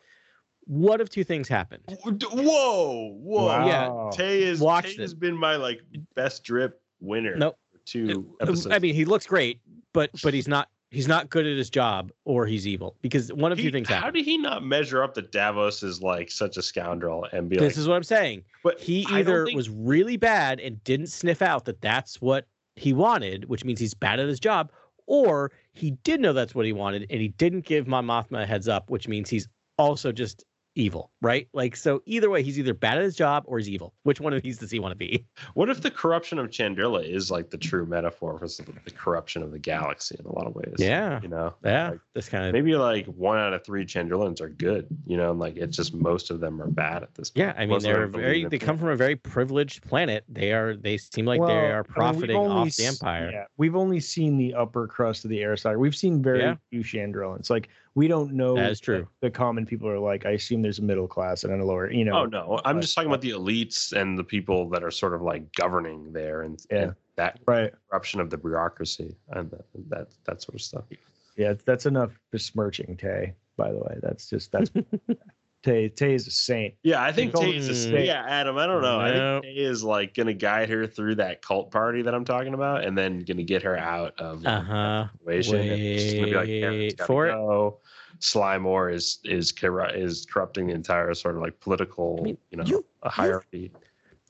[0.67, 1.83] what if two things happened?
[2.05, 3.47] Whoa, whoa!
[3.47, 4.11] Wow.
[4.13, 5.81] Tay is Watch Tay has been my like
[6.15, 7.37] best drip winner.
[7.37, 7.57] Nope.
[7.85, 8.75] two um, episodes.
[8.75, 9.61] I mean, he looks great,
[9.93, 13.51] but but he's not he's not good at his job or he's evil because one
[13.53, 16.57] of He- two things how did he not measure up that Davos is like such
[16.57, 17.79] a scoundrel and be This like?
[17.81, 18.45] is what I'm saying.
[18.63, 22.47] but He either think- was really bad and didn't sniff out that that's what
[22.77, 24.71] he wanted, which means he's bad at his job,
[25.07, 28.47] or he did know that's what he wanted and he didn't give Mon Mothma a
[28.47, 29.49] heads up, which means he's
[29.79, 30.45] also just
[30.75, 31.49] evil, right?
[31.53, 33.95] Like so either way, he's either bad at his job or he's evil.
[34.03, 35.25] Which one of these does he want to be?
[35.55, 39.43] What if the corruption of Chandrila is like the true metaphor for the, the corruption
[39.43, 40.75] of the galaxy in a lot of ways?
[40.79, 41.21] Yeah.
[41.23, 44.49] you know, Yeah, Like, this kind of maybe like one out of three Chandrilans are
[44.49, 44.87] good.
[45.07, 47.31] You know, and like it's just most of them are bad at this.
[47.31, 47.47] point.
[47.47, 50.25] Yeah, I mean Most they're very they come from a very privileged planet.
[50.29, 53.31] They are they seem like Well, they are we've profiting only off the empire.
[53.33, 55.77] Yeah, we've only seen the upper crust of the air side.
[55.77, 56.57] We've seen very Yeah.
[56.71, 57.49] few Chandrilans.
[57.51, 58.57] Like we don't know.
[58.57, 59.01] That is true.
[59.01, 60.27] what The common people are like.
[60.27, 61.91] I assume there's a middle class and then a lower.
[61.91, 62.21] You know.
[62.23, 65.15] Oh no, I'm but- just talking about the elites and the people that are sort
[65.15, 66.79] of like governing there and, Yeah.
[66.79, 67.73] and that Right.
[67.89, 70.85] corruption of the bureaucracy and that that, that sort of stuff.
[71.37, 73.35] Yeah, that's enough besmirching Tay.
[73.57, 74.71] By the way, that's just that's
[75.63, 75.89] Tay.
[75.89, 76.75] Tay is a saint.
[76.83, 78.05] Yeah, I think Cult- Tay is a saint.
[78.05, 79.01] Yeah, Adam, I don't know.
[79.01, 82.53] I think Tay is like gonna guide her through that cult party that I'm talking
[82.53, 85.07] about, and then gonna get her out of Uh huh.
[85.21, 85.57] situation.
[85.57, 87.79] and she's gonna be like, Wait gotta for it." go.
[88.25, 92.57] Slymore is is corru- is corrupting the entire sort of like political, I mean, you
[92.59, 93.71] know, you- a hierarchy.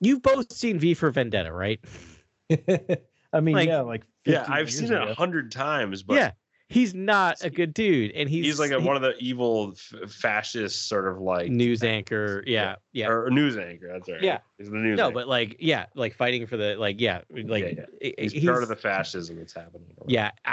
[0.01, 1.81] You've both seen V for Vendetta, right?
[2.51, 6.33] I mean, Like- yeah, like Yeah, I've years seen it a hundred times, but yeah,
[6.74, 9.72] he's not a good dude, and he's he's, like a, he- one of the evil
[9.72, 12.42] f- fascist sort of like news anchor.
[12.46, 13.09] Yeah, yeah.
[13.09, 13.88] or news anchor.
[13.92, 14.20] That's right.
[14.20, 14.38] Yeah.
[14.59, 14.96] he's the news.
[14.98, 15.14] No, anchor.
[15.14, 17.84] but like, yeah, like fighting for the like, yeah, like yeah.
[18.02, 19.86] i- he's, he's, part of the fascism that's happening.
[20.06, 20.52] Yeah, I,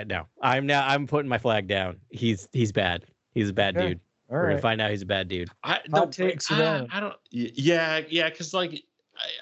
[0.00, 0.86] I, no, I'm now.
[0.86, 1.96] I'm putting my flag down.
[2.10, 3.06] He's he's bad.
[3.34, 3.88] He's a bad Okay.
[3.88, 4.00] dude.
[4.30, 5.48] All We're gonna find out he's a bad dude.
[5.64, 6.86] I Hot no, takes I.
[6.92, 7.14] I don't.
[7.30, 8.84] Yeah, yeah, because like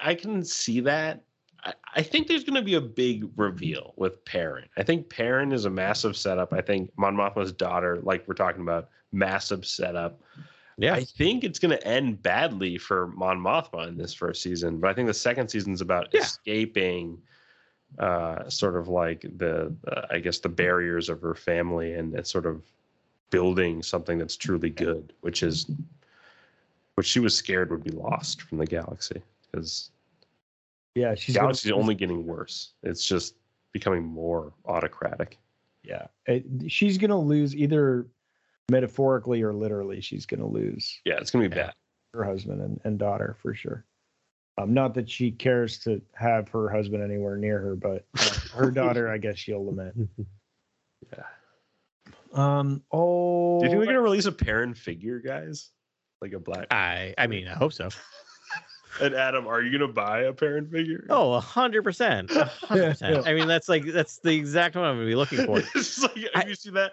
[0.01, 1.23] I, I can see that.
[1.65, 4.69] I, I think there's going to be a big reveal with Perrin.
[4.77, 6.53] I think Perrin is a massive setup.
[6.53, 10.21] I think Mon Mothma's daughter, like we're talking about, massive setup.
[10.79, 14.79] Yeah, I think it's going to end badly for Mon Mothma in this first season,
[14.79, 16.21] but I think the second season's about Yeah.
[16.21, 17.21] escaping,
[17.99, 22.31] uh, sort of like the, uh, I guess, the barriers of her family and it's
[22.31, 22.63] sort of
[23.31, 25.71] building something that's truly good, which is,
[26.95, 29.21] which she was scared would be lost from the galaxy
[29.51, 29.91] because
[30.95, 32.73] Yeah, she's the gonna- only getting worse.
[32.83, 33.35] It's just
[33.73, 35.39] becoming more autocratic.
[35.85, 36.07] yeah.
[36.27, 38.07] It, she's gonna lose either
[38.71, 40.01] metaphorically or literally.
[40.01, 41.75] She's gonna lose Yeah, it's going to be bad.
[42.15, 43.85] her husband and, and daughter for sure.
[44.59, 48.71] Um, not that she cares to have her husband anywhere near her, but uh, her
[48.73, 50.09] daughter, I guess she'll lament.
[51.17, 51.25] Yeah.
[52.33, 52.83] Um.
[52.93, 53.59] Oh.
[53.61, 55.71] Do you think they're going to release a parent figure, guys?
[56.21, 56.67] Like a black.
[56.71, 57.89] I I mean I hope so.
[59.01, 61.07] And Adam, are you gonna buy a parent figure?
[61.11, 63.27] Oh, a hundred percent, a hundred percent.
[63.27, 65.59] I mean that's like that's the exact one I'm gonna be looking for.
[65.75, 66.93] it's like, have I- you seen that?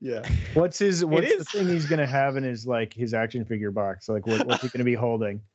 [0.00, 0.22] Yeah.
[0.54, 1.04] What's his?
[1.04, 4.08] What's the thing he's gonna have in his like his action figure box?
[4.08, 5.40] Like, what, what's he gonna be holding?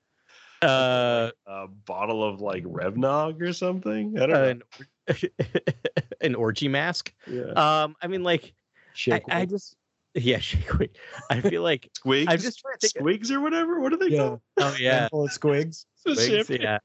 [0.63, 4.17] Uh, A bottle of like Revnog or something.
[4.19, 4.63] I don't
[5.07, 5.13] know.
[5.13, 5.15] an,
[6.21, 7.13] an orgy mask.
[7.27, 7.51] yeah.
[7.51, 8.55] Um, I mean like
[9.11, 9.75] I, I just
[10.17, 10.97] yeah, shake weight.
[11.29, 12.25] I feel like Squigs.
[12.27, 13.05] I'm just trying to think.
[13.05, 13.79] Squigs or whatever.
[13.79, 14.17] What are they Yeah.
[14.19, 14.41] called?
[14.57, 15.85] Oh yeah, handful of squigs.
[16.05, 16.61] Wigs, Champagne.
[16.61, 16.79] yeah.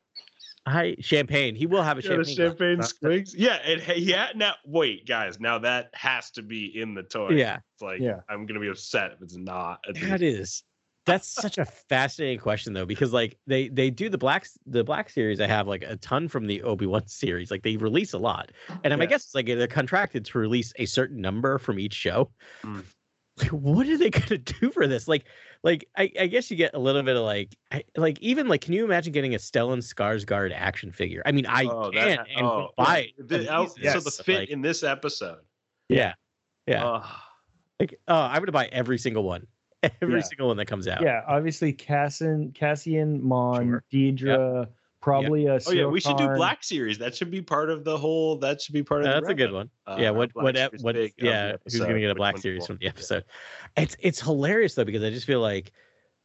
[0.65, 1.57] I champagne.
[1.57, 2.77] He will have a Yeah, the champagne.
[2.77, 2.93] glass.
[2.93, 3.35] squigs.
[3.37, 4.29] Yeah, and yeah.
[4.37, 5.41] Now, wait, guys.
[5.41, 7.31] Now that has to be in the toy.
[7.31, 8.21] Yeah, It's like Yeah.
[8.29, 9.81] I'm gonna be upset if it's not.
[9.89, 10.63] at that the- is.
[11.05, 15.11] That's such a fascinating question though, because like they they do the black the black
[15.11, 15.41] series.
[15.41, 17.51] I have like a ton from the Obi wan series.
[17.51, 18.53] Like they release a lot,
[18.85, 22.31] and I guess it's like they're contracted to release a certain number from each show.
[22.63, 22.85] Mm.
[23.39, 25.09] Like, what are they gonna do for this?
[25.09, 25.25] Like,
[25.65, 28.61] like I, I guess you get a little bit of like, I, like even like,
[28.61, 31.23] can you imagine getting a Stellan Skarsgård action figure?
[31.25, 33.29] I mean, I Oh, can that, and oh, buy it.
[33.29, 35.39] the- oh, amazing, So the fit like, in this episode.
[35.89, 36.15] yeah,
[36.67, 36.85] yeah.
[36.85, 37.07] Ugh.
[37.81, 39.47] like, oh, I would buy every single one,
[40.03, 40.21] every Yeah.
[40.23, 41.01] single one that comes out.
[41.03, 43.85] Yeah, obviously Cassian, Cassian, Mon, Sure.
[43.93, 44.69] Dedra,
[45.03, 45.61] probably a.
[45.67, 46.97] Oh yeah, we should do Black Series.
[46.99, 48.37] That should be part of the whole.
[48.39, 49.09] That should be part of.
[49.09, 49.69] Uh, the that's a good one.
[49.87, 52.67] Uh, yeah, our what what what big of yeah, who's gonna get a black series
[52.67, 52.91] from the Yeah.
[52.91, 53.25] episode?
[53.77, 55.73] It's it's hilarious though because I just feel like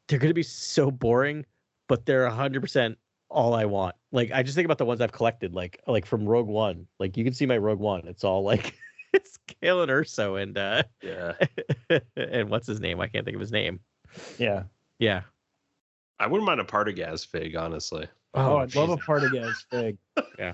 [0.08, 1.46] they're gonna be so boring,
[1.90, 2.98] but they're hundred percent
[3.30, 3.96] all I want.
[4.12, 6.88] Like I just think about the ones I've collected, like like from Rogue One.
[7.00, 8.08] Like you can see my Rogue One.
[8.08, 8.76] It's all like
[9.14, 11.34] it's Galen Erso and uh Yeah.
[12.16, 13.02] and what's his name?
[13.02, 13.80] I can't think of his name.
[14.38, 14.64] Yeah.
[15.00, 15.22] Yeah.
[16.20, 18.08] I wouldn't mind a Partagaz fig, honestly.
[18.34, 19.04] Oh, I'd love a jeez.
[19.04, 19.98] Partagaz fig.
[20.40, 20.54] Yeah.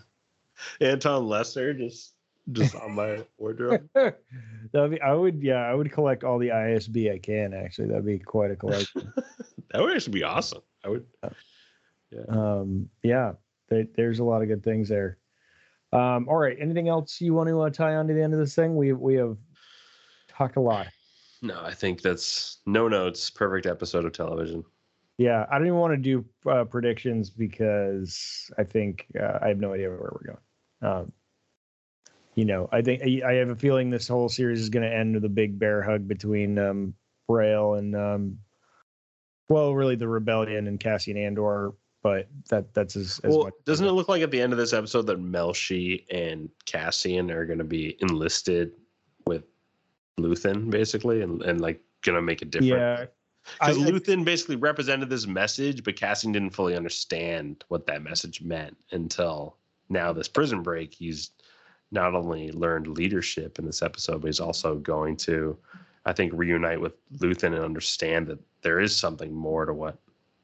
[0.82, 2.14] Anton Lesser just
[2.52, 3.88] just on my wardrobe.
[3.94, 7.54] That'd be, I would, yeah, I would collect all the ISB I can.
[7.54, 9.12] Actually, that'd be quite a collection.
[9.72, 10.62] that would actually be awesome.
[10.84, 11.06] I would.
[12.30, 13.34] um, yeah,
[13.70, 15.18] there, there's a lot of good things there.
[15.92, 18.40] Um, all right, anything else you want to uh, tie on to the end of
[18.40, 18.76] this thing?
[18.76, 19.38] We we have
[20.28, 20.88] talked a lot.
[21.42, 23.30] No, I think that's no notes.
[23.30, 24.64] Perfect episode of television.
[25.18, 29.60] Yeah, I don't even want to do uh, predictions because I think uh, I have
[29.60, 30.38] no idea where we're going.
[30.82, 31.12] Um,
[32.36, 34.94] you know, I think I I have a feeling this whole series is going to
[34.94, 36.96] end with a big bear hug between um,
[37.28, 38.40] Braille and, um,
[39.50, 41.74] well, really the rebellion and Cassian Andor.
[42.02, 43.54] But that that's as, as well, much.
[43.66, 47.46] doesn't it look like at the end of this episode that Melshi and Cassian are
[47.46, 48.74] going to be enlisted
[49.26, 49.46] with
[50.20, 52.72] Luthen, basically, and, and like going to make a difference?
[52.72, 53.06] Yeah,
[53.60, 58.42] Because I- Luthen basically represented this message, but Cassian didn't fully understand what that message
[58.42, 59.58] meant until
[59.90, 60.14] now.
[60.14, 61.32] This prison break, he's
[61.92, 65.58] not only learned leadership in this episode, but he's also going to,
[66.06, 69.98] I think, reunite with Luthen and understand that there is something more to what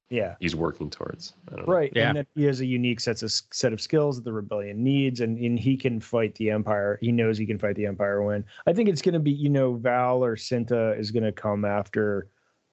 [0.10, 0.36] yeah.
[0.40, 1.34] he's working towards.
[1.52, 1.64] I know.
[1.66, 1.92] Right.
[1.96, 2.10] Yeah.
[2.10, 5.22] And that he has a unique sets of, set of skills that the rebellion needs,
[5.22, 7.00] and, and he can fight the Empire.
[7.02, 8.46] He knows he can fight the Empire when.
[8.68, 11.66] I think it's going to be, you know, Vel or Cinta is going to come
[11.66, 12.28] after,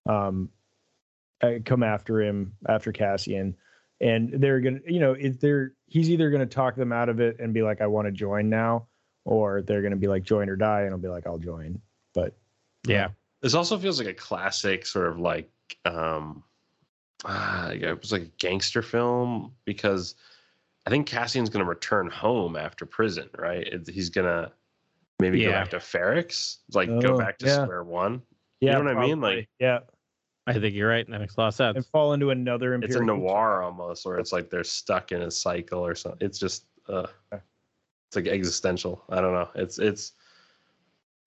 [0.06, 0.48] um,
[1.42, 3.54] uh, come after him after Cassian,
[4.00, 7.08] and they're going to, you know, if they're he's either going to talk them out
[7.08, 8.86] of it and be like, I want to join now,
[9.24, 11.80] or they're going to be like, join or die, and I'll be like, I'll join.
[12.14, 12.36] But
[12.86, 13.08] Yeah.
[13.42, 15.50] This also feels like a classic sort of like
[15.84, 16.42] um
[17.24, 20.14] ah, it was like a gangster film because
[20.86, 23.66] I think Cassian's going to return home after prison, right?
[23.88, 24.52] He's going to
[25.20, 27.62] maybe go back to Ferrix, like Oh, go back to yeah.
[27.64, 28.22] square one.
[28.60, 29.20] yeah, you know what I mean?
[29.20, 29.80] Like- yeah,
[30.46, 31.08] I think you're right.
[31.10, 31.76] That makes a lot of sense.
[31.76, 32.74] and fall into another.
[32.74, 36.24] It's a Imperial- noir almost, where it's like they're stuck in a cycle or something.
[36.24, 39.02] It's just, uh, it's like existential.
[39.08, 39.48] I don't know.
[39.54, 40.12] It's it's.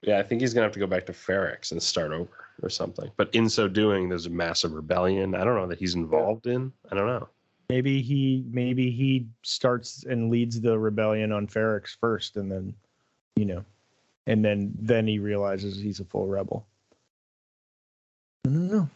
[0.02, 2.32] Yeah, I think he's gonna have to go back to Ferrix and start over
[2.62, 3.12] or something.
[3.18, 5.36] But in so doing, there's a massive rebellion.
[5.36, 6.72] I don't know that he's involved in.
[6.90, 7.28] I don't know.
[7.70, 12.74] Maybe he maybe he starts and leads the rebellion on Ferrix first, and then,
[13.36, 13.66] you know,
[14.28, 16.66] and then then he realizes he's a full rebel.
[18.48, 18.90] I don't know.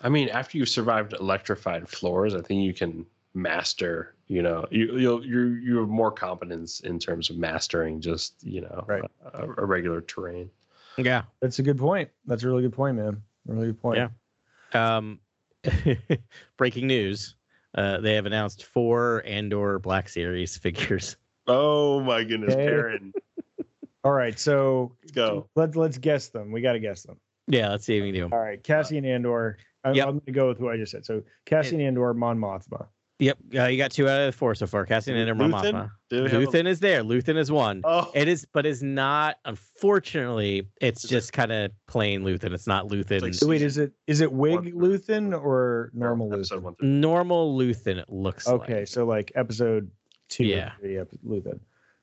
[0.00, 3.04] I mean, after you've survived electrified floors, I think you can
[3.34, 4.14] master.
[4.28, 8.60] You know, you you'll you you have more competence in terms of mastering just you
[8.62, 9.02] know Right.
[9.34, 10.50] a, a regular terrain.
[10.96, 11.22] Yeah.
[11.40, 12.10] That's a good point.
[12.26, 13.22] That's a really good point, man.
[13.46, 13.98] Really good point.
[13.98, 14.96] Yeah.
[14.96, 15.18] Um,
[16.56, 17.34] breaking news:
[17.74, 21.16] uh, they have announced four Andor Black Series figures.
[21.46, 22.64] Oh my goodness, Okay.
[22.64, 23.12] Karen,
[24.04, 25.48] All right, so let's go.
[25.56, 26.52] let's let's guess them.
[26.52, 27.16] We got to guess them.
[27.48, 28.32] Yeah, let's see if we can do them.
[28.32, 29.58] All right, Cassian Andor.
[29.84, 30.06] I'm, Yep.
[30.06, 31.04] I'm going to go with who I just said.
[31.06, 32.86] So Cassian Andor, Mon Mothma.
[33.18, 34.86] Yep, uh, you got two out of the four so far.
[34.86, 35.72] Cassian and Mon Luthen?
[35.74, 35.90] Mothma.
[36.08, 37.02] Do we have a- Luthen is there.
[37.02, 37.82] Luthen is one.
[37.84, 39.36] Oh, It is, but is not.
[39.44, 42.52] Unfortunately, it's just kind of plain Luthen.
[42.54, 43.20] It's not Luthen.
[43.22, 44.72] like wait, is it is it Wig One.
[44.72, 46.62] Luthen or normal episode Luthen?
[46.62, 47.98] one normal Luthen.
[47.98, 48.88] It looks Okay, like.
[48.88, 49.90] so like episode
[50.30, 50.72] two, Yeah.
[50.82, 51.60] or three, Luthen.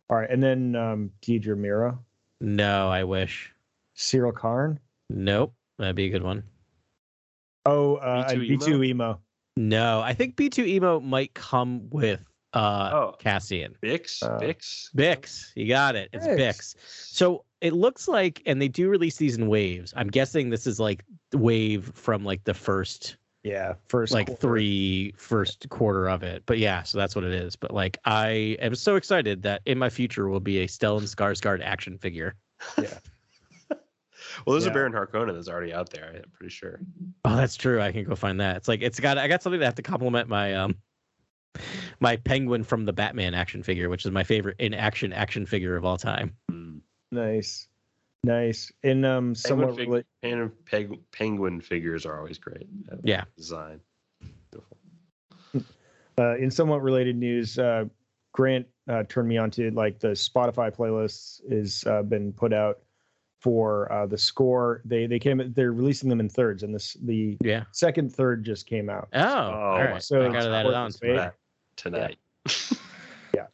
[0.10, 1.98] All right, and then um, Dedra Meero,
[2.41, 3.52] No, I wish.
[3.95, 4.80] Syril Karn.
[5.10, 6.44] Nope, that'd be a good one.
[7.68, 9.18] Oh, uh, B2 B2EMO.
[9.57, 12.23] No, I think B2EMO might come with
[12.53, 13.15] uh Oh.
[13.19, 13.76] Cassian.
[13.84, 14.89] Bix, Uh, Bix.
[14.95, 16.10] Bix, you got it.
[16.14, 16.38] It's Bix.
[16.38, 16.76] Bix.
[16.88, 19.94] So it looks like, and they do release these in waves.
[19.98, 21.03] I'm guessing this is like
[21.34, 24.41] wave from like the first, Yeah, first like quarter.
[24.41, 26.44] three first quarter of it.
[26.45, 27.56] But yeah, so that's what it is.
[27.56, 31.61] But like, I am so excited that in my future will be a Stellan Skarsgård
[31.64, 32.35] action figure.
[32.80, 32.94] Yeah,
[34.46, 34.72] Well, there's Yeah.
[34.72, 36.12] a Baron Harkonnen that's already out there.
[36.24, 36.80] I'm pretty sure.
[37.26, 37.82] Oh, that's true.
[37.82, 38.58] I can go find that.
[38.58, 40.76] It's like it's got I got something to have to compliment my um
[42.00, 45.76] my penguin from the Batman action figure, which is my favorite in action action figure
[45.76, 46.36] of all time.
[46.52, 46.82] Mm.
[47.12, 47.68] nice,
[48.24, 48.72] nice.
[48.84, 52.68] And um, Penguin, somewhat fig- rela- pen- peg- penguin figures are always great.
[52.92, 53.24] Uh, Yeah.
[53.36, 53.80] Design.
[54.52, 54.78] Beautiful.
[56.20, 57.86] uh, in somewhat related news, uh,
[58.34, 62.80] Grant uh, turned me on to like the Spotify playlists is uh, been put out
[63.40, 64.82] for uh, the score.
[64.86, 67.64] They they came they're releasing them in thirds, and this the Yeah.
[67.72, 69.08] second third just came out.
[69.14, 70.04] Oh, all my right.
[70.04, 70.92] So I got it added on.
[70.92, 71.34] support
[71.76, 72.18] tonight.
[72.46, 72.52] Yeah.
[72.56, 72.80] tonight.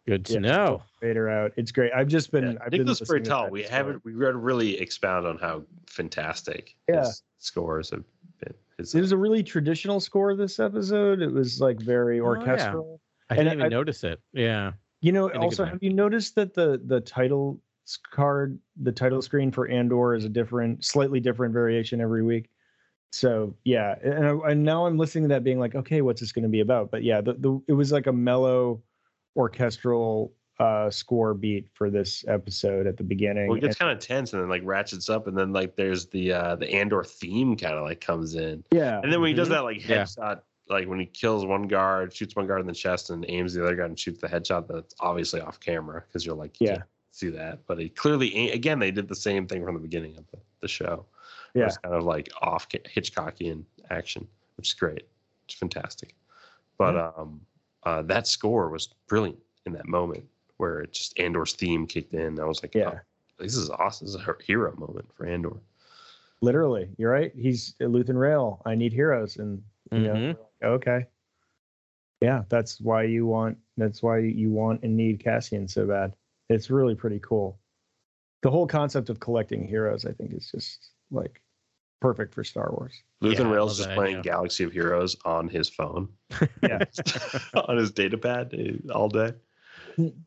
[0.05, 0.39] Good to Yeah.
[0.39, 0.83] know.
[1.01, 1.53] Vader out.
[1.55, 1.91] It's great.
[1.93, 2.43] I've just been.
[2.53, 2.57] Yeah.
[2.63, 7.05] I've been Nicholas listening to we haven't we gotta really expound on how fantastic Yeah.
[7.05, 8.03] his scores have
[8.41, 8.53] been.
[8.77, 11.21] His, It was a really traditional score this episode.
[11.21, 12.27] It was like very Oh, yeah.
[12.29, 12.99] orchestral.
[13.29, 14.19] I didn't even I- notice it.
[14.33, 14.73] Yeah.
[15.01, 17.72] You know, in a good also have you noticed that the the title s-
[18.11, 22.49] card, the title screen for Andor is a different, slightly different variation every week.
[23.11, 26.31] So yeah, and, I, and now I'm listening to that, being like, okay, what's this
[26.31, 26.89] going to be about?
[26.89, 28.81] But yeah, the, the it was like a mellow
[29.35, 33.47] orchestral uh score beat for this episode at the beginning.
[33.47, 36.07] Well, it gets kind of tense and then like ratchets up, and then like there's
[36.07, 39.33] the uh the Andor theme kind of like comes in, yeah, and then when he
[39.35, 39.51] does Mhm.
[39.51, 40.03] that like Yeah.
[40.03, 43.53] headshot, like when he kills one guard, shoots one guard in the chest, and aims
[43.53, 46.67] the other guard and shoots the headshot, that's obviously off camera because you're like, you
[46.67, 46.83] Yeah.
[47.13, 50.17] Can't see that, but he clearly again they did the same thing from the beginning
[50.17, 51.05] of the, the show.
[51.53, 51.65] Yeah.
[51.65, 54.27] it's kind of like off ca- Hitchcockian action,
[54.57, 55.07] which is great.
[55.47, 56.15] It's fantastic,
[56.77, 57.41] but um,
[57.83, 60.23] uh, that score was brilliant in that moment
[60.57, 62.39] where it just Andor's theme kicked in.
[62.39, 62.91] I was like, Yeah.
[62.95, 62.99] oh,
[63.43, 64.07] this is awesome.
[64.07, 65.57] This is a hero moment for Andor.
[66.41, 67.31] literally, you're right.
[67.35, 68.61] He's Luthen Rail.
[68.65, 69.61] I need heroes, and
[69.91, 70.37] you know, Mhm.
[70.61, 71.05] we're okay,
[72.21, 73.57] yeah, that's why you want.
[73.77, 76.15] That's why you want and need Cassian so bad.
[76.53, 77.59] It's really pretty cool.
[78.41, 81.41] The whole concept of collecting heroes, I think, is just like
[82.01, 82.93] perfect for Star Wars.
[83.23, 84.31] Luthen Yeah, I Rael's love just that playing idea.
[84.31, 86.09] Galaxy of Heroes on his phone,
[86.61, 86.79] Yeah.
[87.55, 89.33] on his data pad eh, all day.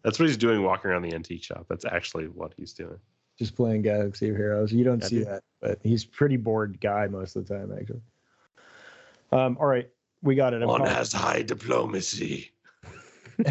[0.03, 1.67] That's what he's doing walking around the antique shop.
[1.69, 2.99] That's actually what he's doing.
[3.39, 4.73] just playing Galaxy of Heroes.
[4.73, 5.27] You don't Yeah, see dude.
[5.29, 8.01] that, but he's pretty bored guy most of the time, actually.
[9.33, 9.89] Um, all right,
[10.23, 10.63] we got it.
[10.63, 12.53] I'm One calling- has high diplomacy.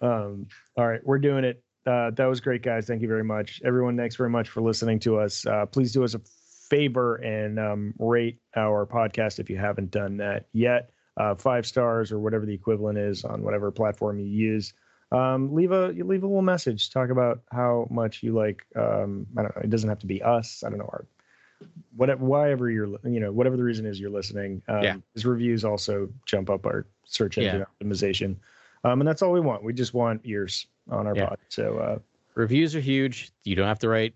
[0.00, 0.46] um,
[0.76, 1.62] all right, we're doing it.
[1.86, 2.86] Uh, that was great, guys.
[2.86, 3.60] Thank you very much.
[3.64, 5.46] Everyone, thanks very much for listening to us.
[5.46, 6.20] Uh, please do us a
[6.68, 10.90] favor and um, rate our podcast if you haven't done that yet.
[11.16, 14.74] Uh, five stars or whatever the equivalent is on whatever platform you use.
[15.10, 16.90] Um, leave a leave a little message.
[16.90, 18.66] Talk about how much you like.
[18.76, 19.62] Um, I don't know.
[19.64, 20.62] It doesn't have to be us.
[20.64, 20.90] I don't know.
[20.92, 21.06] Our,
[21.96, 24.62] whatever, whatever you're, you know, whatever the reason is you're listening.
[24.68, 24.96] Um, Yeah.
[25.14, 27.86] His reviews also jump up our search engine Yeah.
[27.86, 28.36] optimization.
[28.84, 29.62] Um, and that's all we want.
[29.62, 31.28] We just want ears on our Yeah.
[31.28, 31.38] pod.
[31.48, 31.98] So uh,
[32.34, 33.30] Reviews are huge.
[33.44, 34.14] You don't have to write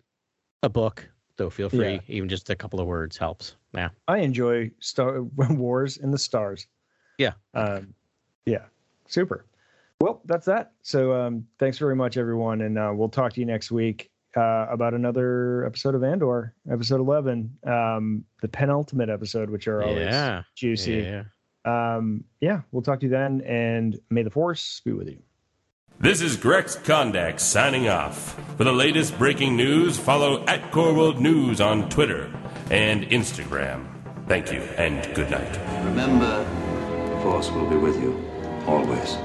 [0.63, 1.51] a book, though.
[1.51, 1.95] Feel free.
[1.95, 2.01] Yeah.
[2.09, 3.57] Even just a couple of words helps.
[3.75, 3.89] Yeah.
[4.09, 6.67] I enjoy Star Wars in the Stars.
[7.19, 7.33] Yeah.
[7.55, 7.95] Um,
[8.47, 8.65] yeah.
[9.09, 9.47] Super.
[10.01, 10.73] Well, that's that.
[10.83, 14.67] So um, thanks very much, everyone, and uh, we'll talk to you next week uh,
[14.71, 20.43] about another episode of Andor, episode eleven, um, the penultimate episode, which are always Yeah.
[20.57, 20.95] juicy.
[20.95, 21.25] Yeah.
[21.65, 25.23] Um, yeah, we'll talk to you then, and may the force be with you.
[26.01, 28.35] This is Grex Kondak signing off.
[28.57, 32.33] For the latest breaking news, follow at Core World News on Twitter
[32.71, 33.87] and Instagram.
[34.27, 35.85] Thank you and good night.
[35.85, 36.45] Remember,
[37.15, 38.19] the Force will be with you
[38.67, 39.17] always.